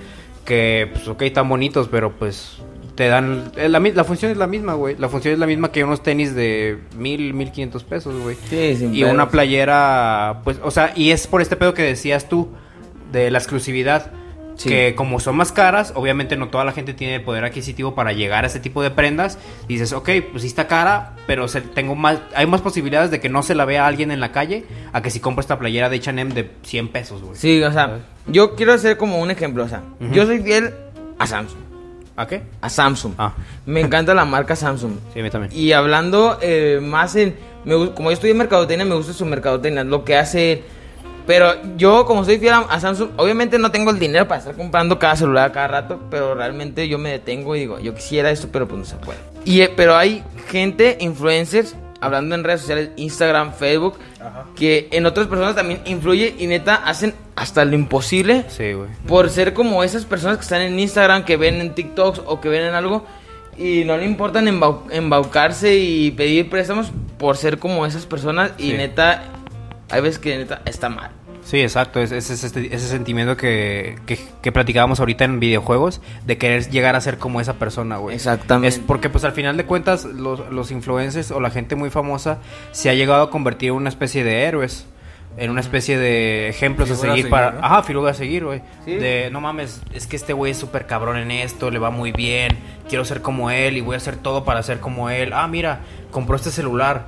que, 0.45 0.88
pues, 0.93 1.07
ok, 1.07 1.22
están 1.22 1.49
bonitos, 1.49 1.86
pero 1.88 2.12
pues 2.12 2.57
te 2.97 3.07
dan, 3.09 3.53
la, 3.57 3.78
la 3.78 4.05
función 4.05 4.32
es 4.32 4.36
la 4.38 4.47
misma, 4.49 4.74
güey, 4.74 4.97
la 4.99 5.09
función 5.09 5.32
es 5.34 5.38
la 5.38 5.47
misma 5.47 5.70
que 5.70 5.84
unos 5.84 6.03
tenis 6.03 6.34
de 6.34 6.78
mil, 6.97 7.32
mil 7.34 7.53
quinientos 7.53 7.84
pesos, 7.84 8.20
güey. 8.20 8.36
Sí, 8.49 8.74
sin 8.76 8.95
Y 8.95 9.01
pedos. 9.03 9.14
una 9.14 9.28
playera, 9.30 10.41
pues, 10.43 10.59
o 10.62 10.70
sea, 10.70 10.93
y 10.97 11.11
es 11.12 11.26
por 11.26 11.41
este 11.41 11.55
pedo 11.57 11.72
que 11.74 11.82
decías 11.82 12.28
tú, 12.28 12.49
de 13.12 13.30
la 13.30 13.38
exclusividad. 13.38 14.11
Sí. 14.61 14.68
Que 14.68 14.94
como 14.94 15.20
son 15.20 15.36
más 15.36 15.52
caras, 15.52 15.94
obviamente 15.96 16.36
no 16.36 16.48
toda 16.48 16.66
la 16.66 16.72
gente 16.72 16.92
tiene 16.92 17.14
el 17.14 17.22
poder 17.22 17.46
adquisitivo 17.46 17.94
para 17.94 18.12
llegar 18.12 18.44
a 18.44 18.46
ese 18.48 18.61
tipo 18.61 18.82
de 18.82 18.90
prendas. 18.90 19.38
Y 19.68 19.72
dices, 19.74 19.94
ok, 19.94 20.11
pues 20.32 20.42
sí 20.42 20.48
está 20.48 20.66
cara, 20.66 21.16
pero 21.26 21.48
se- 21.48 21.62
tengo 21.62 21.94
más, 21.94 22.18
hay 22.34 22.46
más 22.46 22.61
posibilidades 22.61 23.11
de 23.11 23.20
que 23.20 23.30
no 23.30 23.42
se 23.42 23.54
la 23.54 23.64
vea 23.64 23.84
a 23.84 23.86
alguien 23.86 24.11
en 24.11 24.20
la 24.20 24.32
calle 24.32 24.66
a 24.92 25.00
que 25.00 25.08
si 25.11 25.18
compro 25.18 25.40
esta 25.40 25.58
playera 25.58 25.88
de 25.88 25.96
H&M 25.96 26.34
de 26.34 26.50
100 26.62 26.88
pesos, 26.88 27.22
güey. 27.22 27.36
Sí, 27.36 27.62
o 27.62 27.72
sea, 27.72 28.00
yo 28.26 28.54
quiero 28.54 28.74
hacer 28.74 28.98
como 28.98 29.18
un 29.22 29.30
ejemplo, 29.30 29.64
o 29.64 29.68
sea, 29.68 29.82
yo 30.12 30.26
soy 30.26 30.40
fiel 30.40 30.74
a 31.18 31.26
Samsung, 31.26 31.61
¿A 32.16 32.26
qué? 32.26 32.42
a 32.61 32.68
Samsung. 32.68 33.14
Ah, 33.16 33.32
Me 33.64 33.80
encanta 33.80 34.12
la 34.12 34.26
marca 34.26 34.54
Samsung. 34.56 34.92
sí, 35.14 35.20
a 35.20 35.22
mí 35.22 35.30
también. 35.30 35.52
Y 35.58 35.72
hablando 35.72 36.38
eh, 36.42 36.80
más 36.82 37.16
en, 37.16 37.34
me 37.64 37.92
como 37.94 38.12
yo 38.12 38.18
en 38.28 38.36
mercadotecnia, 38.36 38.84
me 38.84 38.94
gusta 38.94 39.14
su 39.14 39.24
mercadotecnia, 39.24 39.84
lo 39.84 40.04
que 40.04 40.16
hace. 40.18 40.64
Pero 41.26 41.54
yo, 41.76 42.06
como 42.06 42.24
soy 42.24 42.38
fiel 42.38 42.54
a, 42.68 42.80
Samsung, 42.80 43.10
obviamente 43.16 43.58
no 43.58 43.70
tengo 43.70 43.90
el 43.90 43.98
dinero 43.98 44.26
para 44.26 44.38
estar 44.40 44.54
comprando 44.56 44.98
cada 44.98 45.16
celular 45.16 45.52
cada 45.52 45.68
rato, 45.68 46.00
pero 46.10 46.34
realmente 46.34 46.88
yo 46.88 46.98
me 46.98 47.10
detengo 47.10 47.54
y 47.56 47.60
digo, 47.60 47.78
yo 47.78 47.94
quisiera 47.94 48.30
esto, 48.30 48.48
pero 48.50 48.66
pues 48.66 48.78
no 48.78 48.84
se 48.84 48.96
puede. 48.96 49.18
Y, 49.44 49.60
eh, 49.60 49.70
pero 49.74 49.96
hay 49.96 50.22
gente, 50.48 50.96
influencers, 51.00 51.76
hablando 52.00 52.34
en 52.34 52.42
redes 52.44 52.60
sociales, 52.62 52.90
Instagram, 52.96 53.52
Facebook, 53.52 53.94
que 54.56 54.88
en 54.90 55.06
otras 55.06 55.26
personas 55.28 55.54
también 55.54 55.80
influye 55.84 56.34
y 56.38 56.46
neta 56.46 56.74
hacen 56.76 57.14
hasta 57.36 57.64
lo 57.64 57.74
imposible 57.74 58.44
Sí, 58.48 58.72
güey. 58.72 58.88
por 59.06 59.30
ser 59.30 59.52
como 59.54 59.84
esas 59.84 60.04
personas 60.04 60.36
que 60.38 60.42
están 60.42 60.62
en 60.62 60.78
Instagram, 60.78 61.24
que 61.24 61.36
ven 61.36 61.60
en 61.60 61.74
TikToks 61.74 62.22
o 62.26 62.40
que 62.40 62.48
ven 62.48 62.62
en 62.62 62.74
algo 62.74 63.04
y 63.58 63.84
no 63.84 63.96
le 63.98 64.04
importan 64.06 64.46
embau- 64.46 64.82
embaucarse 64.90 65.76
y 65.76 66.10
pedir 66.12 66.48
préstamos 66.50 66.90
por 67.18 67.36
ser 67.36 67.58
como 67.58 67.84
esas 67.86 68.06
personas 68.06 68.52
y 68.58 68.70
Sí. 68.70 68.76
neta, 68.76 69.22
hay 69.91 70.01
veces 70.01 70.18
que 70.18 70.36
neta 70.38 70.62
está 70.64 70.88
mal. 70.88 71.11
Sí, 71.43 71.61
exacto, 71.62 72.01
es, 72.01 72.12
es- 72.12 72.28
es 72.30 72.45
este- 72.45 72.74
ese 72.74 72.86
sentimiento 72.86 73.36
que, 73.36 73.99
que, 74.07 74.18
que 74.43 74.53
platicábamos 74.53 75.01
ahorita 75.01 75.24
en 75.24 75.41
videojuegos, 75.41 76.01
de 76.26 76.36
querer 76.38 76.68
llegar 76.70 76.97
a 76.97 77.01
ser 77.01 77.16
como 77.18 77.41
esa 77.41 77.55
persona, 77.55 77.97
güey. 77.97 78.14
Exactamente. 78.16 78.68
Es 78.76 78.78
porque 78.78 79.09
pues 79.09 79.24
al 79.24 79.32
final 79.32 79.57
de 79.57 79.64
cuentas 79.64 80.05
los, 80.05 80.51
los 80.53 80.70
influencers 80.70 81.30
o 81.30 81.41
la 81.41 81.51
gente 81.51 81.76
muy 81.76 81.88
famosa 81.91 82.38
se 82.72 82.91
ha 82.91 82.95
llegado 82.95 83.22
a 83.22 83.30
convertir 83.30 83.70
en 83.70 83.76
una 83.76 83.88
especie 83.88 84.22
de 84.22 84.43
héroes. 84.45 84.86
En 85.38 85.49
una 85.51 85.61
especie 85.61 85.97
de 85.97 86.49
ejemplos 86.49 86.91
a 86.91 86.95
Figura 86.95 87.12
a 87.12 87.14
seguir 87.14 87.24
seguir, 87.24 87.30
para... 87.30 87.51
¿no? 87.53 87.64
Ajá, 87.64 87.82
figura 87.84 88.11
a 88.11 88.14
seguir, 88.14 88.45
güey. 88.45 88.62
Sí. 88.84 88.97
De, 88.97 89.28
no 89.30 89.41
mames, 89.41 89.80
es 89.95 90.09
que 90.09 90.16
este 90.16 90.32
güey 90.32 90.51
es 90.53 90.59
súper 90.59 90.86
cabrón 90.86 91.16
en 91.18 91.30
esto, 91.30 91.70
le 91.70 91.78
va 91.78 91.91
muy 91.91 92.11
bien, 92.11 92.59
quiero 92.88 93.05
ser 93.05 93.22
como 93.22 93.49
él 93.51 93.76
y 93.76 93.80
voy 93.80 93.95
a 93.95 93.99
hacer 93.99 94.16
todo 94.16 94.45
para 94.45 94.61
ser 94.64 94.80
como 94.80 95.09
él. 95.09 95.32
Ah, 95.32 95.47
mira, 95.47 95.80
compró 96.11 96.34
este 96.34 96.51
celular. 96.51 97.07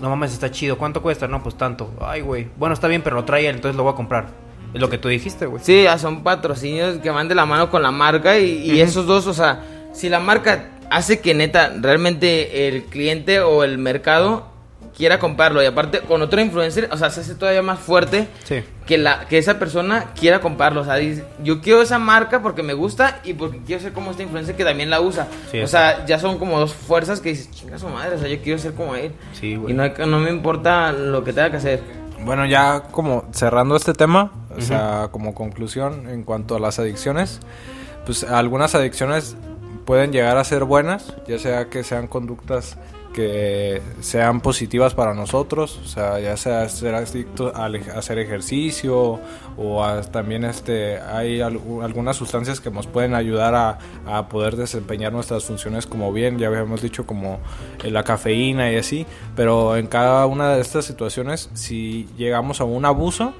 No 0.00 0.10
mames, 0.10 0.32
está 0.32 0.50
chido. 0.50 0.78
¿Cuánto 0.78 1.02
cuesta? 1.02 1.28
No, 1.28 1.42
pues 1.42 1.56
tanto. 1.56 1.92
Ay, 2.00 2.20
güey. 2.20 2.48
Bueno, 2.56 2.74
está 2.74 2.88
bien, 2.88 3.02
pero 3.02 3.16
lo 3.16 3.24
trae 3.24 3.46
él, 3.48 3.56
entonces 3.56 3.76
lo 3.76 3.82
voy 3.82 3.92
a 3.92 3.96
comprar. 3.96 4.28
Es 4.74 4.80
lo 4.80 4.90
que 4.90 4.98
tú 4.98 5.08
dijiste, 5.08 5.46
güey. 5.46 5.62
Sí, 5.64 5.84
ya 5.84 5.98
son 5.98 6.22
patrocinios 6.22 6.98
que 6.98 7.10
van 7.10 7.28
de 7.28 7.34
la 7.34 7.46
mano 7.46 7.70
con 7.70 7.82
la 7.82 7.90
marca 7.90 8.38
y, 8.38 8.70
y 8.70 8.80
esos 8.80 9.06
dos, 9.06 9.26
o 9.26 9.34
sea, 9.34 9.64
si 9.92 10.08
la 10.08 10.20
marca 10.20 10.70
hace 10.90 11.20
que 11.20 11.34
neta 11.34 11.72
realmente 11.80 12.68
el 12.68 12.84
cliente 12.84 13.40
o 13.40 13.64
el 13.64 13.78
mercado 13.78 14.46
quiera 14.96 15.18
comprarlo 15.18 15.62
y 15.62 15.66
aparte 15.66 16.00
con 16.00 16.22
otro 16.22 16.40
influencer, 16.40 16.88
o 16.92 16.96
sea, 16.96 17.10
se 17.10 17.20
hace 17.20 17.34
todavía 17.34 17.62
más 17.62 17.78
fuerte 17.78 18.26
Sí. 18.44 18.62
que 18.86 18.98
la 18.98 19.26
que 19.28 19.38
esa 19.38 19.58
persona 19.58 20.06
quiera 20.18 20.40
comprarlo, 20.40 20.80
o 20.80 20.84
sea, 20.84 20.94
dice, 20.96 21.24
yo 21.42 21.60
quiero 21.60 21.82
esa 21.82 21.98
marca 21.98 22.42
porque 22.42 22.62
me 22.62 22.74
gusta 22.74 23.20
y 23.22 23.34
porque 23.34 23.60
quiero 23.64 23.80
ser 23.82 23.92
como 23.92 24.10
este 24.10 24.24
influencer 24.24 24.56
que 24.56 24.64
también 24.64 24.90
la 24.90 25.00
usa. 25.00 25.28
Sí, 25.52 25.60
o 25.60 25.66
sea, 25.68 26.04
ya 26.06 26.18
son 26.18 26.38
como 26.38 26.58
dos 26.58 26.74
fuerzas 26.74 27.20
que 27.20 27.28
dices, 27.30 27.50
chinga 27.50 27.78
su 27.78 27.88
madre, 27.88 28.16
o 28.16 28.18
sea, 28.18 28.28
yo 28.28 28.40
quiero 28.42 28.58
ser 28.58 28.72
como 28.74 28.94
él. 28.96 29.12
Sí, 29.32 29.54
güey. 29.56 29.72
Y 29.72 29.76
no, 29.76 29.84
hay 29.84 29.92
que- 29.92 30.06
no 30.06 30.18
me 30.18 30.30
importa 30.30 30.90
lo 30.92 31.22
que 31.22 31.32
tenga 31.32 31.50
que 31.50 31.56
hacer. 31.58 31.82
Bueno, 32.24 32.44
ya 32.46 32.82
como 32.90 33.24
cerrando 33.32 33.76
este 33.76 33.92
tema, 33.92 34.32
o 34.56 34.60
sea, 34.60 35.08
como 35.12 35.34
conclusión 35.34 36.08
en 36.08 36.24
cuanto 36.24 36.56
a 36.56 36.60
las 36.60 36.80
adicciones, 36.80 37.38
pues 38.04 38.24
algunas 38.24 38.74
adicciones 38.74 39.36
pueden 39.84 40.10
llegar 40.12 40.36
a 40.38 40.44
ser 40.44 40.64
buenas, 40.64 41.14
ya 41.28 41.38
sea 41.38 41.66
que 41.68 41.84
sean 41.84 42.08
conductas 42.08 42.76
que 43.12 43.82
sean 44.00 44.40
positivas 44.40 44.94
para 44.94 45.14
nosotros, 45.14 45.80
o 45.84 45.86
sea, 45.88 46.20
ya 46.20 46.36
sea 46.36 46.62
al 46.62 47.76
a 47.76 47.98
hacer 47.98 48.18
ejercicio 48.18 49.18
o 49.56 49.84
a- 49.84 50.02
también 50.02 50.44
este 50.44 51.00
hay 51.00 51.38
algu- 51.38 51.82
algunas 51.84 52.16
sustancias 52.16 52.60
que 52.60 52.70
nos 52.70 52.86
pueden 52.86 53.14
ayudar 53.14 53.54
a, 53.54 53.78
a 54.06 54.28
poder 54.28 54.56
desempeñar 54.56 55.12
nuestras 55.12 55.44
funciones 55.44 55.86
como 55.86 56.12
bien, 56.12 56.38
ya 56.38 56.46
habíamos 56.48 56.80
dicho 56.82 57.06
como 57.06 57.40
eh, 57.82 57.90
la 57.90 58.04
cafeína 58.04 58.70
y 58.72 58.76
así, 58.76 59.06
pero 59.34 59.76
en 59.76 59.86
cada 59.88 60.26
una 60.26 60.54
de 60.54 60.60
estas 60.60 60.84
situaciones 60.84 61.50
si 61.54 62.08
llegamos 62.16 62.60
a 62.60 62.64
un 62.64 62.84
abuso 62.84 63.32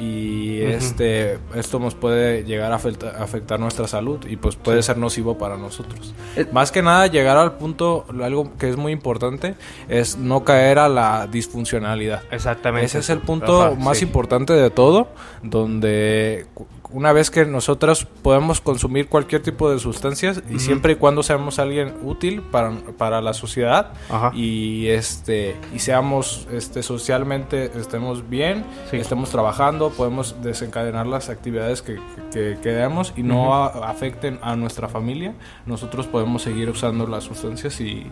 y 0.00 0.62
este 0.62 1.38
esto 1.54 1.78
nos 1.78 1.94
puede 1.94 2.42
llegar 2.44 2.72
a 2.72 2.76
afecta- 2.76 3.22
afectar 3.22 3.60
nuestra 3.60 3.86
salud 3.86 4.18
y 4.26 4.36
pues 4.36 4.56
puede 4.56 4.82
ser 4.82 4.96
nocivo 4.96 5.36
para 5.36 5.56
nosotros. 5.58 6.14
Eh, 6.36 6.46
Más 6.52 6.72
que 6.72 6.80
nada 6.80 7.06
llegar 7.06 7.36
al 7.36 7.58
punto 7.58 8.06
algo 8.22 8.56
que 8.58 8.70
es 8.70 8.76
muy 8.76 8.92
importante 8.92 9.56
es 9.88 10.16
no 10.16 10.42
caer 10.42 10.78
a 10.78 10.88
la 10.88 11.26
disfuncionalidad. 11.26 12.22
Exactamente. 12.30 12.86
Ese 12.86 13.00
es 13.00 13.10
el 13.10 13.18
punto 13.18 13.62
Ajá, 13.62 13.74
más 13.74 13.98
sí. 13.98 14.04
importante 14.06 14.54
de 14.54 14.70
todo, 14.70 15.08
donde 15.42 16.46
una 16.92 17.12
vez 17.12 17.30
que 17.30 17.44
nosotros 17.46 18.06
podemos 18.22 18.60
consumir 18.60 19.08
cualquier 19.08 19.42
tipo 19.42 19.70
de 19.70 19.78
sustancias 19.78 20.42
y 20.50 20.58
siempre 20.58 20.92
y 20.92 20.96
cuando 20.96 21.22
seamos 21.22 21.58
alguien 21.58 21.94
útil 22.02 22.42
para, 22.42 22.72
para 22.98 23.20
la 23.20 23.32
sociedad 23.34 23.92
Ajá. 24.08 24.32
y 24.34 24.88
este 24.88 25.56
y 25.74 25.78
seamos 25.78 26.48
este 26.52 26.82
socialmente 26.82 27.70
estemos 27.78 28.28
bien, 28.28 28.64
Sí. 28.90 28.96
estemos 28.96 29.30
trabajando, 29.30 29.90
podemos 29.90 30.36
desencadenar 30.42 31.06
las 31.06 31.28
actividades 31.28 31.82
que, 31.82 31.96
que, 32.32 32.54
que 32.54 32.58
queramos 32.62 33.12
y 33.16 33.22
no 33.22 33.54
a- 33.54 33.88
afecten 33.90 34.38
a 34.42 34.56
nuestra 34.56 34.88
familia, 34.88 35.34
nosotros 35.66 36.06
podemos 36.06 36.42
seguir 36.42 36.68
usando 36.70 37.06
las 37.06 37.24
sustancias 37.24 37.80
y, 37.80 37.84
y 37.84 38.10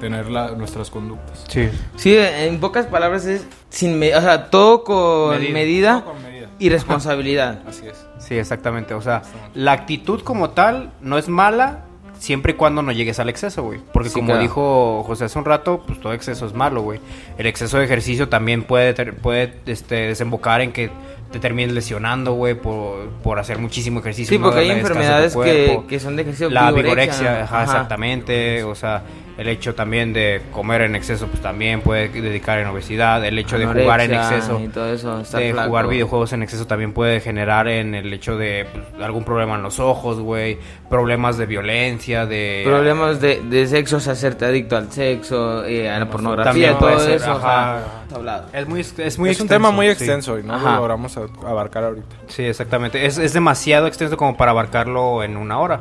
tener 0.00 0.30
la- 0.30 0.52
nuestras 0.52 0.90
conductas. 0.90 1.44
Sí. 1.48 1.68
Sí, 1.96 2.16
en 2.16 2.58
pocas 2.60 2.86
palabras 2.86 3.26
es 3.26 3.46
sin 3.68 3.98
me- 3.98 4.14
o 4.14 4.20
sea, 4.20 4.50
todo 4.50 4.84
con 4.84 5.30
Medida. 5.30 5.52
medida, 5.52 6.00
Todo 6.00 6.12
con 6.12 6.22
medida. 6.22 6.33
Y 6.58 6.68
responsabilidad. 6.68 7.60
Así 7.68 7.86
es. 7.86 8.06
Sí, 8.18 8.36
exactamente. 8.36 8.94
O 8.94 9.00
sea, 9.02 9.22
la 9.54 9.72
actitud 9.72 10.20
como 10.22 10.50
tal 10.50 10.90
no 11.00 11.18
es 11.18 11.28
mala 11.28 11.80
siempre 12.18 12.52
y 12.52 12.54
cuando 12.56 12.80
no 12.82 12.92
llegues 12.92 13.18
al 13.18 13.28
exceso, 13.28 13.62
güey. 13.64 13.80
Porque 13.92 14.08
Sí, 14.08 14.14
como 14.14 14.28
claro. 14.28 14.40
dijo 14.42 15.02
José 15.04 15.24
hace 15.24 15.38
un 15.38 15.44
rato, 15.44 15.82
pues 15.86 16.00
todo 16.00 16.12
exceso 16.12 16.46
es 16.46 16.54
malo, 16.54 16.82
güey. 16.82 17.00
El 17.38 17.46
exceso 17.46 17.78
de 17.78 17.84
ejercicio 17.84 18.28
también 18.28 18.62
puede, 18.62 18.94
ter- 18.94 19.16
puede 19.16 19.54
este, 19.66 19.94
desembocar 20.06 20.60
en 20.60 20.72
que 20.72 20.90
te 21.32 21.40
termines 21.40 21.74
lesionando, 21.74 22.34
güey, 22.34 22.54
por, 22.54 23.08
por 23.24 23.40
hacer 23.40 23.58
muchísimo 23.58 23.98
ejercicio. 23.98 24.28
Sí, 24.30 24.34
y 24.36 24.38
no 24.38 24.44
porque 24.46 24.60
hay 24.60 24.70
enfermedades 24.70 25.32
que, 25.32 25.66
cuerpo. 25.66 25.86
que 25.88 25.98
son 26.00 26.14
de 26.14 26.22
ejercicio. 26.22 26.48
La 26.48 26.70
vigorexia, 26.70 26.92
vigorexia, 26.94 27.42
ajá, 27.42 27.62
ajá. 27.62 27.64
exactamente. 27.64 28.62
O 28.62 28.76
sea, 28.76 29.02
el 29.36 29.48
hecho 29.48 29.74
también 29.74 30.12
de 30.12 30.42
comer 30.52 30.82
en 30.82 30.94
exceso, 30.94 31.26
pues 31.26 31.40
también 31.42 31.80
puede 31.80 32.08
dedicar 32.08 32.58
en 32.58 32.68
obesidad. 32.68 33.24
El 33.24 33.38
hecho 33.38 33.58
de 33.58 33.66
jugar 33.66 34.00
en 34.00 34.14
exceso 34.14 34.60
y 34.60 34.68
todo 34.68 34.92
eso, 34.92 35.18
de 35.36 35.52
flaco. 35.52 35.68
jugar 35.68 35.88
videojuegos 35.88 36.32
en 36.32 36.42
exceso 36.42 36.66
también 36.66 36.92
puede 36.92 37.20
generar 37.20 37.66
en 37.68 37.94
el 37.94 38.12
hecho 38.12 38.36
de 38.36 38.66
pues, 38.72 39.02
algún 39.02 39.24
problema 39.24 39.56
en 39.56 39.62
los 39.62 39.80
ojos, 39.80 40.20
güey, 40.20 40.58
problemas 40.88 41.36
de 41.36 41.46
violencia, 41.46 42.26
de 42.26 42.62
Problemas 42.64 43.20
de, 43.20 43.40
de 43.42 43.66
sexo, 43.66 43.96
o 43.96 44.00
sea, 44.00 44.12
hacerte 44.12 44.44
adicto 44.44 44.76
al 44.76 44.92
sexo, 44.92 45.64
eh, 45.64 45.90
a 45.90 45.98
la 45.98 46.08
pornografía, 46.08 46.44
También 46.52 46.78
todo 46.78 46.90
puede 46.90 47.00
ser, 47.00 47.14
eso. 47.16 47.32
o 47.32 47.36
ajá. 47.36 47.40
sea, 47.42 47.82
hemos 48.04 48.14
hablado. 48.14 48.46
es 48.52 48.68
muy 48.68 48.80
es 48.80 48.96
muy 48.96 49.02
es 49.02 49.18
un 49.18 49.28
extenso, 49.28 49.46
tema 49.48 49.70
muy 49.70 49.86
sí. 49.86 49.92
extenso 49.92 50.38
y 50.38 50.42
no 50.44 50.54
Ajá. 50.54 50.70
lo 50.70 50.76
logramos 50.76 51.16
abarcar 51.44 51.84
ahorita. 51.84 52.16
Sí, 52.28 52.44
exactamente. 52.44 53.04
Es, 53.04 53.18
es 53.18 53.32
demasiado 53.32 53.86
extenso 53.88 54.16
como 54.16 54.36
para 54.36 54.52
abarcarlo 54.52 55.22
en 55.24 55.36
una 55.36 55.58
hora. 55.58 55.80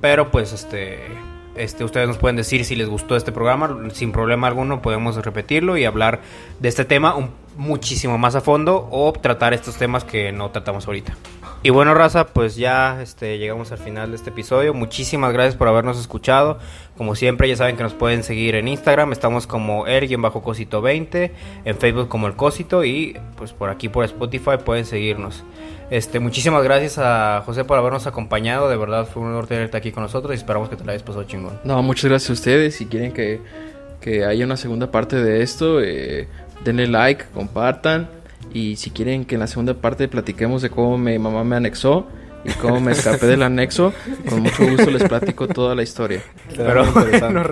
Pero 0.00 0.30
pues 0.30 0.52
este 0.52 1.00
este 1.58 1.84
ustedes 1.84 2.08
nos 2.08 2.18
pueden 2.18 2.36
decir 2.36 2.64
si 2.64 2.76
les 2.76 2.88
gustó 2.88 3.16
este 3.16 3.32
programa, 3.32 3.76
sin 3.92 4.12
problema 4.12 4.46
alguno 4.46 4.82
podemos 4.82 5.16
repetirlo 5.24 5.76
y 5.76 5.84
hablar 5.84 6.20
de 6.60 6.68
este 6.68 6.84
tema 6.84 7.14
un, 7.14 7.30
muchísimo 7.56 8.18
más 8.18 8.34
a 8.34 8.40
fondo 8.40 8.88
o 8.90 9.12
tratar 9.12 9.52
estos 9.52 9.76
temas 9.76 10.04
que 10.04 10.32
no 10.32 10.50
tratamos 10.50 10.86
ahorita. 10.86 11.16
Y 11.60 11.70
bueno, 11.70 11.92
raza, 11.92 12.28
pues 12.28 12.54
ya 12.54 13.02
este, 13.02 13.36
llegamos 13.36 13.72
al 13.72 13.78
final 13.78 14.10
de 14.10 14.16
este 14.16 14.30
episodio. 14.30 14.74
Muchísimas 14.74 15.32
gracias 15.32 15.56
por 15.56 15.66
habernos 15.66 15.98
escuchado. 15.98 16.58
Como 16.96 17.16
siempre, 17.16 17.48
ya 17.48 17.56
saben 17.56 17.76
que 17.76 17.82
nos 17.82 17.94
pueden 17.94 18.22
seguir 18.22 18.54
en 18.54 18.68
Instagram. 18.68 19.10
Estamos 19.10 19.48
como 19.48 19.88
el-cosito20, 19.88 21.32
en 21.64 21.76
Facebook 21.76 22.08
como 22.08 22.28
el 22.28 22.36
Cosito 22.36 22.84
y 22.84 23.18
pues 23.36 23.52
por 23.52 23.70
aquí 23.70 23.88
por 23.88 24.04
Spotify 24.04 24.58
pueden 24.64 24.84
seguirnos. 24.84 25.42
Este, 25.90 26.20
muchísimas 26.20 26.62
gracias 26.62 26.98
a 26.98 27.42
José 27.44 27.64
por 27.64 27.76
habernos 27.76 28.06
acompañado. 28.06 28.68
De 28.68 28.76
verdad 28.76 29.08
fue 29.12 29.22
un 29.22 29.30
honor 29.30 29.48
tenerte 29.48 29.76
aquí 29.76 29.90
con 29.90 30.04
nosotros 30.04 30.32
y 30.34 30.36
esperamos 30.36 30.68
que 30.68 30.76
te 30.76 30.84
la 30.84 30.92
hayas 30.92 31.02
pasado 31.02 31.24
chingón. 31.24 31.58
No, 31.64 31.82
muchas 31.82 32.04
gracias 32.08 32.30
a 32.30 32.32
ustedes. 32.34 32.76
Si 32.76 32.86
quieren 32.86 33.12
que, 33.12 33.40
que 34.00 34.24
haya 34.24 34.44
una 34.44 34.56
segunda 34.56 34.92
parte 34.92 35.16
de 35.16 35.42
esto, 35.42 35.80
eh, 35.82 36.28
denle 36.62 36.86
like, 36.86 37.24
compartan. 37.34 38.17
Y 38.52 38.76
si 38.76 38.90
quieren 38.90 39.24
que 39.24 39.34
en 39.34 39.40
la 39.40 39.46
segunda 39.46 39.74
parte 39.74 40.08
platiquemos 40.08 40.62
de 40.62 40.70
cómo 40.70 40.98
mi 40.98 41.18
mamá 41.18 41.44
me 41.44 41.56
anexó 41.56 42.06
y 42.44 42.50
cómo 42.52 42.80
me 42.80 42.92
escapé 42.92 43.26
del 43.26 43.42
anexo, 43.42 43.92
con 44.28 44.42
mucho 44.42 44.66
gusto 44.66 44.90
les 44.90 45.04
platico 45.04 45.48
toda 45.48 45.74
la 45.74 45.82
historia. 45.82 46.22
Pero 46.56 46.84
bueno, 46.92 47.44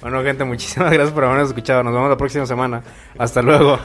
bueno, 0.00 0.22
gente, 0.22 0.44
muchísimas 0.44 0.92
gracias 0.92 1.14
por 1.14 1.24
habernos 1.24 1.48
escuchado. 1.48 1.82
Nos 1.82 1.94
vemos 1.94 2.10
la 2.10 2.16
próxima 2.16 2.46
semana. 2.46 2.82
Hasta 3.18 3.42
luego. 3.42 3.78